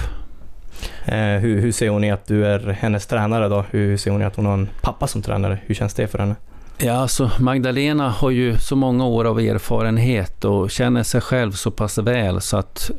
Eh, 1.04 1.18
hur, 1.18 1.60
hur 1.60 1.72
ser 1.72 1.88
hon 1.88 2.04
i 2.04 2.10
att 2.10 2.26
du 2.26 2.46
är 2.46 2.58
hennes 2.58 3.06
tränare 3.06 3.48
då? 3.48 3.64
Hur 3.70 3.96
ser 3.96 4.10
hon 4.10 4.22
i 4.22 4.24
att 4.24 4.36
hon 4.36 4.46
har 4.46 4.54
en 4.54 4.68
pappa 4.80 5.06
som 5.06 5.22
tränare? 5.22 5.58
Hur 5.66 5.74
känns 5.74 5.94
det 5.94 6.06
för 6.06 6.18
henne? 6.18 6.36
Ja, 6.80 6.92
alltså 6.92 7.30
Magdalena 7.38 8.10
har 8.10 8.30
ju 8.30 8.58
så 8.58 8.76
många 8.76 9.06
år 9.06 9.24
av 9.24 9.40
erfarenhet 9.40 10.44
och 10.44 10.70
känner 10.70 11.02
sig 11.02 11.20
själv 11.20 11.52
så 11.52 11.70
pass 11.70 11.98
väl 11.98 12.40
så 12.40 12.56
att 12.56 12.90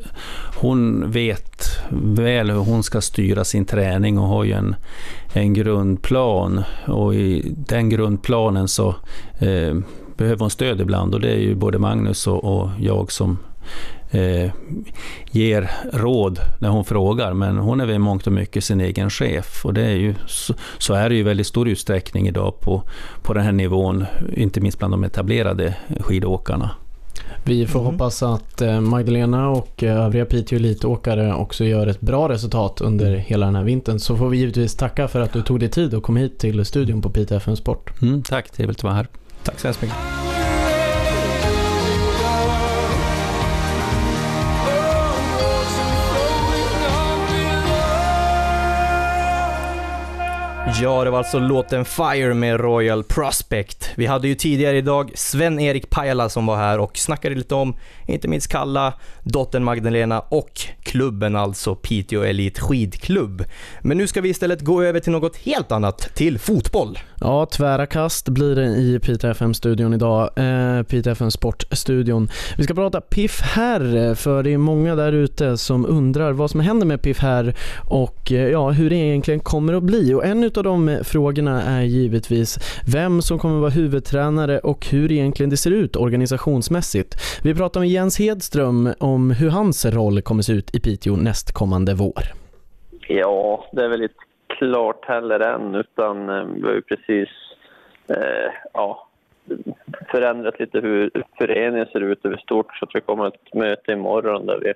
hon 0.55 1.11
vet 1.11 1.65
väl 1.89 2.49
hur 2.49 2.59
hon 2.59 2.83
ska 2.83 3.01
styra 3.01 3.43
sin 3.43 3.65
träning 3.65 4.19
och 4.19 4.27
har 4.27 4.43
ju 4.43 4.51
en, 4.51 4.75
en 5.33 5.53
grundplan. 5.53 6.63
Och 6.87 7.15
i 7.15 7.53
den 7.57 7.89
grundplanen 7.89 8.67
så 8.67 8.95
eh, 9.39 9.77
behöver 10.17 10.39
hon 10.39 10.49
stöd 10.49 10.81
ibland 10.81 11.13
och 11.13 11.21
det 11.21 11.31
är 11.31 11.39
ju 11.39 11.55
både 11.55 11.79
Magnus 11.79 12.27
och, 12.27 12.43
och 12.43 12.69
jag 12.79 13.11
som 13.11 13.37
eh, 14.11 14.51
ger 15.31 15.71
råd 15.93 16.39
när 16.59 16.69
hon 16.69 16.85
frågar, 16.85 17.33
men 17.33 17.57
hon 17.57 17.81
är 17.81 17.85
väl 17.85 17.99
mångt 17.99 18.27
och 18.27 18.33
mycket 18.33 18.63
sin 18.63 18.81
egen 18.81 19.09
chef. 19.09 19.65
Och 19.65 19.73
det 19.73 19.81
är 19.81 19.95
ju, 19.95 20.15
så, 20.27 20.53
så 20.77 20.93
är 20.93 21.09
det 21.09 21.15
ju 21.15 21.21
i 21.21 21.23
väldigt 21.23 21.47
stor 21.47 21.69
utsträckning 21.69 22.27
idag 22.27 22.59
på, 22.59 22.83
på 23.23 23.33
den 23.33 23.43
här 23.43 23.51
nivån, 23.51 24.05
inte 24.33 24.61
minst 24.61 24.79
bland 24.79 24.93
de 24.93 25.03
etablerade 25.03 25.75
skidåkarna. 25.99 26.71
Vi 27.43 27.67
får 27.67 27.79
mm. 27.79 27.91
hoppas 27.91 28.23
att 28.23 28.61
eh, 28.61 28.81
Magdalena 28.81 29.49
och 29.49 29.83
eh, 29.83 30.05
övriga 30.05 30.25
Piteå 30.25 30.55
Elitåkare 30.55 31.33
också 31.33 31.65
gör 31.65 31.87
ett 31.87 32.01
bra 32.01 32.29
resultat 32.29 32.81
under 32.81 33.15
hela 33.15 33.45
den 33.45 33.55
här 33.55 33.63
vintern. 33.63 33.99
Så 33.99 34.17
får 34.17 34.29
vi 34.29 34.37
givetvis 34.37 34.75
tacka 34.75 35.07
för 35.07 35.19
att 35.19 35.33
du 35.33 35.41
tog 35.41 35.59
dig 35.59 35.69
tid 35.69 35.93
och 35.93 36.03
kom 36.03 36.17
hit 36.17 36.39
till 36.39 36.65
studion 36.65 37.01
på 37.01 37.09
Piteå 37.09 37.37
FM 37.37 37.55
Sport. 37.55 38.01
Mm, 38.01 38.23
tack, 38.23 38.49
trevligt 38.49 38.77
att 38.77 38.83
vara 38.83 38.93
här. 38.93 39.07
Tack 39.43 39.59
så 39.59 39.67
hemskt 39.67 39.81
mycket. 39.81 40.18
Ja, 50.77 51.03
det 51.03 51.09
var 51.09 51.17
alltså 51.17 51.39
låten 51.39 51.85
Fire 51.85 52.33
med 52.33 52.59
Royal 52.59 53.03
Prospect. 53.03 53.89
Vi 53.95 54.05
hade 54.05 54.27
ju 54.27 54.35
tidigare 54.35 54.77
idag 54.77 55.11
Sven-Erik 55.15 55.89
Pajala 55.89 56.29
som 56.29 56.45
var 56.45 56.57
här 56.57 56.79
och 56.79 56.97
snackade 56.97 57.35
lite 57.35 57.55
om, 57.55 57.75
inte 58.07 58.27
minst 58.27 58.47
Kalla, 58.47 58.93
dottern 59.23 59.63
Magdalena 59.63 60.19
och 60.19 60.61
klubben 60.83 61.35
alltså 61.35 61.75
Piteå 61.75 62.23
Elite 62.23 62.61
Skidklubb. 62.61 63.45
Men 63.81 63.97
nu 63.97 64.07
ska 64.07 64.21
vi 64.21 64.29
istället 64.29 64.61
gå 64.61 64.83
över 64.83 64.99
till 64.99 65.11
något 65.11 65.37
helt 65.37 65.71
annat, 65.71 66.15
till 66.15 66.39
fotboll. 66.39 66.99
Ja, 67.21 67.45
tvära 67.45 67.85
kast 67.85 68.29
blir 68.29 68.55
det 68.55 68.65
i 68.65 68.99
Piteå 68.99 69.31
FM-studion 69.31 69.93
idag. 69.93 70.29
Eh, 70.35 70.83
Piteå 70.83 71.11
FM 71.11 71.31
Sportstudion. 71.31 72.29
Vi 72.57 72.63
ska 72.63 72.73
prata 72.73 73.01
Piff 73.01 73.41
här, 73.41 74.15
för 74.15 74.43
det 74.43 74.53
är 74.53 74.57
många 74.57 74.95
där 74.95 75.11
ute 75.11 75.57
som 75.57 75.85
undrar 75.85 76.31
vad 76.31 76.51
som 76.51 76.59
händer 76.59 76.85
med 76.85 77.01
Piff 77.01 77.19
här 77.19 77.55
och 77.85 78.31
eh, 78.31 78.47
ja, 78.47 78.71
hur 78.71 78.89
det 78.89 78.95
egentligen 78.95 79.39
kommer 79.39 79.73
att 79.73 79.83
bli. 79.83 80.13
Och 80.13 80.25
en 80.25 80.43
av 80.59 80.63
de 80.63 80.89
eh, 80.89 81.01
frågorna 81.03 81.61
är 81.61 81.81
givetvis 81.81 82.57
vem 82.93 83.21
som 83.21 83.39
kommer 83.39 83.59
vara 83.59 83.69
huvudtränare 83.69 84.59
och 84.59 84.85
hur 84.91 85.11
egentligen 85.11 85.49
det 85.49 85.57
ser 85.57 85.71
ut 85.71 85.95
organisationsmässigt. 85.95 87.15
Vi 87.43 87.55
pratar 87.55 87.79
med 87.79 87.89
Jens 87.89 88.19
Hedström 88.19 88.93
om 88.99 89.31
hur 89.31 89.49
hans 89.49 89.85
roll 89.85 90.21
kommer 90.21 90.41
se 90.41 90.53
ut 90.53 90.75
i 90.75 90.79
Piteå 90.79 91.15
nästkommande 91.15 91.93
vår. 91.93 92.23
Ja, 93.07 93.65
det 93.71 93.83
är 93.83 93.89
väl 93.89 94.01
inte 94.01 94.13
klart 94.47 95.05
heller 95.05 95.39
än, 95.39 95.75
utan 95.75 96.29
eh, 96.29 96.45
vi 96.55 96.61
har 96.61 96.73
ju 96.73 96.81
precis 96.81 97.29
eh, 98.07 98.51
ja, 98.73 99.07
förändrat 100.11 100.59
lite 100.59 100.79
hur 100.79 101.23
föreningen 101.37 101.85
ser 101.85 102.01
ut 102.01 102.25
över 102.25 102.37
stort. 102.37 102.77
Så 102.77 102.87
vi 102.93 103.01
kommer 103.01 103.25
att 103.25 103.33
ett 103.33 103.53
möte 103.53 103.91
imorgon 103.91 104.45
där 104.45 104.59
vi, 104.59 104.73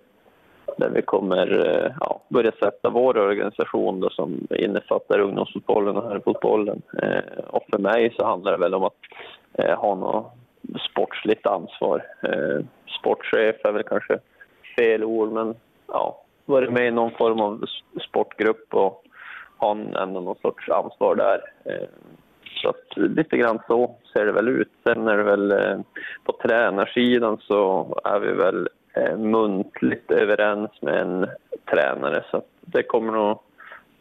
där 0.77 0.89
vi 0.89 1.01
kommer 1.01 1.65
eh, 1.67 1.91
ja, 1.99 2.12
börja 2.33 2.51
sätta 2.51 2.89
vår 2.89 3.17
organisation 3.17 3.99
då, 3.99 4.09
som 4.09 4.47
innefattar 4.49 5.19
ungdomsfotbollen 5.19 5.97
och 5.97 6.09
herrfotbollen. 6.09 6.81
Eh, 7.01 7.43
och 7.47 7.63
för 7.71 7.79
mig 7.79 8.13
så 8.17 8.25
handlar 8.25 8.51
det 8.51 8.57
väl 8.57 8.73
om 8.73 8.83
att 8.83 8.97
eh, 9.53 9.79
ha 9.79 9.95
något 9.95 10.33
sportsligt 10.91 11.47
ansvar. 11.47 12.05
Eh, 12.23 12.65
sportchef 12.99 13.55
är 13.63 13.71
väl 13.71 13.83
kanske 13.83 14.19
fel 14.77 15.03
ord, 15.03 15.31
men 15.31 15.55
ja, 15.87 16.23
varit 16.45 16.71
med 16.71 16.87
i 16.87 16.91
någon 16.91 17.11
form 17.11 17.39
av 17.39 17.65
sportgrupp 18.09 18.73
och 18.73 19.03
ha 19.57 19.71
ändå 19.71 20.19
någon 20.19 20.35
sorts 20.41 20.69
ansvar 20.69 21.15
där. 21.15 21.41
Eh, 21.65 21.87
så 22.61 22.69
att 22.69 22.97
lite 22.97 23.37
grann 23.37 23.59
så 23.67 23.95
ser 24.13 24.25
det 24.25 24.31
väl 24.31 24.49
ut. 24.49 24.71
Sen 24.83 25.07
är 25.07 25.17
det 25.17 25.23
väl 25.23 25.51
eh, 25.51 25.79
på 26.23 26.31
tränarsidan 26.43 27.37
så 27.41 27.87
är 28.03 28.19
vi 28.19 28.31
väl 28.33 28.69
eh, 28.93 29.17
muntligt 29.17 30.11
överens 30.11 30.71
med 30.81 31.01
en 31.01 31.27
tränare 31.73 32.23
så 32.31 32.43
det 32.61 32.83
kommer 32.83 33.13
nog 33.13 33.39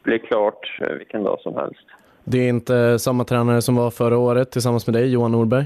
bli 0.02 0.18
klart 0.18 0.80
vilken 0.98 1.22
dag 1.22 1.40
som 1.40 1.54
helst. 1.56 1.86
Det 2.24 2.38
är 2.38 2.48
inte 2.48 2.98
samma 2.98 3.24
tränare 3.24 3.62
som 3.62 3.76
var 3.76 3.90
förra 3.90 4.18
året 4.18 4.50
tillsammans 4.50 4.86
med 4.86 4.94
dig, 4.94 5.12
Johan 5.12 5.32
Norberg? 5.32 5.64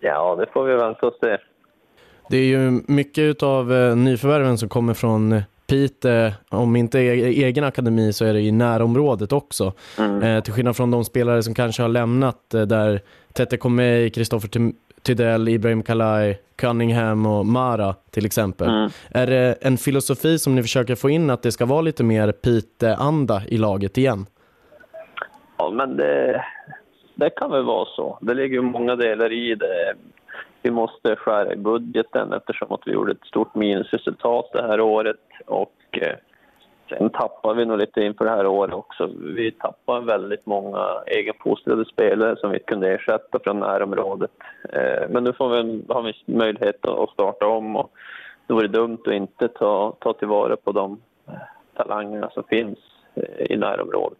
Ja, 0.00 0.36
det 0.36 0.46
får 0.52 0.64
vi 0.64 0.74
vänta 0.74 1.06
och 1.06 1.14
se. 1.20 1.38
Det 2.30 2.36
är 2.36 2.44
ju 2.44 2.80
mycket 2.88 3.42
av 3.42 3.66
nyförvärven 3.96 4.58
som 4.58 4.68
kommer 4.68 4.94
från 4.94 5.42
Pite, 5.66 6.34
om 6.48 6.76
inte 6.76 6.98
e-, 6.98 7.44
egen 7.44 7.64
akademi 7.64 8.12
så 8.12 8.24
är 8.24 8.32
det 8.32 8.40
i 8.40 8.52
närområdet 8.52 9.32
också. 9.32 9.72
Mm. 9.98 10.22
Eh, 10.22 10.42
till 10.42 10.52
skillnad 10.52 10.76
från 10.76 10.90
de 10.90 11.04
spelare 11.04 11.42
som 11.42 11.54
kanske 11.54 11.82
har 11.82 11.88
lämnat 11.88 12.54
eh, 12.54 12.62
där 12.62 13.00
Tete 13.32 13.56
Komei, 13.56 14.10
Kristoffer 14.10 14.48
Tydell, 15.02 15.48
Ibrahim 15.48 15.82
Kalai, 15.82 16.38
Cunningham 16.56 17.26
och 17.26 17.46
Mara 17.46 17.94
till 18.10 18.26
exempel. 18.26 18.68
Mm. 18.68 18.90
Är 19.10 19.26
det 19.26 19.54
en 19.60 19.76
filosofi 19.76 20.38
som 20.38 20.54
ni 20.54 20.62
försöker 20.62 20.94
få 20.94 21.10
in 21.10 21.30
att 21.30 21.42
det 21.42 21.52
ska 21.52 21.66
vara 21.66 21.80
lite 21.80 22.04
mer 22.04 22.32
Pite-anda 22.32 23.42
i 23.48 23.58
laget 23.58 23.98
igen? 23.98 24.26
Ja, 25.56 25.70
men 25.70 25.96
det, 25.96 26.44
det 27.14 27.30
kan 27.30 27.50
väl 27.50 27.64
vara 27.64 27.86
så. 27.96 28.18
Det 28.20 28.34
ligger 28.34 28.54
ju 28.54 28.62
många 28.62 28.96
delar 28.96 29.32
i 29.32 29.54
det 29.54 29.94
vi 30.62 30.70
måste 30.70 31.16
skära 31.16 31.52
i 31.52 31.56
budgeten 31.56 32.32
eftersom 32.32 32.72
att 32.72 32.80
vi 32.86 32.92
gjorde 32.92 33.12
ett 33.12 33.26
stort 33.26 33.54
minusresultat 33.54 34.50
det 34.52 34.62
här 34.62 34.80
året. 34.80 35.16
Och 35.46 35.74
eh, 35.90 36.16
sen 36.88 37.10
tappar 37.10 37.54
vi 37.54 37.64
nog 37.64 37.78
lite 37.78 38.00
inför 38.00 38.24
det 38.24 38.30
här 38.30 38.46
året 38.46 38.74
också. 38.74 39.10
Vi 39.20 39.52
tappar 39.52 40.00
väldigt 40.00 40.46
många 40.46 40.86
egenfostrade 41.06 41.84
spelare 41.84 42.36
som 42.36 42.50
vi 42.50 42.58
kunde 42.58 42.94
ersätta 42.94 43.38
från 43.44 43.60
närområdet. 43.60 44.30
Eh, 44.72 45.08
men 45.08 45.24
nu 45.24 45.32
får 45.32 45.48
vi, 45.48 45.82
har 45.88 46.02
vi 46.02 46.14
möjlighet 46.26 46.86
att 46.86 47.10
starta 47.10 47.46
om 47.46 47.76
och 47.76 47.90
det 48.46 48.54
vore 48.54 48.68
dumt 48.68 48.98
att 49.06 49.12
inte 49.12 49.48
ta, 49.48 49.96
ta 50.00 50.12
tillvara 50.12 50.56
på 50.56 50.72
de 50.72 51.00
eh, 51.28 51.34
talangerna 51.74 52.30
som 52.30 52.44
finns 52.44 52.78
eh, 53.14 53.52
i 53.52 53.56
närområdet. 53.56 54.18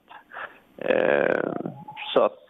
Så 2.14 2.20
att 2.20 2.48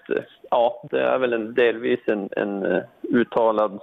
ja, 0.50 0.82
det 0.90 1.00
är 1.00 1.18
väl 1.18 1.32
en, 1.32 1.54
delvis 1.54 2.00
en, 2.06 2.28
en 2.36 2.82
uttalad 3.02 3.80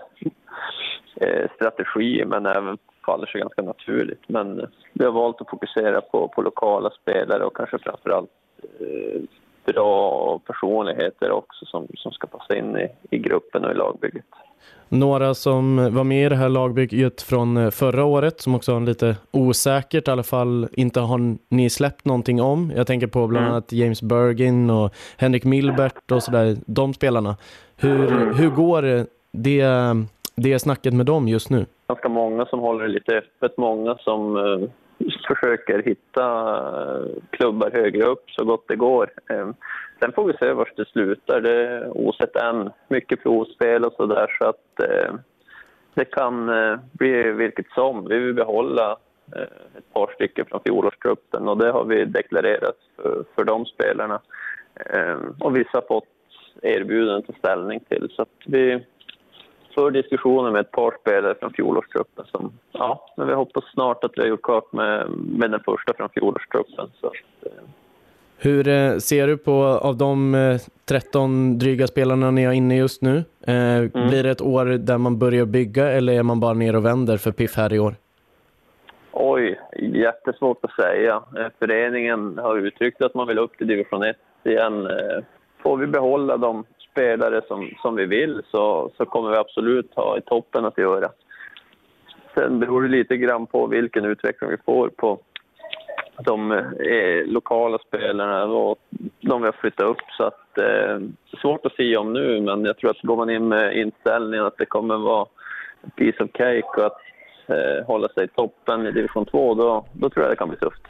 strategi 1.55 2.25
men 2.25 2.45
även 2.45 2.77
faller 3.09 3.27
sig 3.27 3.41
ganska 3.41 3.61
naturligt. 3.61 4.23
Men 4.27 4.67
vi 4.93 5.05
har 5.05 5.11
valt 5.11 5.41
att 5.41 5.49
fokusera 5.49 6.01
på, 6.01 6.27
på 6.27 6.41
lokala 6.41 6.89
spelare 7.01 7.43
och 7.43 7.55
kanske 7.55 7.77
framförallt 7.77 8.29
bra 9.65 10.39
personligheter 10.39 11.31
också 11.31 11.65
som, 11.65 11.87
som 11.95 12.11
ska 12.11 12.27
passa 12.27 12.55
in 12.55 12.77
i, 12.77 12.87
i 13.15 13.17
gruppen 13.17 13.65
och 13.65 13.71
i 13.71 13.73
lagbygget. 13.73 14.25
Några 14.89 15.33
som 15.33 15.93
var 15.95 16.03
med 16.03 16.25
i 16.25 16.29
det 16.29 16.35
här 16.35 16.49
lagbygget 16.49 17.21
från 17.21 17.57
eh, 17.57 17.69
förra 17.69 18.03
året 18.05 18.41
som 18.41 18.55
också 18.55 18.73
har 18.73 18.81
lite 18.81 19.15
osäkert 19.31 20.07
i 20.07 20.11
alla 20.11 20.23
fall 20.23 20.67
inte 20.71 20.99
har 20.99 21.37
ni 21.49 21.69
släppt 21.69 22.05
någonting 22.05 22.41
om. 22.41 22.71
Jag 22.75 22.87
tänker 22.87 23.07
på 23.07 23.27
bland 23.27 23.45
mm. 23.45 23.53
annat 23.53 23.71
James 23.71 24.01
Bergin 24.01 24.69
och 24.69 24.93
Henrik 25.17 25.43
Milbert 25.43 26.11
och 26.11 26.23
sådär, 26.23 26.57
de 26.65 26.93
spelarna. 26.93 27.37
Hur, 27.77 28.33
hur 28.33 28.49
går 28.49 29.05
det, 29.31 30.07
det 30.35 30.59
snacket 30.59 30.93
med 30.93 31.05
dem 31.05 31.27
just 31.27 31.49
nu? 31.49 31.65
Ganska 31.89 32.10
många 32.10 32.45
som 32.45 32.60
håller 32.60 32.84
det 32.88 32.93
lite 32.93 33.17
öppet, 33.17 33.58
många 33.58 33.97
som 33.97 34.38
eh, 34.38 34.69
försöker 35.28 35.84
hitta 35.84 36.25
eh, 36.65 37.06
klubbar 37.30 37.71
högre 37.71 38.04
upp 38.04 38.30
så 38.30 38.45
gott 38.45 38.67
det 38.67 38.75
går. 38.75 39.10
Eh, 39.30 39.49
Sen 39.99 40.12
får 40.12 40.25
vi 40.25 40.34
se 40.34 40.54
var 40.54 40.71
det 40.75 40.88
slutar. 40.88 41.41
Det 41.41 41.67
är 41.67 41.97
osett 41.97 42.36
än. 42.36 42.69
Mycket 42.88 43.23
provspel 43.23 43.86
och 43.86 43.93
sådär 43.93 44.36
så 44.39 44.45
att 44.45 44.89
eh, 44.89 45.13
det 45.93 46.06
kan 46.06 46.49
eh, 46.49 46.80
bli 46.91 47.32
vilket 47.32 47.69
som. 47.71 48.08
Vi 48.08 48.19
vill 48.19 48.34
behålla 48.34 48.97
eh, 49.36 49.78
ett 49.78 49.93
par 49.93 50.13
stycken 50.15 50.45
från 50.45 50.62
fjolårstruppen 50.65 51.47
och 51.47 51.58
det 51.58 51.71
har 51.71 51.86
vi 51.86 52.06
deklarerat 52.06 52.78
för, 52.95 53.23
för 53.36 53.43
de 53.43 53.65
spelarna. 53.65 54.21
Eh, 54.75 55.17
och 55.39 55.56
vissa 55.56 55.69
har 55.73 55.82
fått 55.88 56.06
erbjudanden 56.62 57.17
att 57.17 57.28
ta 57.28 57.34
ställning 57.34 57.80
till 57.80 58.10
så 58.15 58.21
att 58.21 58.38
vi 58.45 58.86
för 59.73 59.91
diskussioner 59.91 60.51
med 60.51 60.62
ett 60.62 60.71
par 60.71 60.95
spelare 61.01 61.36
från 61.39 61.53
fjolårstruppen 61.53 62.25
som, 62.32 62.51
ja, 62.71 63.05
men 63.17 63.27
vi 63.27 63.34
hoppas 63.34 63.63
snart 63.73 64.03
att 64.03 64.12
vi 64.15 64.21
har 64.21 64.27
gjort 64.27 64.41
klart 64.41 64.73
med, 64.73 65.10
med 65.10 65.51
den 65.51 65.60
första 65.60 65.93
från 65.93 66.10
fjolårstruppen. 66.10 66.88
Så 67.01 67.08
att, 67.08 67.13
eh, 67.45 67.51
hur 68.41 68.67
eh, 68.67 68.97
ser 68.97 69.27
du 69.27 69.38
på 69.38 69.63
av 69.63 69.97
de 69.97 70.36
13 70.86 71.51
eh, 71.51 71.58
dryga 71.58 71.88
spelarna 71.88 72.32
ni 72.32 72.45
har 72.45 72.53
inne 72.53 72.77
just 72.77 73.01
nu? 73.01 73.23
Eh, 73.47 73.77
mm. 73.77 73.89
Blir 73.91 74.23
det 74.23 74.29
ett 74.29 74.41
år 74.41 74.65
där 74.65 74.97
man 74.97 75.19
börjar 75.19 75.45
bygga 75.45 75.91
eller 75.91 76.13
är 76.13 76.23
man 76.23 76.39
bara 76.39 76.53
ner 76.53 76.75
och 76.75 76.86
vänder 76.86 77.17
för 77.17 77.32
Piff 77.32 77.55
här 77.55 77.73
i 77.73 77.79
år? 77.79 77.95
Oj, 79.12 79.60
jättesvårt 79.79 80.65
att 80.65 80.71
säga. 80.71 81.21
Föreningen 81.60 82.38
har 82.38 82.58
uttryckt 82.58 83.01
att 83.01 83.13
man 83.13 83.27
vill 83.27 83.39
upp 83.39 83.58
till 83.58 83.67
division 83.67 84.03
1 84.03 84.17
igen. 84.43 84.88
Får 85.63 85.77
vi 85.77 85.88
behålla 85.88 86.38
de 86.38 86.65
spelare 86.91 87.41
som, 87.47 87.69
som 87.82 87.95
vi 87.95 88.06
vill 88.06 88.41
så, 88.52 88.91
så 88.97 89.06
kommer 89.06 89.30
vi 89.30 89.38
absolut 89.38 89.95
ha 89.95 90.17
i 90.17 90.21
toppen 90.21 90.65
att 90.65 90.78
göra. 90.78 91.10
Sen 92.34 92.60
beror 92.60 92.82
det 92.82 92.88
lite 92.88 93.17
grann 93.17 93.45
på 93.45 93.67
vilken 93.67 94.06
utveckling 94.06 94.49
vi 94.49 94.58
får 94.65 94.89
på 94.89 95.19
de 96.23 96.52
eh, 96.52 97.25
lokala 97.25 97.78
spelarna 97.88 98.43
och 98.43 98.78
de 99.21 99.41
vi 99.41 99.47
har 99.47 99.62
flyttat 99.62 99.86
upp. 99.86 100.02
Så 100.17 100.23
att, 100.23 100.58
eh, 100.58 100.99
svårt 101.41 101.65
att 101.65 101.75
säga 101.75 101.99
om 101.99 102.13
nu, 102.13 102.41
men 102.41 102.65
jag 102.65 102.78
tror 102.78 102.89
att 102.91 103.02
går 103.02 103.15
man 103.15 103.30
in 103.30 103.47
med 103.47 103.78
inställningen 103.78 104.45
att 104.45 104.58
det 104.58 104.65
kommer 104.65 104.97
vara 104.97 105.28
en 105.82 105.89
piece 105.89 106.23
of 106.23 106.30
cake 106.34 106.67
och 106.78 106.86
att 106.86 107.02
eh, 107.47 107.86
hålla 107.86 108.08
sig 108.08 108.23
i 108.23 108.28
toppen 108.28 108.88
i 108.88 108.91
division 108.91 109.25
2, 109.25 109.54
då, 109.54 109.86
då 109.93 110.10
tror 110.10 110.25
jag 110.25 110.32
det 110.32 110.36
kan 110.36 110.49
bli 110.49 110.58
tufft. 110.58 110.82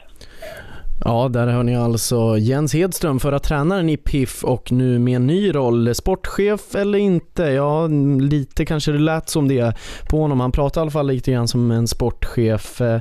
Ja, 1.04 1.28
där 1.28 1.46
hör 1.46 1.62
ni 1.62 1.76
alltså 1.76 2.38
Jens 2.38 2.74
Hedström, 2.74 3.20
förra 3.20 3.38
tränaren 3.38 3.88
i 3.88 3.96
PIF 3.96 4.44
och 4.44 4.72
nu 4.72 4.98
med 4.98 5.16
en 5.16 5.26
ny 5.26 5.54
roll. 5.54 5.94
Sportchef 5.94 6.74
eller 6.74 6.98
inte? 6.98 7.42
Ja, 7.42 7.86
lite 8.20 8.64
kanske 8.64 8.92
det 8.92 8.98
lät 8.98 9.28
som 9.28 9.48
det 9.48 9.76
på 10.08 10.20
honom. 10.20 10.40
Han 10.40 10.52
pratar 10.52 10.80
i 10.80 10.82
alla 10.82 10.90
fall 10.90 11.06
lite 11.06 11.32
grann 11.32 11.48
som 11.48 11.70
en 11.70 11.88
sportchef. 11.88 12.80
Eh, 12.80 13.00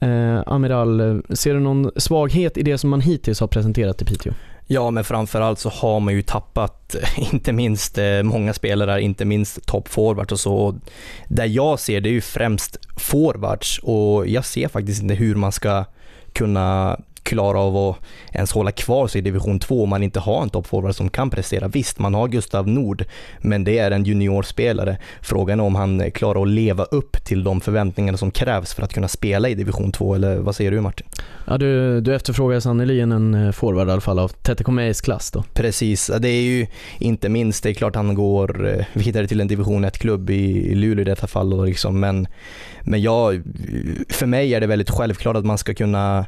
eh 0.00 0.42
Amiral, 0.46 1.22
ser 1.30 1.54
du 1.54 1.60
någon 1.60 1.90
svaghet 1.96 2.58
i 2.58 2.62
det 2.62 2.78
som 2.78 2.90
man 2.90 3.00
hittills 3.00 3.40
har 3.40 3.48
presenterat 3.48 4.02
i 4.02 4.04
Piteå? 4.04 4.32
Ja, 4.66 4.90
men 4.90 5.04
framförallt 5.04 5.58
så 5.58 5.68
har 5.68 6.00
man 6.00 6.14
ju 6.14 6.22
tappat 6.22 6.96
inte 7.32 7.52
minst 7.52 7.98
eh, 7.98 8.22
många 8.22 8.54
spelare, 8.54 9.02
inte 9.02 9.24
minst 9.24 9.66
toppforwards 9.66 10.32
och 10.32 10.40
så. 10.40 10.78
Där 11.28 11.46
jag 11.46 11.80
ser 11.80 12.00
det 12.00 12.08
är 12.08 12.12
ju 12.12 12.20
främst 12.20 12.78
forwards 12.96 13.80
och 13.82 14.28
jag 14.28 14.44
ser 14.44 14.68
faktiskt 14.68 15.02
inte 15.02 15.14
hur 15.14 15.34
man 15.34 15.52
ska 15.52 15.84
kunna 16.32 16.98
klara 17.22 17.58
av 17.58 17.76
att 17.76 17.96
ens 18.32 18.52
hålla 18.52 18.72
kvar 18.72 19.06
sig 19.06 19.18
i 19.18 19.22
division 19.22 19.58
2 19.58 19.82
om 19.82 19.88
man 19.88 20.02
inte 20.02 20.20
har 20.20 20.42
en 20.42 20.50
toppforward 20.50 20.94
som 20.94 21.10
kan 21.10 21.30
prestera. 21.30 21.68
Visst, 21.68 21.98
man 21.98 22.14
har 22.14 22.28
Gustav 22.28 22.68
Nord, 22.68 23.04
men 23.38 23.64
det 23.64 23.78
är 23.78 23.90
en 23.90 24.04
juniorspelare. 24.04 24.96
Frågan 25.20 25.60
är 25.60 25.64
om 25.64 25.74
han 25.74 26.10
klarar 26.10 26.42
att 26.42 26.48
leva 26.48 26.84
upp 26.84 27.24
till 27.24 27.44
de 27.44 27.60
förväntningarna 27.60 28.18
som 28.18 28.30
krävs 28.30 28.74
för 28.74 28.82
att 28.82 28.92
kunna 28.92 29.08
spela 29.08 29.48
i 29.48 29.54
division 29.54 29.92
2, 29.92 30.14
eller 30.14 30.36
vad 30.36 30.56
säger 30.56 30.70
du 30.70 30.80
Martin? 30.80 31.06
Ja, 31.46 31.58
du, 31.58 32.00
du 32.00 32.14
efterfrågar 32.14 32.60
sannerligen 32.60 33.12
en 33.12 33.34
eh, 33.34 33.52
forward 33.52 33.88
i 33.88 33.90
alla 33.90 34.00
fall 34.00 34.18
av 34.18 34.28
Tete 34.28 34.64
Komeis 34.64 35.00
klass 35.00 35.30
då. 35.30 35.44
Precis, 35.54 36.10
det 36.18 36.28
är 36.28 36.42
ju 36.42 36.66
inte 36.98 37.28
minst, 37.28 37.62
det 37.62 37.70
är 37.70 37.74
klart 37.74 37.94
han 37.94 38.14
går 38.14 38.68
eh, 38.68 38.84
vidare 38.92 39.26
till 39.26 39.40
en 39.40 39.48
division 39.48 39.84
1-klubb 39.84 40.30
i 40.30 40.74
Luleå 40.74 41.00
i 41.00 41.04
detta 41.04 41.26
fall 41.26 41.50
då 41.50 41.64
liksom, 41.64 42.00
men, 42.00 42.28
men 42.82 43.02
jag, 43.02 43.42
för 44.08 44.26
mig 44.26 44.54
är 44.54 44.60
det 44.60 44.66
väldigt 44.66 44.90
självklart 44.90 45.36
att 45.36 45.44
man 45.44 45.58
ska 45.58 45.74
kunna 45.74 46.26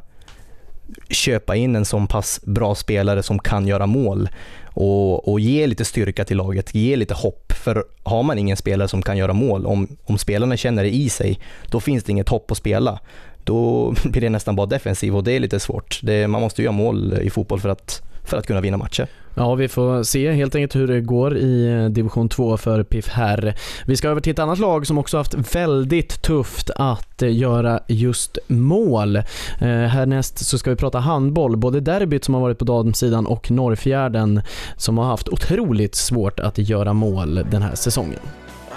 köpa 1.09 1.55
in 1.55 1.75
en 1.75 1.85
så 1.85 2.05
pass 2.05 2.41
bra 2.43 2.75
spelare 2.75 3.23
som 3.23 3.39
kan 3.39 3.67
göra 3.67 3.85
mål 3.85 4.29
och, 4.75 5.27
och 5.31 5.39
ge 5.39 5.67
lite 5.67 5.85
styrka 5.85 6.25
till 6.25 6.37
laget, 6.37 6.75
ge 6.75 6.95
lite 6.95 7.13
hopp. 7.13 7.51
För 7.51 7.85
har 8.03 8.23
man 8.23 8.37
ingen 8.37 8.57
spelare 8.57 8.87
som 8.87 9.01
kan 9.01 9.17
göra 9.17 9.33
mål, 9.33 9.65
om, 9.65 9.97
om 10.03 10.17
spelarna 10.17 10.57
känner 10.57 10.83
det 10.83 10.95
i 10.95 11.09
sig, 11.09 11.39
då 11.69 11.79
finns 11.79 12.03
det 12.03 12.11
inget 12.11 12.29
hopp 12.29 12.51
att 12.51 12.57
spela. 12.57 12.99
Då 13.43 13.91
blir 14.03 14.21
det 14.21 14.29
nästan 14.29 14.55
bara 14.55 14.67
defensiv 14.67 15.15
och 15.15 15.23
det 15.23 15.31
är 15.31 15.39
lite 15.39 15.59
svårt. 15.59 15.99
Det, 16.03 16.27
man 16.27 16.41
måste 16.41 16.61
ju 16.61 16.63
göra 16.63 16.75
mål 16.75 17.13
i 17.21 17.29
fotboll 17.29 17.59
för 17.59 17.69
att, 17.69 18.01
för 18.23 18.37
att 18.37 18.47
kunna 18.47 18.61
vinna 18.61 18.77
matcher. 18.77 19.07
Ja, 19.37 19.55
vi 19.55 19.67
får 19.67 20.03
se 20.03 20.31
helt 20.31 20.55
enkelt 20.55 20.75
hur 20.75 20.87
det 20.87 21.01
går 21.01 21.37
i 21.37 21.67
eh, 21.67 21.85
division 21.85 22.29
2 22.29 22.57
för 22.57 22.83
Piff 22.83 23.07
herr. 23.07 23.55
Vi 23.85 23.97
ska 23.97 24.09
över 24.09 24.21
till 24.21 24.31
ett 24.31 24.39
annat 24.39 24.59
lag 24.59 24.87
som 24.87 24.97
också 24.97 25.17
haft 25.17 25.55
väldigt 25.55 26.21
tufft 26.21 26.69
att 26.75 27.21
eh, 27.21 27.37
göra 27.37 27.79
just 27.87 28.37
mål. 28.47 29.15
Eh, 29.15 29.21
härnäst 29.67 30.45
så 30.45 30.57
ska 30.57 30.69
vi 30.69 30.75
prata 30.75 30.99
handboll, 30.99 31.57
både 31.57 31.79
derbyt 31.79 32.23
som 32.23 32.33
har 32.33 32.41
varit 32.41 32.59
på 32.59 32.65
damsidan 32.65 33.25
och 33.25 33.51
Norrfjärden 33.51 34.41
som 34.77 34.97
har 34.97 35.05
haft 35.05 35.29
otroligt 35.29 35.95
svårt 35.95 36.39
att 36.39 36.57
göra 36.57 36.93
mål 36.93 37.35
den 37.51 37.61
här 37.61 37.75
säsongen. 37.75 38.19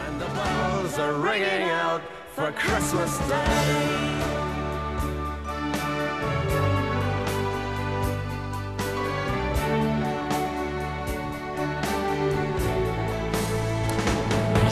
And 0.08 0.20
the 0.20 0.26
bells 0.26 0.98
are 0.98 1.32
ringing 1.32 1.70
out 1.70 2.02
for 2.34 2.52
Christmas 2.60 3.18
Day. 3.28 3.97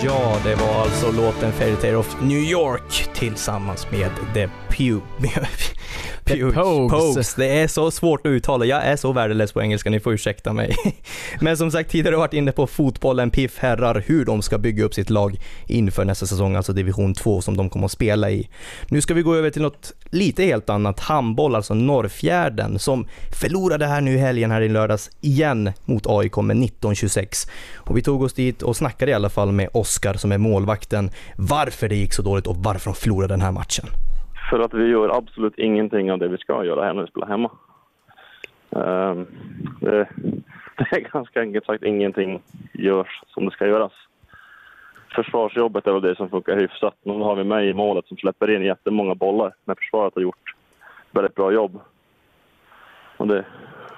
Ja, 0.04 0.36
det 0.44 0.54
var 0.54 0.82
alltså 0.82 1.12
låten 1.12 1.52
Fairytale 1.52 1.96
of 1.96 2.16
New 2.20 2.38
York 2.38 3.08
tillsammans 3.14 3.90
med 3.90 4.10
The 4.34 4.48
Pew... 4.76 5.00
The 6.26 6.52
Pogues. 6.52 7.34
Det 7.34 7.60
är 7.60 7.68
så 7.68 7.90
svårt 7.90 8.26
att 8.26 8.30
uttala. 8.30 8.64
Jag 8.64 8.84
är 8.84 8.96
så 8.96 9.12
värdelös 9.12 9.52
på 9.52 9.62
engelska, 9.62 9.90
ni 9.90 10.00
får 10.00 10.12
ursäkta 10.12 10.52
mig. 10.52 10.76
Men 11.40 11.56
som 11.56 11.70
sagt, 11.70 11.90
tidigare 11.90 12.14
har 12.14 12.20
varit 12.20 12.32
inne 12.32 12.52
på 12.52 12.66
fotbollen, 12.66 13.30
PIF 13.30 13.58
herrar, 13.58 14.04
hur 14.06 14.24
de 14.24 14.42
ska 14.42 14.58
bygga 14.58 14.84
upp 14.84 14.94
sitt 14.94 15.10
lag 15.10 15.40
inför 15.66 16.04
nästa 16.04 16.26
säsong, 16.26 16.56
alltså 16.56 16.72
division 16.72 17.14
2 17.14 17.40
som 17.40 17.56
de 17.56 17.70
kommer 17.70 17.86
att 17.86 17.92
spela 17.92 18.30
i. 18.30 18.48
Nu 18.88 19.00
ska 19.00 19.14
vi 19.14 19.22
gå 19.22 19.34
över 19.34 19.50
till 19.50 19.62
något 19.62 19.92
lite 20.10 20.42
helt 20.42 20.70
annat, 20.70 21.00
handboll, 21.00 21.54
alltså 21.54 21.74
Norrfjärden, 21.74 22.78
som 22.78 23.06
förlorade 23.40 23.86
här 23.86 24.00
nu 24.00 24.14
i 24.14 24.18
helgen 24.18 24.50
här 24.50 24.60
i 24.60 24.68
lördags 24.68 25.10
igen 25.20 25.72
mot 25.84 26.06
AIK 26.06 26.36
med 26.36 26.56
19-26. 26.56 27.48
Och 27.76 27.96
vi 27.96 28.02
tog 28.02 28.22
oss 28.22 28.34
dit 28.34 28.62
och 28.62 28.76
snackade 28.76 29.10
i 29.10 29.14
alla 29.14 29.30
fall 29.30 29.52
med 29.52 29.68
Oskar 29.72 30.14
som 30.14 30.32
är 30.32 30.38
målvakten, 30.38 31.10
varför 31.36 31.88
det 31.88 31.96
gick 31.96 32.12
så 32.12 32.22
dåligt 32.22 32.46
och 32.46 32.56
varför 32.56 32.90
de 32.90 32.94
förlorade 32.94 33.32
den 33.32 33.42
här 33.42 33.52
matchen. 33.52 33.86
För 34.50 34.58
att 34.58 34.74
vi 34.74 34.86
gör 34.86 35.18
absolut 35.18 35.58
ingenting 35.58 36.12
av 36.12 36.18
det 36.18 36.28
vi 36.28 36.38
ska 36.38 36.64
göra 36.64 36.84
här 36.84 36.94
när 36.94 37.02
vi 37.02 37.08
spelar 37.08 37.26
hemma. 37.26 37.50
Um, 38.70 39.26
det, 39.80 40.08
det 40.76 40.96
är 40.96 41.12
ganska 41.12 41.40
enkelt 41.40 41.66
sagt, 41.66 41.84
ingenting 41.84 42.42
görs 42.72 43.22
som 43.26 43.44
det 43.44 43.50
ska 43.50 43.66
göras. 43.66 43.92
Försvarsjobbet 45.14 45.86
är 45.86 45.92
väl 45.92 46.02
det 46.02 46.16
som 46.16 46.28
funkar 46.28 46.56
hyfsat. 46.56 46.94
Nu 47.02 47.12
har 47.12 47.34
vi 47.36 47.44
mig 47.44 47.68
i 47.68 47.74
målet 47.74 48.06
som 48.06 48.16
släpper 48.16 48.50
in 48.50 48.62
jättemånga 48.62 49.14
bollar, 49.14 49.54
men 49.64 49.76
försvaret 49.76 50.14
har 50.14 50.22
gjort 50.22 50.54
väldigt 51.10 51.34
bra 51.34 51.52
jobb. 51.52 51.80
Och 53.16 53.26
det, 53.26 53.44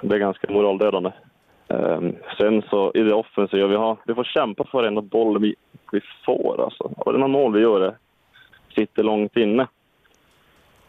det 0.02 0.14
är 0.14 0.18
ganska 0.18 0.52
moraldödande. 0.52 1.10
Um, 1.68 2.16
sen 2.38 2.62
så 2.62 2.92
i 2.94 3.02
det 3.02 3.14
offensiva, 3.14 3.66
vi, 3.66 3.76
har, 3.76 3.96
vi 4.06 4.14
får 4.14 4.24
kämpa 4.24 4.64
för 4.64 4.78
varenda 4.78 5.00
boll 5.02 5.40
vi, 5.40 5.54
vi 5.92 6.00
får. 6.24 6.64
Alltså. 6.64 6.90
Varenda 7.06 7.28
mål 7.28 7.52
vi 7.52 7.60
gör 7.60 7.80
det 7.80 7.94
sitter 8.74 9.02
långt 9.02 9.36
inne. 9.36 9.66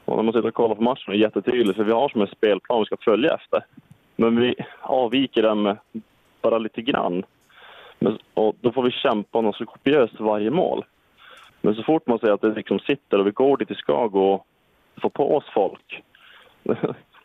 Och 0.10 0.16
när 0.16 0.24
man 0.24 0.34
sitter 0.34 0.48
och 0.48 0.54
kollar 0.54 0.76
på 0.76 0.82
matchen 0.82 1.04
är 1.08 1.12
det 1.12 1.18
jättetydligt, 1.18 1.78
för 1.78 1.84
vi 1.84 1.92
har 1.92 2.10
som 2.10 2.22
en 2.22 2.28
spelplan 2.28 2.80
vi 2.80 2.86
ska 2.86 2.98
följa 2.98 3.34
efter. 3.34 3.66
Men 4.16 4.42
vi 4.42 4.56
avviker 4.82 5.42
den 5.42 5.62
med 5.62 5.78
bara 6.42 6.58
lite 6.58 6.82
grann. 6.82 7.24
Men, 8.00 8.18
och 8.34 8.56
då 8.62 8.72
får 8.72 8.84
vi 8.84 8.92
kämpa 8.92 9.42
något 9.42 9.56
så 9.56 9.66
kopiöst 9.66 10.18
för 10.18 10.24
varje 10.24 10.52
mål. 10.52 10.86
Men 11.62 11.76
så 11.76 11.84
fort 11.84 12.08
man 12.08 12.20
ser 12.20 12.32
att 12.32 12.42
det 12.42 12.54
liksom 12.54 12.80
sitter 12.80 13.20
och 13.20 13.28
vi 13.28 13.32
går 13.32 13.58
dit 13.58 13.72
vi 13.72 13.76
ska 13.76 14.08
gå 14.08 14.34
och 14.34 14.46
få 15.02 15.10
på 15.10 15.36
oss 15.38 15.46
folk. 15.54 16.04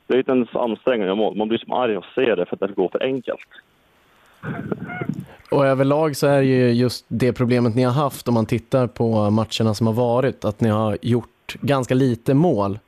Det 0.07 0.15
är 0.15 0.19
inte 0.19 0.33
ens 0.33 0.57
ansträngande 0.57 1.13
att 1.13 1.19
göra 1.19 1.27
mål. 1.27 1.37
Man 1.37 1.49
blir 1.49 1.59
som 1.59 1.73
arg 1.73 1.97
och 1.97 2.05
ser 2.15 2.37
det 2.37 2.47
för 2.47 2.57
att 2.57 2.61
det 2.61 2.75
går 2.75 2.89
för 2.89 3.03
enkelt. 3.03 3.49
Och 5.51 5.67
överlag 5.67 6.17
så 6.17 6.27
är 6.27 6.39
det 6.39 6.47
ju 6.47 6.71
just 6.71 7.05
det 7.09 7.33
problemet 7.33 7.75
ni 7.75 7.83
har 7.83 7.93
haft 7.93 8.29
om 8.29 8.35
man 8.35 8.47
tittar 8.47 8.87
på 8.87 9.31
matcherna 9.31 9.75
som 9.75 9.87
har 9.87 9.95
varit, 9.95 10.45
att 10.45 10.61
ni 10.61 10.69
har 10.69 10.99
gjort 11.03 11.34
ganska 11.61 11.95
lite 11.95 12.35
mål 12.35 12.79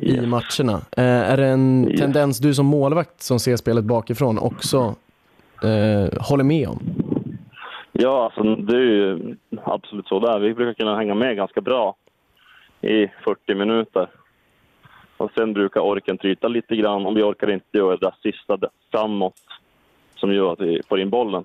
i 0.00 0.12
Yes. 0.14 0.26
matcherna. 0.26 0.80
Eh, 0.96 1.04
är 1.32 1.36
det 1.36 1.46
en 1.46 1.88
Yes. 1.90 2.00
tendens 2.00 2.38
du 2.38 2.54
som 2.54 2.66
målvakt 2.66 3.22
som 3.22 3.38
ser 3.40 3.56
spelet 3.56 3.84
bakifrån 3.84 4.38
också 4.38 4.94
eh, 5.62 6.22
håller 6.28 6.44
med 6.44 6.68
om? 6.68 6.82
Ja, 7.92 8.24
alltså 8.24 8.42
det 8.56 8.76
är 8.76 8.80
ju 8.80 9.36
absolut 9.64 10.06
så 10.08 10.20
där. 10.20 10.38
Vi 10.38 10.54
brukar 10.54 10.74
kunna 10.74 10.96
hänga 10.96 11.14
med 11.14 11.36
ganska 11.36 11.60
bra 11.60 11.96
i 12.80 13.06
40 13.24 13.54
minuter. 13.54 14.08
Och 15.16 15.30
sen 15.34 15.52
brukar 15.52 15.80
orken 15.80 16.18
tryta 16.18 16.48
lite 16.48 16.76
grann 16.76 17.06
om 17.06 17.14
vi 17.14 17.22
orkar 17.22 17.50
inte 17.50 17.78
göra 17.78 17.96
det 17.96 18.06
där 18.06 18.14
sista 18.22 18.58
framåt 18.90 19.34
som 20.14 20.32
gör 20.34 20.52
att 20.52 20.60
vi 20.60 20.80
får 20.88 21.00
in 21.00 21.10
bollen. 21.10 21.44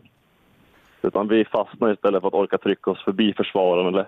Utan 1.01 1.27
vi 1.27 1.45
fastnar 1.45 1.93
istället 1.93 2.21
för 2.21 2.27
att 2.27 2.33
orka 2.33 2.57
trycka 2.57 2.91
oss 2.91 3.03
förbi 3.03 3.33
försvararen. 3.33 3.87
Eller 3.93 4.07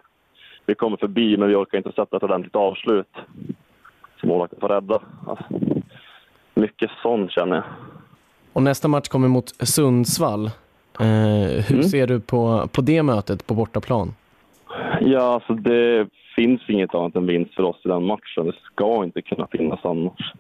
vi 0.70 0.76
kommer 0.76 0.98
förbi 0.98 1.38
men 1.38 1.48
vi 1.50 1.56
orkar 1.56 1.78
inte 1.78 1.92
sätta 1.92 2.18
ett 2.18 2.24
ordentligt 2.24 2.56
avslut 2.56 3.08
som 4.20 4.30
målvakten 4.30 4.60
får 4.60 4.70
rädda. 4.70 5.00
Alltså, 5.28 5.46
mycket 6.54 6.92
sånt 7.02 7.32
känner 7.32 7.56
jag. 7.56 7.64
Och 8.54 8.64
nästa 8.64 8.88
match 8.88 9.08
kommer 9.08 9.28
mot 9.28 9.50
Sundsvall. 9.68 10.46
Eh, 11.00 11.64
hur 11.68 11.72
Mm. 11.76 11.84
ser 11.84 12.08
du 12.08 12.20
på, 12.20 12.68
på 12.72 12.82
det 12.82 13.04
mötet 13.04 13.48
på 13.48 13.54
bortaplan? 13.54 14.14
Ja, 15.02 15.22
alltså 15.34 15.54
det 15.54 16.08
finns 16.36 16.62
inget 16.70 16.96
annat 16.96 17.16
än 17.16 17.26
vinst 17.28 17.54
för 17.56 17.64
oss 17.64 17.82
i 17.86 17.88
den 17.88 18.06
matchen. 18.06 18.46
Det 18.46 18.56
ska 18.74 19.04
inte 19.04 19.22
kunna 19.22 19.48
finnas 19.52 19.80
annars. 19.84 20.34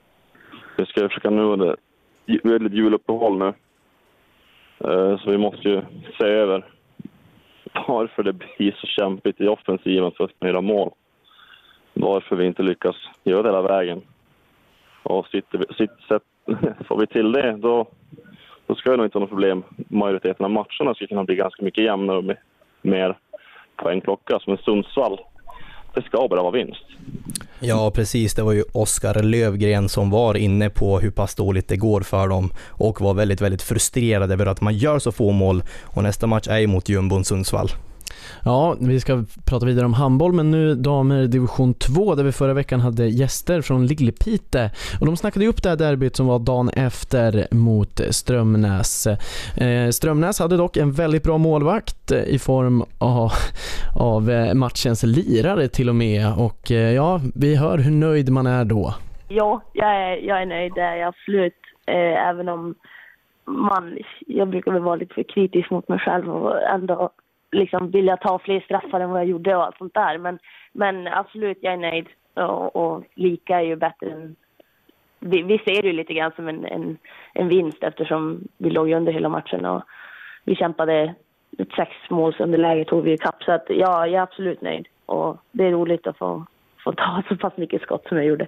Vi 0.77 0.85
ska 0.85 1.07
försöka 1.09 1.29
nu, 1.29 1.75
väldigt 2.43 2.73
juluppehåll 2.73 3.37
nu. 3.37 3.47
Eh, 4.89 5.17
Så 5.19 5.31
vi 5.31 5.37
måste 5.37 5.69
ju 5.69 5.81
se 6.19 6.25
över 6.25 6.65
varför 7.87 8.23
det 8.23 8.33
blir 8.33 8.75
så 8.81 8.87
kämpigt 8.87 9.41
i 9.41 9.47
offensiven 9.47 10.11
för 10.11 10.23
att 10.23 10.39
kunna 10.39 10.51
göra 10.51 10.61
mål. 10.61 10.91
Varför 11.93 12.35
vi 12.35 12.45
inte 12.45 12.63
lyckas 12.63 12.95
göra 13.23 13.41
det 13.41 13.49
hela 13.49 13.61
vägen. 13.61 14.01
Och 15.03 15.27
sitter 15.27 15.57
vi, 15.57 15.65
sitter, 15.65 16.07
sätt, 16.07 16.23
får 16.87 16.97
vi 16.99 17.07
till 17.07 17.31
det, 17.31 17.51
då, 17.51 17.87
då 18.67 18.75
ska 18.75 18.91
det 18.91 18.97
nog 18.97 19.05
inte 19.05 19.17
ha 19.17 19.19
något 19.19 19.29
problem. 19.29 19.63
Majoriteten 19.87 20.45
av 20.45 20.51
matcherna 20.51 20.93
ska 20.95 21.07
kunna 21.07 21.23
bli 21.23 21.35
ganska 21.35 21.65
mycket 21.65 21.83
jämnare 21.83 22.17
och 22.17 22.35
mer 22.81 23.17
poängklocka 23.75 24.39
som 24.39 24.53
en 24.53 24.59
Sundsvall. 24.59 25.19
Det 25.93 26.01
ska 26.01 26.27
bara 26.27 26.41
vara 26.41 26.51
vinst. 26.51 26.85
Ja, 27.59 27.91
precis. 27.91 28.33
Det 28.33 28.41
var 28.41 28.51
ju 28.51 28.63
Oskar 28.71 29.23
Lövgren 29.23 29.89
som 29.89 30.09
var 30.09 30.37
inne 30.37 30.69
på 30.69 30.99
hur 30.99 31.11
pass 31.11 31.35
dåligt 31.35 31.67
det 31.67 31.77
går 31.77 32.01
för 32.01 32.27
dem 32.27 32.53
och 32.67 33.01
var 33.01 33.13
väldigt, 33.13 33.41
väldigt 33.41 33.61
frustrerad 33.61 34.31
över 34.31 34.45
att 34.45 34.61
man 34.61 34.77
gör 34.77 34.99
så 34.99 35.11
få 35.11 35.31
mål. 35.31 35.63
Och 35.83 36.03
nästa 36.03 36.27
match 36.27 36.47
är 36.47 36.57
ju 36.57 36.67
mot 36.67 36.89
jumbon 36.89 37.25
Sundsvall. 37.25 37.71
Ja, 38.45 38.75
vi 38.79 38.99
ska 38.99 39.23
prata 39.45 39.65
vidare 39.65 39.85
om 39.85 39.93
handboll, 39.93 40.33
men 40.33 40.51
nu 40.51 40.75
damer 40.75 41.27
division 41.27 41.73
2 41.73 42.15
där 42.15 42.23
vi 42.23 42.31
förra 42.31 42.53
veckan 42.53 42.79
hade 42.79 43.05
gäster 43.05 43.61
från 43.61 43.87
Lillpite 43.87 44.71
och 44.99 45.05
de 45.05 45.17
snackade 45.17 45.45
ju 45.45 45.49
upp 45.49 45.63
det 45.63 45.69
här 45.69 45.75
derbyt 45.75 46.15
som 46.15 46.27
var 46.27 46.39
dagen 46.39 46.69
efter 46.69 47.47
mot 47.51 48.01
Strömnäs. 48.09 49.07
Eh, 49.57 49.89
Strömnäs 49.89 50.39
hade 50.39 50.57
dock 50.57 50.77
en 50.77 50.91
väldigt 50.91 51.23
bra 51.23 51.37
målvakt 51.37 52.11
eh, 52.11 52.23
i 52.23 52.39
form 52.39 52.83
av, 52.99 53.31
av 53.95 54.29
eh, 54.29 54.53
matchens 54.53 55.03
lirare 55.03 55.67
till 55.67 55.89
och 55.89 55.95
med 55.95 56.33
och 56.37 56.71
ja, 56.71 57.21
vi 57.35 57.55
hör 57.55 57.77
hur 57.77 57.91
nöjd 57.91 58.29
man 58.31 58.47
är 58.47 58.65
då. 58.65 58.93
Ja, 59.27 59.61
jag 59.73 59.89
är, 59.95 60.17
jag 60.17 60.41
är 60.41 60.45
nöjd, 60.45 60.71
det 60.75 60.81
är 60.81 60.95
jag 60.95 61.07
absolut. 61.07 61.53
Även 62.29 62.49
om 62.49 62.75
man, 63.45 63.97
jag 64.27 64.49
brukar 64.49 64.71
väl 64.71 64.81
vara 64.81 64.95
lite 64.95 65.13
för 65.13 65.23
kritisk 65.23 65.71
mot 65.71 65.87
mig 65.87 65.99
själv 65.99 66.29
och 66.29 66.61
ändå 66.61 67.11
liksom 67.51 67.91
vilja 67.91 68.17
ta 68.17 68.39
fler 68.39 68.59
straffar 68.59 68.99
än 68.99 69.09
vad 69.09 69.19
jag 69.19 69.27
gjorde 69.27 69.55
och 69.55 69.65
allt 69.65 69.77
sånt 69.77 69.93
där. 69.93 70.17
Men, 70.17 70.39
men 70.71 71.07
absolut, 71.07 71.57
jag 71.61 71.73
är 71.73 71.77
nöjd. 71.77 72.07
Och, 72.33 72.75
och 72.75 73.03
lika 73.15 73.59
är 73.59 73.63
ju 73.63 73.75
bättre 73.75 74.11
än 74.11 74.35
vi, 75.19 75.41
vi 75.41 75.57
ser 75.57 75.81
det 75.81 75.87
ju 75.87 75.93
lite 75.93 76.13
grann 76.13 76.31
som 76.35 76.47
en, 76.47 76.65
en, 76.65 76.97
en 77.33 77.49
vinst 77.49 77.83
eftersom 77.83 78.47
vi 78.57 78.69
låg 78.69 78.89
ju 78.89 78.95
under 78.95 79.11
hela 79.11 79.29
matchen 79.29 79.65
och 79.65 79.83
vi 80.43 80.55
kämpade 80.55 81.15
ett 81.57 81.71
sexmålsunderläge 81.71 82.85
tog 82.85 83.03
vi 83.03 83.13
ikapp. 83.13 83.43
Så 83.43 83.51
att 83.51 83.65
ja, 83.67 84.07
jag 84.07 84.13
är 84.13 84.21
absolut 84.21 84.61
nöjd. 84.61 84.87
Och 85.05 85.37
det 85.51 85.65
är 85.65 85.71
roligt 85.71 86.07
att 86.07 86.17
få, 86.17 86.45
få 86.83 86.91
ta 86.91 87.23
så 87.29 87.35
pass 87.35 87.53
mycket 87.57 87.81
skott 87.81 88.05
som 88.07 88.17
jag 88.17 88.25
gjorde. 88.25 88.47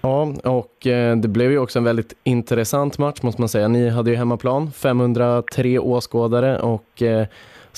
Ja, 0.00 0.34
och 0.44 0.86
eh, 0.86 1.16
det 1.16 1.28
blev 1.28 1.50
ju 1.50 1.58
också 1.58 1.78
en 1.78 1.84
väldigt 1.84 2.12
intressant 2.24 2.98
match 2.98 3.22
måste 3.22 3.42
man 3.42 3.48
säga. 3.48 3.68
Ni 3.68 3.88
hade 3.88 4.10
ju 4.10 4.16
hemmaplan, 4.16 4.70
503 4.70 5.78
åskådare 5.78 6.58
och 6.58 7.02
eh, 7.02 7.26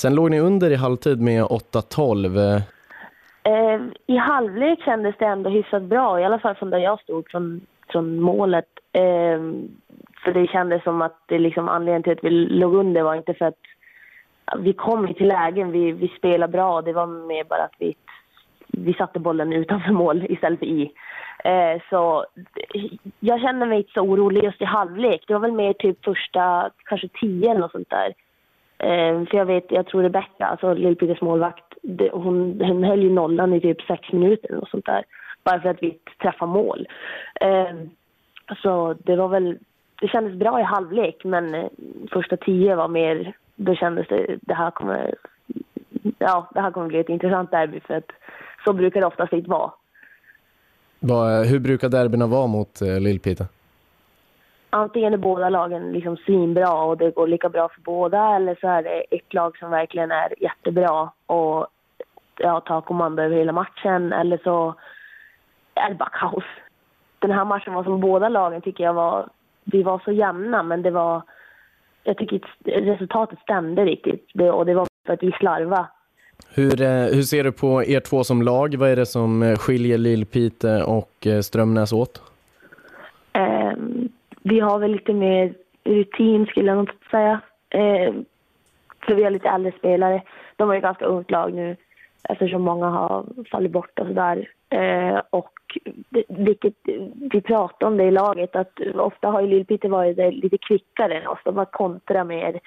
sen 0.00 0.14
låg 0.14 0.30
ni 0.30 0.40
under 0.40 0.70
i 0.70 0.74
halvtid 0.74 1.20
med 1.20 1.44
8-12. 1.44 2.62
Eh, 3.42 3.80
I 4.06 4.16
halvlek 4.16 4.84
kändes 4.84 5.14
det 5.18 5.26
ändå 5.26 5.50
hyfsat 5.50 5.82
bra, 5.82 6.20
i 6.20 6.24
alla 6.24 6.38
fall 6.38 6.54
från 6.54 6.70
där 6.70 6.78
jag 6.78 7.00
stod, 7.00 7.30
från, 7.30 7.60
från 7.88 8.20
målet. 8.20 8.68
Eh, 8.92 9.40
för 10.24 10.32
det 10.32 10.46
kändes 10.46 10.84
som 10.84 11.02
att 11.02 11.18
det 11.26 11.38
liksom 11.38 11.68
anledningen 11.68 12.02
till 12.02 12.12
att 12.12 12.24
vi 12.24 12.30
låg 12.30 12.74
under 12.74 13.02
var 13.02 13.14
inte 13.14 13.34
för 13.34 13.44
att 13.44 13.62
vi 14.58 14.72
kom 14.72 15.14
till 15.14 15.28
lägen, 15.28 15.72
vi, 15.72 15.92
vi 15.92 16.08
spelade 16.18 16.52
bra. 16.52 16.82
Det 16.82 16.92
var 16.92 17.06
mer 17.06 17.44
bara 17.44 17.62
att 17.62 17.76
vi, 17.78 17.94
vi 18.66 18.94
satte 18.94 19.18
bollen 19.18 19.52
utanför 19.52 19.92
mål 19.92 20.26
istället 20.28 20.58
för 20.58 20.66
i. 20.66 20.92
Eh, 21.44 21.82
så 21.90 22.26
jag 23.20 23.40
kände 23.40 23.66
mig 23.66 23.78
inte 23.78 23.92
så 23.92 24.00
orolig 24.00 24.44
just 24.44 24.62
i 24.62 24.64
halvlek. 24.64 25.24
Det 25.26 25.32
var 25.32 25.40
väl 25.40 25.52
mer 25.52 25.72
typ 25.72 26.04
första, 26.04 26.70
kanske 26.84 27.08
tio 27.08 27.50
eller 27.50 27.60
något 27.60 27.72
sånt 27.72 27.90
där. 27.90 28.14
Eh, 28.82 29.24
för 29.26 29.36
jag 29.36 29.46
vet, 29.46 29.64
jag 29.68 29.86
tror 29.86 30.02
Rebecka, 30.02 30.46
alltså 30.46 30.74
Lill-Peters 30.74 31.24
målvakt, 31.24 31.64
det, 31.82 32.10
hon, 32.12 32.60
hon 32.60 32.84
höll 32.84 33.02
ju 33.02 33.10
nollan 33.10 33.54
i 33.54 33.60
typ 33.60 33.82
sex 33.82 34.12
minuter 34.12 34.52
eller 34.52 34.68
sånt 34.70 34.86
där. 34.86 35.04
Bara 35.44 35.60
för 35.60 35.68
att 35.68 35.82
vi 35.82 35.98
träffade 36.22 36.52
mål. 36.52 36.88
Eh, 37.40 37.74
så 38.62 38.94
det 39.04 39.16
var 39.16 39.28
väl, 39.28 39.58
det 40.00 40.08
kändes 40.08 40.34
bra 40.34 40.60
i 40.60 40.62
halvlek 40.62 41.24
men 41.24 41.54
eh, 41.54 41.66
första 42.12 42.36
tio 42.36 42.76
var 42.76 42.88
mer, 42.88 43.32
då 43.56 43.74
kändes 43.74 44.08
det, 44.08 44.38
det 44.40 44.54
här 44.54 44.70
kommer, 44.70 45.14
ja 46.18 46.50
det 46.54 46.60
här 46.60 46.70
kommer 46.70 46.88
bli 46.88 46.98
ett 46.98 47.08
intressant 47.08 47.50
derby 47.50 47.80
för 47.80 47.94
att 47.94 48.10
så 48.64 48.72
brukar 48.72 49.00
det 49.00 49.06
oftast 49.06 49.32
inte 49.32 49.50
vara. 49.50 49.72
Hur 51.44 51.58
brukar 51.58 51.88
derbyna 51.88 52.26
vara 52.26 52.46
mot 52.46 52.82
eh, 52.82 53.00
Lill-Piteå? 53.00 53.44
Antingen 54.70 55.12
är 55.12 55.18
båda 55.18 55.48
lagen 55.48 55.92
liksom 55.92 56.16
svinbra 56.16 56.72
och 56.72 56.96
det 56.96 57.10
går 57.10 57.26
lika 57.26 57.48
bra 57.48 57.68
för 57.68 57.80
båda 57.80 58.36
eller 58.36 58.56
så 58.60 58.68
är 58.68 58.82
det 58.82 59.16
ett 59.16 59.34
lag 59.34 59.58
som 59.58 59.70
verkligen 59.70 60.10
är 60.10 60.42
jättebra 60.42 61.10
och 61.26 61.66
ja, 62.38 62.60
tar 62.60 62.80
kommando 62.80 63.22
över 63.22 63.36
hela 63.36 63.52
matchen 63.52 64.12
eller 64.12 64.40
så 64.44 64.74
är 65.74 65.88
det 65.88 65.94
bara 65.94 66.10
kaos. 66.12 66.44
Den 67.18 67.30
här 67.30 67.44
matchen 67.44 67.74
var 67.74 67.84
som 67.84 68.00
båda 68.00 68.28
lagen 68.28 68.62
tycker 68.62 68.84
jag 68.84 68.94
var, 68.94 69.28
vi 69.64 69.82
var 69.82 70.02
så 70.04 70.12
jämna 70.12 70.62
men 70.62 70.82
det 70.82 70.90
var, 70.90 71.22
jag 72.04 72.16
tycker 72.16 72.34
inte 72.34 72.48
resultatet 72.92 73.38
stämde 73.38 73.84
riktigt 73.84 74.30
det, 74.34 74.50
och 74.50 74.66
det 74.66 74.74
var 74.74 74.86
för 75.06 75.12
att 75.12 75.22
vi 75.22 75.32
slarvade. 75.32 75.86
Hur, 76.54 76.82
eh, 76.82 76.88
hur 76.88 77.22
ser 77.22 77.44
du 77.44 77.52
på 77.52 77.84
er 77.84 78.00
två 78.00 78.24
som 78.24 78.42
lag? 78.42 78.74
Vad 78.74 78.90
är 78.90 78.96
det 78.96 79.06
som 79.06 79.42
eh, 79.42 79.56
skiljer 79.56 79.98
Lillpite 79.98 80.82
och 80.82 81.26
eh, 81.26 81.40
Strömnäs 81.40 81.92
åt? 81.92 82.29
Vi 84.42 84.60
har 84.60 84.78
väl 84.78 84.92
lite 84.92 85.12
mer 85.12 85.54
rutin 85.84 86.46
skulle 86.46 86.70
jag 86.70 86.76
nog 86.76 86.90
säga. 87.10 87.40
Eh, 87.70 88.14
för 89.06 89.14
vi 89.14 89.24
har 89.24 89.30
lite 89.30 89.48
äldre 89.48 89.72
spelare. 89.78 90.22
De 90.56 90.68
har 90.68 90.74
ju 90.74 90.80
ganska 90.80 91.04
ungt 91.04 91.30
lag 91.30 91.54
nu 91.54 91.76
eftersom 92.28 92.62
många 92.62 92.86
har 92.86 93.24
fallit 93.50 93.72
bort 93.72 93.98
och 93.98 94.06
sådär. 94.06 94.48
Eh, 94.70 95.20
och 95.30 95.52
det, 96.08 96.24
vilket 96.28 96.74
vi 97.32 97.40
pratar 97.40 97.86
om 97.86 97.96
det 97.96 98.04
i 98.04 98.10
laget 98.10 98.56
att 98.56 98.80
ofta 98.94 99.28
har 99.28 99.40
ju 99.40 99.46
Lill-Piteå 99.46 99.88
varit 99.88 100.16
där 100.16 100.32
lite 100.32 100.58
kvickare 100.58 101.20
än 101.20 101.26
oss. 101.26 101.38
De 101.44 101.56
har 101.56 101.64
kontra 101.64 102.24
mer 102.24 102.60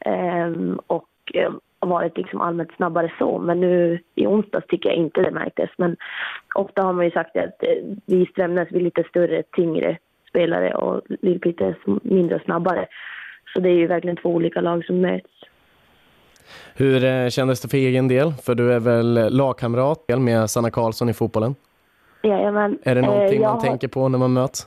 eh, 0.00 0.50
och 0.86 1.08
eh, 1.34 1.52
varit 1.80 2.16
liksom 2.16 2.40
allmänt 2.40 2.72
snabbare 2.76 3.12
så. 3.18 3.38
Men 3.38 3.60
nu 3.60 3.98
i 4.14 4.26
onsdags 4.26 4.66
tycker 4.66 4.88
jag 4.88 4.98
inte 4.98 5.22
det 5.22 5.30
märktes. 5.30 5.70
Men 5.76 5.96
ofta 6.54 6.82
har 6.82 6.92
man 6.92 7.04
ju 7.04 7.10
sagt 7.10 7.36
att 7.36 7.62
eh, 7.62 7.96
vi 8.06 8.22
i 8.22 8.26
Strömnäs 8.26 8.68
blir 8.68 8.80
är 8.80 8.84
lite 8.84 9.04
större, 9.04 9.42
tyngre 9.42 9.98
spelare 10.30 10.74
och 10.74 11.02
sm- 11.06 12.00
mindre 12.02 12.40
snabbare. 12.44 12.86
Så 13.54 13.60
det 13.60 13.68
är 13.68 13.74
ju 13.74 13.86
verkligen 13.86 14.16
två 14.16 14.28
olika 14.28 14.60
lag 14.60 14.84
som 14.84 15.00
möts. 15.00 15.30
Hur 16.76 17.04
eh, 17.04 17.28
kändes 17.28 17.60
det 17.60 17.68
för 17.68 17.76
egen 17.76 18.08
del? 18.08 18.32
För 18.32 18.54
du 18.54 18.72
är 18.72 18.80
väl 18.80 19.36
lagkamrat 19.36 20.04
med 20.18 20.50
Sanna 20.50 20.70
Karlsson 20.70 21.08
i 21.08 21.14
fotbollen? 21.14 21.54
Jajamän. 22.22 22.78
Är 22.82 22.94
det 22.94 23.00
någonting 23.00 23.36
Eh, 23.36 23.42
jag 23.42 23.52
man 23.52 23.60
tänker 23.60 23.88
på 23.88 24.08
när 24.08 24.18
man 24.18 24.32
möts? 24.32 24.66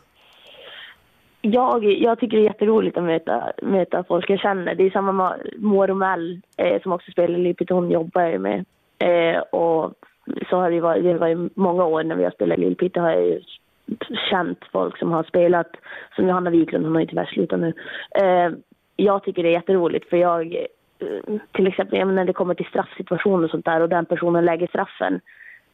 Jag, 1.41 1.84
jag 1.84 2.19
tycker 2.19 2.38
det 2.38 2.43
är 2.43 2.47
jätteroligt 2.47 2.97
att 2.97 3.04
möta, 3.04 3.52
möta 3.62 4.04
folk 4.04 4.30
jag 4.30 4.39
känner. 4.39 4.76
Det 4.76 4.84
är 4.84 4.89
samma 4.89 5.12
med 5.12 5.54
Moa 5.58 5.88
Romell 5.88 6.41
eh, 6.58 6.82
som 6.82 6.91
också 6.91 7.12
spelar 7.12 7.39
i 7.39 7.41
Lill-Piteå. 7.41 7.73
Hon 7.73 7.91
jobbar 7.91 8.21
jag 8.21 8.41
med. 8.41 8.65
Eh, 8.99 9.39
och 9.41 9.93
så 10.49 10.56
har 10.56 10.71
det 10.71 10.82
varit, 10.82 11.04
det 11.04 11.12
har 11.12 11.19
varit 11.19 11.56
många 11.56 11.86
år 11.86 12.04
när 12.04 12.15
vi 12.15 12.23
har 12.23 12.32
spelat 12.32 12.58
i 12.58 12.62
Lill-Piteå 12.62 13.02
har 13.02 13.12
jag 13.12 13.39
känt 14.30 14.60
folk 14.72 14.98
som 14.98 15.12
har 15.12 15.24
spelat. 15.24 15.72
Som 16.15 16.28
Johanna 16.28 16.50
Wiklund, 16.50 16.86
hon 16.86 16.96
har 16.96 17.02
ju 17.02 17.08
tyvärr 17.08 17.26
slutat 17.26 17.60
nu. 17.60 17.74
Eh, 18.15 18.52
jag 18.96 19.24
tycker 19.24 19.43
det 19.43 19.50
är 19.50 19.60
jätteroligt 19.60 20.10
för 20.10 20.17
jag, 20.17 20.56
eh, 21.00 21.39
till 21.52 21.67
exempel 21.67 22.08
när 22.08 22.26
det 22.26 22.34
kommer 22.34 22.54
till 22.54 22.65
straffsituationer 22.65 23.43
och 23.43 23.52
sånt 23.52 23.65
där 23.65 23.82
och 23.82 23.89
den 23.89 24.06
personen 24.06 24.46
lägger 24.46 24.67
straffen. 24.67 25.22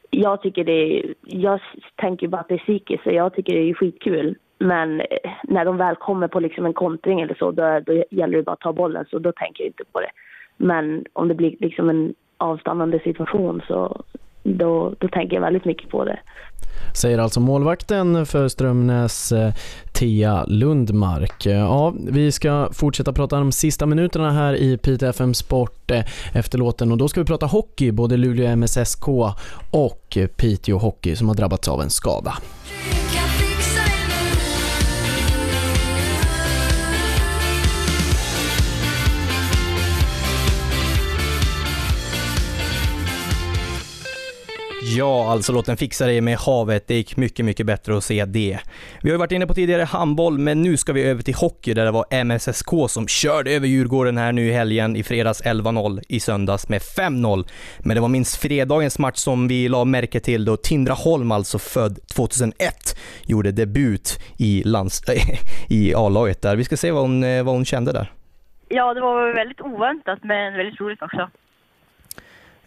Jag 0.09 0.41
tycker 0.41 0.63
det 0.63 0.71
är, 0.71 1.13
jag 1.21 1.59
tänker 1.95 2.27
bara 2.27 2.41
att 2.41 2.47
det 2.47 2.53
är 2.53 2.57
psykiskt 2.57 3.03
så 3.03 3.11
jag 3.11 3.33
tycker 3.33 3.53
det 3.53 3.69
är 3.69 3.73
skitkul. 3.73 4.35
Men 4.57 5.01
eh, 5.01 5.31
när 5.43 5.65
de 5.65 5.77
väl 5.77 5.95
kommer 5.95 6.27
på 6.27 6.39
liksom 6.39 6.65
en 6.65 6.73
kontring 6.73 7.21
eller 7.21 7.35
så, 7.35 7.51
då, 7.51 7.79
då 7.79 8.03
gäller 8.11 8.37
det 8.37 8.43
bara 8.43 8.53
att 8.53 8.59
ta 8.59 8.73
bollen, 8.73 9.05
så 9.09 9.19
då 9.19 9.31
tänker 9.31 9.63
jag 9.63 9.69
inte 9.69 9.83
på 9.91 9.99
det. 9.99 10.11
Men 10.57 11.05
om 11.13 11.27
det 11.27 11.35
blir 11.35 11.55
liksom 11.59 11.89
en 11.89 12.13
avstannande 12.37 12.99
situation 12.99 13.61
så 13.67 14.03
då, 14.57 14.93
då 14.99 15.07
tänker 15.07 15.35
jag 15.35 15.41
väldigt 15.41 15.65
mycket 15.65 15.89
på 15.89 16.05
det. 16.05 16.19
Säger 16.93 17.17
alltså 17.17 17.39
målvakten 17.39 18.25
för 18.25 18.47
Strömnäs, 18.47 19.31
eh, 19.31 19.53
Thea 19.93 20.45
Lundmark. 20.47 21.45
Eh, 21.45 21.53
ja, 21.53 21.93
vi 22.11 22.31
ska 22.31 22.69
fortsätta 22.71 23.13
prata 23.13 23.37
de 23.39 23.51
sista 23.51 23.85
minuterna 23.85 24.31
här 24.31 24.55
i 24.55 24.77
Piteå 24.77 25.09
FM 25.09 25.33
Sport 25.33 25.91
eh, 25.91 26.03
efter 26.33 26.57
låten 26.57 26.91
och 26.91 26.97
då 26.97 27.07
ska 27.07 27.19
vi 27.19 27.25
prata 27.25 27.45
hockey, 27.45 27.91
både 27.91 28.17
Luleå 28.17 28.55
MSSK 28.55 29.07
och 29.71 30.17
Piteå 30.35 30.77
Hockey 30.77 31.15
som 31.15 31.27
har 31.27 31.35
drabbats 31.35 31.67
av 31.67 31.81
en 31.81 31.89
skada. 31.89 32.33
Ja, 44.97 45.31
alltså 45.31 45.53
låt 45.53 45.65
den 45.65 45.77
fixa 45.77 46.05
dig 46.05 46.21
med 46.21 46.37
havet. 46.37 46.87
Det 46.87 46.93
gick 46.95 47.17
mycket, 47.17 47.45
mycket 47.45 47.65
bättre 47.65 47.97
att 47.97 48.03
se 48.03 48.25
det. 48.25 48.59
Vi 49.01 49.09
har 49.09 49.13
ju 49.13 49.17
varit 49.17 49.31
inne 49.31 49.47
på 49.47 49.53
tidigare 49.53 49.83
handboll, 49.83 50.37
men 50.37 50.61
nu 50.61 50.77
ska 50.77 50.93
vi 50.93 51.03
över 51.03 51.21
till 51.21 51.33
hockey 51.35 51.73
där 51.73 51.85
det 51.85 51.91
var 51.91 52.23
MSSK 52.23 52.69
som 52.87 53.07
körde 53.07 53.51
över 53.51 53.67
Djurgården 53.67 54.17
här 54.17 54.31
nu 54.31 54.47
i 54.47 54.51
helgen. 54.51 54.95
I 54.95 55.03
fredags 55.03 55.43
11-0, 55.43 56.01
i 56.07 56.19
söndags 56.19 56.69
med 56.69 56.81
5-0. 56.81 57.47
Men 57.79 57.95
det 57.95 58.01
var 58.01 58.07
minst 58.07 58.35
fredagens 58.35 58.99
match 58.99 59.17
som 59.17 59.47
vi 59.47 59.69
la 59.69 59.85
märke 59.85 60.19
till 60.19 60.45
då 60.45 60.57
Tindra 60.57 60.93
Holm, 60.93 61.31
alltså 61.31 61.59
född 61.59 61.99
2001, 62.15 62.97
gjorde 63.25 63.51
debut 63.51 64.19
i, 64.37 64.63
lands- 64.65 65.09
eh, 65.11 65.39
i 65.67 65.93
A-laget 65.95 66.41
där. 66.41 66.55
Vi 66.55 66.63
ska 66.63 66.77
se 66.77 66.91
vad 66.91 67.01
hon, 67.01 67.23
eh, 67.23 67.43
vad 67.43 67.55
hon 67.55 67.65
kände 67.65 67.91
där. 67.91 68.11
Ja, 68.69 68.93
det 68.93 69.01
var 69.01 69.33
väldigt 69.35 69.61
oväntat 69.61 70.19
men 70.23 70.53
väldigt 70.53 70.81
roligt 70.81 71.01
också. 71.01 71.29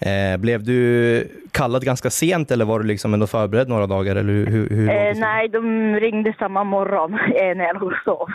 Eh, 0.07 0.37
blev 0.37 0.63
du 0.65 1.29
kallad 1.53 1.85
ganska 1.85 2.11
sent 2.11 2.51
eller 2.51 2.65
var 2.65 2.79
du 2.81 2.87
liksom 2.87 3.15
ändå 3.15 3.27
förberedd 3.27 3.69
några 3.69 3.87
dagar? 3.87 4.17
Eller 4.17 4.33
hur, 4.33 4.69
hur? 4.71 4.91
Eh, 4.91 5.13
nej, 5.17 5.49
de 5.49 5.95
ringde 6.01 6.35
samma 6.39 6.65
morgon 6.65 7.15
eh, 7.35 7.57
när 7.57 7.65
jag 7.65 7.75
låg 7.81 7.93
och 7.93 7.99
sov. 8.05 8.29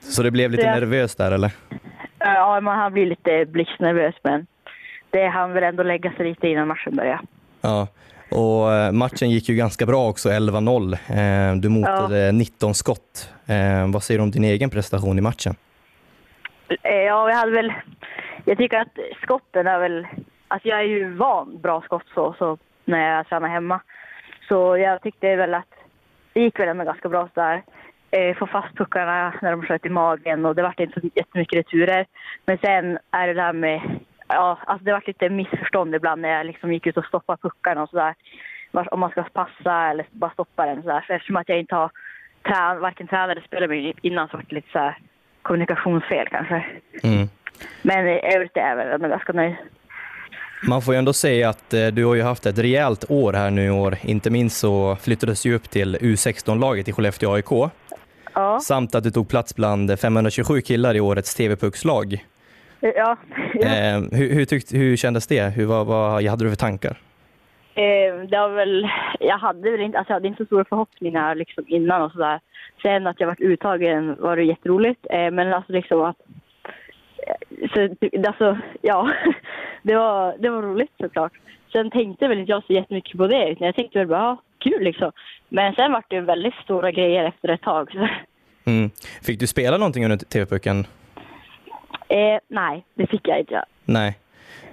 Så 0.00 0.22
det 0.22 0.30
blev 0.30 0.50
lite 0.50 0.62
Ja. 0.66 0.74
nervöst 0.74 1.18
där 1.18 1.32
eller? 1.32 1.50
Ja, 2.18 2.60
man 2.60 2.78
han 2.78 2.92
blir 2.92 3.06
lite 3.06 3.44
blixtnervös 3.46 4.14
men 4.22 4.46
det 5.10 5.26
han 5.26 5.52
väl 5.52 5.62
ändå 5.64 5.82
lägga 5.82 6.12
sig 6.12 6.28
lite 6.28 6.48
innan 6.48 6.68
matchen 6.68 6.96
börjar. 6.96 7.20
Ja. 7.60 7.86
Och 8.30 8.72
eh, 8.72 8.92
matchen 8.92 9.30
gick 9.30 9.48
ju 9.48 9.54
ganska 9.56 9.86
bra 9.86 10.08
också, 10.08 10.28
11-0. 10.28 10.92
Eh, 10.92 11.56
Du 11.60 11.68
motade 11.68 12.32
19 12.32 12.74
skott. 12.74 13.30
Eh, 13.46 13.90
Vad 13.92 14.02
säger 14.02 14.18
du 14.18 14.22
om 14.22 14.30
din 14.30 14.44
egen 14.44 14.70
prestation 14.70 15.18
i 15.18 15.20
matchen? 15.20 15.54
Ja, 16.82 17.24
vi 17.24 17.32
hade 17.32 17.52
väl... 17.52 17.72
Jag 18.44 18.58
tycker 18.58 18.78
att 18.78 18.98
skotten 19.22 19.66
är 19.66 19.78
väl... 19.78 20.06
Alltså 20.48 20.68
jag 20.68 20.78
är 20.78 20.84
ju 20.84 21.14
van 21.14 21.60
bra 21.60 21.82
skott 21.82 22.06
så, 22.14 22.34
så 22.38 22.58
när 22.84 23.16
jag 23.16 23.28
tränar 23.28 23.48
hemma. 23.48 23.80
Så 24.48 24.76
jag 24.76 25.02
tyckte 25.02 25.36
väl 25.36 25.54
att 25.54 25.74
det 26.32 26.40
gick 26.40 26.60
väl 26.60 26.68
ändå 26.68 26.84
ganska 26.84 27.08
bra 27.08 27.28
sådär. 27.34 27.62
Eh, 28.10 28.36
få 28.36 28.46
fast 28.46 28.76
puckarna 28.76 29.34
när 29.42 29.50
de 29.50 29.62
sköt 29.62 29.86
i 29.86 29.88
magen 29.88 30.46
och 30.46 30.54
det 30.54 30.62
vart 30.62 30.80
inte 30.80 31.00
så 31.00 31.10
jättemycket 31.14 31.58
returer. 31.58 32.06
Men 32.46 32.58
sen 32.58 32.98
är 33.10 33.26
det 33.26 33.34
där 33.34 33.52
med... 33.52 33.80
Ja, 34.28 34.58
alltså 34.66 34.84
det 34.84 34.92
vart 34.92 35.06
lite 35.06 35.28
missförstånd 35.28 35.94
ibland 35.94 36.22
när 36.22 36.28
jag 36.28 36.46
liksom 36.46 36.72
gick 36.72 36.86
ut 36.86 36.96
och 36.96 37.04
stoppade 37.04 37.42
puckarna 37.42 37.82
och 37.82 37.88
sådär. 37.88 38.14
Om 38.72 39.00
man 39.00 39.10
ska 39.10 39.22
passa 39.22 39.90
eller 39.90 40.06
bara 40.10 40.30
stoppa 40.30 40.66
den 40.66 40.82
sådär. 40.82 41.04
Så 41.06 41.12
eftersom 41.12 41.36
att 41.36 41.48
jag 41.48 41.58
inte 41.58 41.74
har 41.74 41.90
trän, 42.42 42.80
varken 42.80 43.06
tränare 43.06 43.32
eller 43.32 43.42
spelare 43.42 43.68
med 43.68 43.92
innan 44.02 44.28
så 44.28 44.36
var 44.36 44.44
det 44.48 44.54
lite 44.54 44.72
så 44.72 44.78
här 44.78 44.98
kommunikationsfel 45.42 46.28
kanske. 46.30 46.66
Mm. 47.02 47.28
Men 47.82 48.08
i 48.08 48.34
övrigt 48.34 48.56
är 48.56 48.68
jag 48.68 48.76
väl 48.76 49.10
ganska 49.10 49.32
nöjd. 49.32 49.56
Man 50.62 50.82
får 50.82 50.94
ju 50.94 50.98
ändå 50.98 51.12
säga 51.12 51.48
att 51.48 51.74
eh, 51.74 51.86
du 51.86 52.04
har 52.04 52.14
ju 52.14 52.22
haft 52.22 52.46
ett 52.46 52.58
rejält 52.58 53.10
år 53.10 53.32
här 53.32 53.50
nu 53.50 53.66
i 53.66 53.70
år. 53.70 53.96
Inte 54.02 54.30
minst 54.30 54.56
så 54.56 54.96
flyttades 54.96 55.42
du 55.42 55.54
upp 55.54 55.70
till 55.70 55.96
U16-laget 55.96 56.88
i 56.88 56.92
Skellefteå 56.92 57.32
AIK. 57.32 57.70
Ja. 58.34 58.60
Samt 58.60 58.94
att 58.94 59.04
du 59.04 59.10
tog 59.10 59.28
plats 59.28 59.56
bland 59.56 60.00
527 60.00 60.60
killar 60.60 60.94
i 60.94 61.00
årets 61.00 61.34
TV-puckslag. 61.34 62.24
Ja. 62.80 63.16
Eh, 63.54 64.00
hur, 64.12 64.34
hur, 64.34 64.44
tyckte, 64.44 64.76
hur 64.76 64.96
kändes 64.96 65.26
det? 65.26 65.42
Hur, 65.42 65.66
vad, 65.66 65.86
vad 65.86 66.24
hade 66.24 66.44
du 66.44 66.50
för 66.50 66.56
tankar? 66.56 66.98
Eh, 67.74 68.28
det 68.28 68.38
var 68.38 68.48
väl, 68.48 68.88
jag 69.20 69.38
hade 69.38 69.70
väl 69.70 69.80
inte, 69.80 69.98
alltså 69.98 70.10
jag 70.10 70.16
hade 70.16 70.28
inte 70.28 70.42
så 70.42 70.46
stora 70.46 70.64
förhoppningar 70.64 71.34
liksom 71.34 71.64
innan 71.68 72.02
och 72.02 72.12
sådär. 72.12 72.40
Sen 72.82 73.06
att 73.06 73.20
jag 73.20 73.26
varit 73.26 73.40
uttagen 73.40 74.16
var 74.20 74.36
det 74.36 74.42
jätteroligt. 74.42 75.06
Eh, 75.10 75.30
men 75.30 75.52
alltså 75.52 75.72
liksom 75.72 76.00
att, 76.00 76.16
eh, 77.26 77.68
så, 77.74 77.96
alltså 78.28 78.58
ja, 78.82 79.10
det 79.88 79.94
var, 79.96 80.34
det 80.38 80.50
var 80.50 80.62
roligt 80.62 80.92
såklart. 81.00 81.32
Sen 81.72 81.90
tänkte 81.90 82.28
väl 82.28 82.38
inte 82.38 82.52
jag 82.52 82.64
så 82.64 82.72
jättemycket 82.72 83.16
på 83.18 83.26
det, 83.26 83.48
utan 83.50 83.66
jag 83.66 83.76
tänkte 83.76 83.98
väl 83.98 84.08
bara, 84.08 84.18
ja, 84.18 84.36
kul 84.58 84.84
liksom. 84.84 85.12
Men 85.48 85.74
sen 85.74 85.92
var 85.92 86.02
det 86.08 86.20
väldigt 86.20 86.54
stora 86.54 86.90
grejer 86.92 87.24
efter 87.24 87.48
ett 87.48 87.62
tag. 87.62 87.90
Mm. 88.64 88.90
Fick 89.22 89.40
du 89.40 89.46
spela 89.46 89.76
någonting 89.78 90.04
under 90.04 90.16
TV-pucken? 90.16 90.86
Eh, 92.08 92.38
nej, 92.48 92.84
det 92.94 93.06
fick 93.06 93.28
jag 93.28 93.38
inte. 93.40 93.64
Nej. 93.84 94.18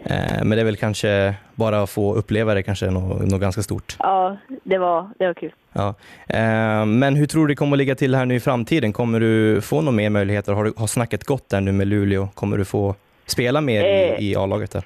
Eh, 0.03 0.43
men 0.43 0.49
det 0.49 0.59
är 0.59 0.65
väl 0.65 0.75
kanske 0.75 1.33
bara 1.55 1.81
att 1.81 1.89
få 1.89 2.13
uppleva 2.15 2.53
det 2.53 2.63
kanske 2.63 2.85
något, 2.91 3.31
något 3.31 3.41
ganska 3.41 3.61
stort. 3.61 3.95
Ja, 3.99 4.37
det 4.63 4.77
var, 4.77 5.09
det 5.19 5.25
var 5.27 5.33
kul. 5.33 5.53
Ja. 5.73 5.87
Eh, 6.27 6.85
men 6.85 7.15
hur 7.15 7.25
tror 7.25 7.47
du 7.47 7.51
det 7.53 7.55
kommer 7.55 7.73
att 7.75 7.77
ligga 7.77 7.95
till 7.95 8.15
här 8.15 8.25
nu 8.25 8.35
i 8.35 8.39
framtiden? 8.39 8.93
Kommer 8.93 9.19
du 9.19 9.61
få 9.61 9.81
några 9.81 9.95
mer 9.95 10.09
möjligheter? 10.09 10.53
Har, 10.53 10.63
du, 10.63 10.73
har 10.77 10.87
snacket 10.87 11.23
gått 11.23 11.49
där 11.49 11.61
nu 11.61 11.71
med 11.71 11.87
Luleå? 11.87 12.27
Kommer 12.33 12.57
du 12.57 12.65
få 12.65 12.95
spela 13.25 13.61
mer 13.61 13.83
Eh. 13.83 14.19
i, 14.19 14.31
i 14.31 14.35
A-laget 14.35 14.71
där? 14.71 14.83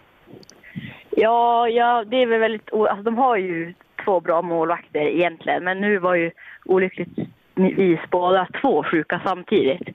Ja, 1.21 1.69
ja, 1.69 2.03
det 2.07 2.21
är 2.21 2.25
väl 2.25 2.39
väldigt... 2.39 2.73
Alltså, 2.73 3.03
de 3.03 3.17
har 3.17 3.37
ju 3.37 3.73
två 4.05 4.19
bra 4.19 4.41
målvakter 4.41 4.99
egentligen, 4.99 5.63
men 5.63 5.81
nu 5.81 5.97
var 5.99 6.15
ju 6.15 6.31
olyckligtvis 6.65 7.99
båda 8.09 8.47
två 8.61 8.83
sjuka 8.83 9.21
samtidigt. 9.25 9.87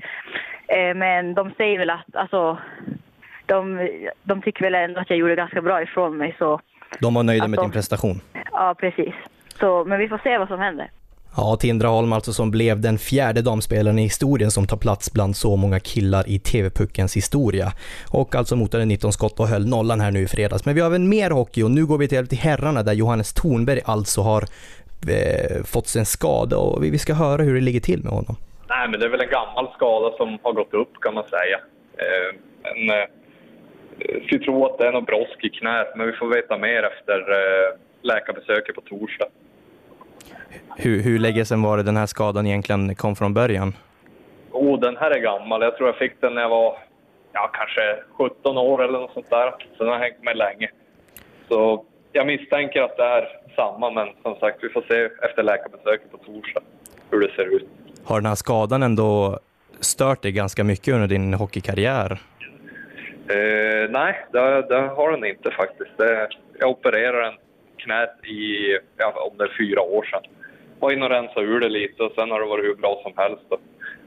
Eh, 0.68 0.94
men 0.96 1.34
de 1.34 1.50
säger 1.56 1.78
väl 1.78 1.90
att, 1.90 2.16
alltså, 2.16 2.58
de, 3.46 3.88
de 4.22 4.42
tycker 4.42 4.62
väl 4.64 4.74
ändå 4.74 5.00
att 5.00 5.10
jag 5.10 5.18
gjorde 5.18 5.34
ganska 5.36 5.62
bra 5.62 5.82
ifrån 5.82 6.16
mig, 6.16 6.34
så 6.38 6.60
De 7.00 7.14
var 7.14 7.22
nöjda 7.22 7.48
med 7.48 7.58
de- 7.58 7.62
din 7.62 7.70
prestation. 7.72 8.20
ja, 8.52 8.74
precis. 8.78 9.14
Så, 9.60 9.84
men 9.84 9.98
vi 9.98 10.08
får 10.08 10.18
se 10.22 10.38
vad 10.38 10.48
som 10.48 10.60
händer. 10.60 10.90
Ja, 11.36 11.56
Tindra 11.60 11.88
Holm 11.88 12.12
alltså 12.12 12.32
som 12.32 12.50
blev 12.50 12.80
den 12.80 12.98
fjärde 12.98 13.42
damspelaren 13.42 13.98
i 13.98 14.02
historien 14.02 14.50
som 14.50 14.66
tar 14.66 14.76
plats 14.76 15.12
bland 15.12 15.36
så 15.36 15.56
många 15.56 15.80
killar 15.80 16.24
i 16.28 16.38
TV-puckens 16.38 17.16
historia. 17.16 17.72
Och 18.12 18.34
alltså 18.34 18.56
motade 18.56 18.84
19 18.84 19.12
skott 19.12 19.40
och 19.40 19.46
höll 19.46 19.66
nollan 19.66 20.00
här 20.00 20.10
nu 20.10 20.20
i 20.20 20.28
fredags. 20.28 20.64
Men 20.66 20.74
vi 20.74 20.80
har 20.80 20.88
även 20.88 21.08
mer 21.08 21.30
hockey 21.30 21.62
och 21.62 21.70
nu 21.70 21.86
går 21.86 21.98
vi 21.98 22.08
till, 22.08 22.38
herrarna 22.38 22.82
där 22.82 22.92
Johannes 22.92 23.34
Thornberg 23.34 23.80
alltså 23.84 24.20
har 24.20 24.42
eh, 25.08 25.64
fått 25.64 25.86
sig 25.86 26.00
en 26.00 26.06
skada 26.06 26.56
och 26.56 26.84
vi, 26.84 26.98
ska 26.98 27.14
höra 27.14 27.42
hur 27.42 27.54
det 27.54 27.60
ligger 27.60 27.80
till 27.80 28.02
med 28.04 28.12
honom. 28.12 28.36
Nej, 28.68 28.88
men 28.88 29.00
det 29.00 29.06
är 29.06 29.10
väl 29.10 29.20
en 29.20 29.36
gammal 29.38 29.66
skada 29.76 30.16
som 30.16 30.38
har 30.42 30.52
gått 30.52 30.74
upp 30.74 31.00
kan 31.00 31.14
man 31.14 31.24
säga. 31.24 31.58
Eh, 32.02 32.30
men, 32.62 32.98
eh, 32.98 33.06
vi 34.30 34.38
tror 34.38 34.66
att 34.66 34.78
det 34.78 34.86
är 34.86 34.92
något 34.92 35.06
brosk 35.06 35.38
i 35.44 35.48
knät, 35.48 35.96
men 35.96 36.06
vi 36.06 36.12
får 36.12 36.28
veta 36.28 36.58
mer 36.58 36.82
efter 36.82 37.18
eh, 37.20 37.68
läkarbesöket 38.02 38.74
på 38.74 38.80
torsdag. 38.80 39.28
Hur, 40.76 41.02
hur 41.02 41.18
länge 41.18 41.44
sedan 41.44 41.62
var 41.62 41.76
det 41.76 41.82
den 41.82 41.96
här 41.96 42.06
skadan 42.06 42.46
egentligen 42.46 42.94
kom 42.94 43.16
från 43.16 43.34
början? 43.34 43.76
Oh, 44.50 44.80
den 44.80 44.96
här 44.96 45.10
är 45.10 45.20
gammal. 45.20 45.62
Jag 45.62 45.76
tror 45.76 45.88
jag 45.88 45.96
fick 45.96 46.20
den 46.20 46.34
när 46.34 46.42
jag 46.42 46.48
var 46.48 46.78
ja, 47.32 47.50
kanske 47.52 47.96
17 48.10 48.58
år 48.58 48.84
eller 48.84 48.98
något 48.98 49.12
sånt 49.12 49.30
där. 49.30 49.54
Så 49.76 49.84
den 49.84 49.92
har 49.92 49.98
hängt 49.98 50.22
med 50.22 50.36
länge. 50.36 50.70
Så 51.48 51.84
jag 52.12 52.26
misstänker 52.26 52.82
att 52.82 52.96
det 52.96 53.04
är 53.04 53.28
samma, 53.56 53.90
men 53.90 54.08
som 54.22 54.34
sagt, 54.34 54.58
vi 54.62 54.68
får 54.68 54.84
se 54.88 55.26
efter 55.26 55.42
läkarbesöket 55.42 56.12
på 56.12 56.18
torsdag 56.18 56.60
hur 57.10 57.20
det 57.20 57.34
ser 57.36 57.56
ut. 57.56 57.68
Har 58.04 58.20
den 58.20 58.26
här 58.26 58.34
skadan 58.34 58.82
ändå 58.82 59.38
stört 59.80 60.22
dig 60.22 60.32
ganska 60.32 60.64
mycket 60.64 60.94
under 60.94 61.08
din 61.08 61.34
hockeykarriär? 61.34 62.18
Eh, 63.28 63.90
nej, 63.90 64.26
det, 64.32 64.62
det 64.68 64.80
har 64.80 65.10
den 65.10 65.24
inte 65.24 65.50
faktiskt. 65.50 65.90
Det, 65.96 66.28
jag 66.58 66.70
opererade 66.70 67.36
knät 67.76 68.24
i, 68.24 68.78
ja, 68.96 69.30
om 69.30 69.38
det 69.38 69.44
är 69.44 69.56
fyra 69.58 69.80
år 69.82 70.04
sedan. 70.04 70.22
Var 70.80 70.92
inne 70.92 71.04
och 71.04 71.10
rensade 71.10 71.46
ur 71.46 71.60
det 71.60 71.68
lite 71.68 72.02
och 72.02 72.12
sen 72.14 72.30
har 72.30 72.40
det 72.40 72.46
varit 72.46 72.64
hur 72.64 72.74
bra 72.74 73.00
som 73.02 73.12
helst. 73.16 73.42
Då. 73.50 73.56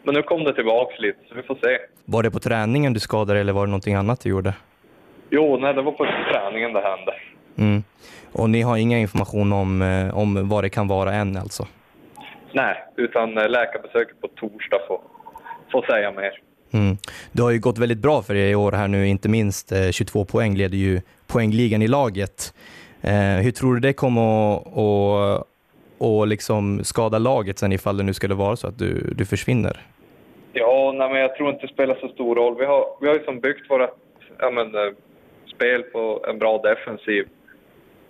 Men 0.03 0.15
nu 0.15 0.21
kom 0.21 0.43
det 0.43 0.53
tillbaks 0.53 0.99
lite, 0.99 1.19
så 1.29 1.35
vi 1.35 1.43
får 1.43 1.55
se. 1.55 1.77
Var 2.05 2.23
det 2.23 2.31
på 2.31 2.39
träningen 2.39 2.93
du 2.93 2.99
skadade 2.99 3.39
eller 3.39 3.53
var 3.53 3.65
det 3.65 3.69
någonting 3.69 3.95
annat 3.95 4.19
du 4.21 4.29
gjorde? 4.29 4.53
Jo, 5.29 5.57
nej, 5.57 5.73
det 5.73 5.81
var 5.81 5.91
på 5.91 6.05
träningen 6.31 6.73
det 6.73 6.81
hände. 6.81 7.13
Mm. 7.57 7.83
Och 8.31 8.49
ni 8.49 8.61
har 8.61 8.77
inga 8.77 8.99
information 8.99 9.53
om, 9.53 9.81
eh, 9.81 10.17
om 10.17 10.49
vad 10.49 10.63
det 10.63 10.69
kan 10.69 10.87
vara 10.87 11.13
än 11.13 11.37
alltså? 11.37 11.67
Nej, 12.53 12.75
utan 12.95 13.37
eh, 13.37 13.49
läkarbesöket 13.49 14.21
på 14.21 14.27
torsdag 14.27 14.79
får, 14.87 15.01
får 15.71 15.81
säga 15.81 16.11
mer. 16.11 16.31
Mm. 16.71 16.97
Det 17.31 17.41
har 17.41 17.51
ju 17.51 17.59
gått 17.59 17.77
väldigt 17.77 17.97
bra 17.97 18.21
för 18.21 18.35
er 18.35 18.51
i 18.51 18.55
år 18.55 18.71
här 18.71 18.87
nu, 18.87 19.07
inte 19.07 19.29
minst 19.29 19.71
eh, 19.71 19.89
22 19.91 20.25
poäng 20.25 20.55
leder 20.55 20.77
ju 20.77 21.01
poängligan 21.27 21.81
i 21.81 21.87
laget. 21.87 22.53
Eh, 23.01 23.37
hur 23.43 23.51
tror 23.51 23.73
du 23.73 23.79
det 23.79 23.93
kommer 23.93 24.55
att 24.55 24.67
och, 24.67 25.47
och 25.97 26.27
liksom 26.27 26.83
skada 26.83 27.17
laget 27.17 27.59
sen 27.59 27.71
ifall 27.71 27.97
det 27.97 28.03
nu 28.03 28.13
skulle 28.13 28.35
vara 28.35 28.55
så 28.55 28.67
att 28.67 28.79
du, 28.79 29.13
du 29.17 29.25
försvinner? 29.25 29.77
Ja, 30.53 30.93
nej, 30.95 31.09
men 31.09 31.21
jag 31.21 31.35
tror 31.35 31.49
inte 31.49 31.67
det 31.67 31.73
spelar 31.73 31.95
så 31.95 32.07
stor 32.07 32.35
roll. 32.35 32.55
Vi 32.59 32.65
har, 32.65 32.85
vi 33.01 33.07
har 33.07 33.15
ju 33.15 33.23
som 33.23 33.39
byggt 33.39 33.69
våra 33.69 33.89
ja, 34.39 34.51
men, 34.51 34.75
eh, 34.75 34.93
spel 35.55 35.83
på 35.83 36.25
en 36.29 36.39
bra 36.39 36.57
defensiv 36.57 37.27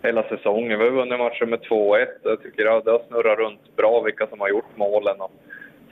hela 0.03 0.23
säsongen. 0.23 0.79
Vi 0.79 0.85
har 0.85 0.91
vunnit 0.91 1.19
matcher 1.19 1.45
med 1.45 1.59
2-1. 1.59 2.07
Jag 2.23 2.43
tycker 2.43 2.65
ja, 2.65 2.81
det 2.85 2.91
har 2.91 3.01
snurrat 3.07 3.39
runt 3.39 3.75
bra 3.75 4.01
vilka 4.01 4.27
som 4.27 4.39
har 4.39 4.49
gjort 4.49 4.77
målen. 4.77 5.21
Och, 5.21 5.31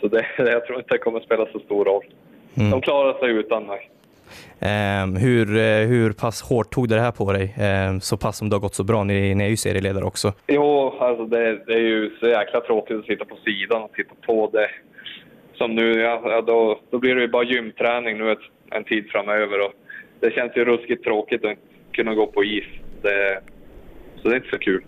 så 0.02 0.08
det, 0.08 0.26
jag 0.38 0.66
tror 0.66 0.80
inte 0.80 0.93
det 0.93 0.98
kommer 0.98 1.20
spela 1.20 1.46
så 1.52 1.60
stor 1.60 1.86
roll. 1.86 2.06
Mm. 2.58 2.72
De 2.72 2.82
klarar 2.82 3.20
sig 3.20 3.30
utan 3.30 3.64
mig. 3.64 3.91
Eh, 4.66 5.22
hur, 5.22 5.57
eh, 5.57 5.88
hur 5.88 6.13
pass 6.13 6.41
hårt 6.41 6.74
tog 6.74 6.89
det 6.89 6.99
här 6.99 7.11
på 7.11 7.34
dig? 7.34 7.55
Eh, 7.57 7.99
så 7.99 8.18
pass 8.18 8.38
som 8.38 8.49
det 8.49 8.55
har 8.55 8.61
gått 8.61 8.76
så 8.76 8.84
bra, 8.84 9.03
ni, 9.03 9.36
ni 9.36 9.43
är 9.43 9.49
ju 9.49 9.57
serieledare 9.57 10.05
också. 10.05 10.34
Jo, 10.47 10.97
alltså 10.99 11.26
det, 11.26 11.66
det 11.68 11.74
är 11.74 11.88
ju 11.93 12.11
så 12.20 12.28
jäkla 12.28 12.61
tråkigt 12.61 12.97
att 12.97 13.05
sitta 13.05 13.26
på 13.26 13.36
sidan 13.45 13.84
och 13.84 13.91
titta 13.91 14.16
på 14.26 14.49
det. 14.53 14.70
Som 15.57 15.76
nu, 15.76 15.99
ja, 15.99 16.41
då, 16.47 16.80
då 16.91 16.99
blir 16.99 17.16
det 17.16 17.22
ju 17.22 17.28
bara 17.28 17.43
gymträning 17.43 18.18
nu 18.18 18.32
ett, 18.32 18.45
en 18.72 18.84
tid 18.84 19.05
framöver. 19.11 19.66
Och 19.66 19.74
det 20.20 20.32
känns 20.32 20.51
ju 20.55 20.66
ruskigt 20.66 21.03
tråkigt 21.03 21.45
att 21.45 21.57
kunna 21.91 22.13
gå 22.13 22.28
på 22.28 22.43
is. 22.43 22.66
Det, 23.01 23.39
så 24.22 24.30
det 24.30 24.36
är 24.36 24.38
inte 24.38 24.49
så 24.49 24.59
kul. 24.59 24.84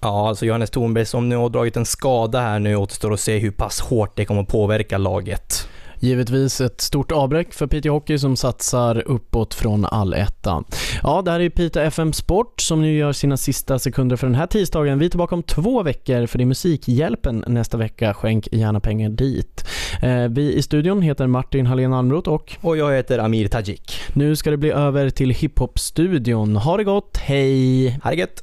Ja, 0.00 0.28
alltså 0.28 0.46
Johannes 0.46 0.70
Thornberg 0.70 1.04
som 1.06 1.28
nu 1.28 1.36
har 1.36 1.48
dragit 1.48 1.76
en 1.76 1.84
skada 1.84 2.40
här 2.40 2.58
nu 2.58 2.76
återstår 2.76 3.12
att 3.12 3.20
se 3.20 3.38
hur 3.38 3.50
pass 3.50 3.80
hårt 3.80 4.16
det 4.16 4.24
kommer 4.24 4.42
påverka 4.42 4.98
laget. 4.98 5.68
Givetvis 6.02 6.60
ett 6.60 6.80
stort 6.80 7.12
avbräck 7.12 7.52
för 7.52 7.66
Piteå 7.66 7.92
Hockey 7.92 8.18
som 8.18 8.36
satsar 8.36 9.02
uppåt 9.06 9.54
från 9.54 9.84
allettan. 9.84 10.64
Ja, 11.02 11.22
det 11.22 11.30
här 11.30 11.40
är 11.40 11.50
Piteå 11.50 11.82
FM 11.82 12.12
Sport 12.12 12.60
som 12.60 12.82
nu 12.82 12.96
gör 12.96 13.12
sina 13.12 13.36
sista 13.36 13.78
sekunder 13.78 14.16
för 14.16 14.26
den 14.26 14.34
här 14.34 14.46
tisdagen. 14.46 14.98
Vi 14.98 15.06
är 15.06 15.10
tillbaka 15.10 15.34
om 15.34 15.42
två 15.42 15.82
veckor 15.82 16.26
för 16.26 16.38
det 16.38 16.44
är 16.44 16.46
Musikhjälpen 16.46 17.44
nästa 17.46 17.76
vecka. 17.76 18.14
Skänk 18.14 18.48
gärna 18.52 18.80
pengar 18.80 19.08
dit. 19.08 19.64
Eh, 20.02 20.28
vi 20.28 20.54
i 20.54 20.62
studion 20.62 21.02
heter 21.02 21.26
Martin 21.26 21.66
Hallén 21.66 21.92
Almroth 21.92 22.28
och... 22.28 22.56
Och 22.60 22.76
jag 22.76 22.96
heter 22.96 23.18
Amir 23.18 23.48
Tajik. 23.48 24.00
Nu 24.12 24.36
ska 24.36 24.50
det 24.50 24.56
bli 24.56 24.70
över 24.70 25.10
till 25.10 25.30
Hiphop-studion. 25.30 26.56
Ha 26.56 26.76
det 26.76 26.84
gott, 26.84 27.16
hej! 27.16 27.90
Ha 28.02 28.10
det 28.10 28.16
gött! 28.16 28.42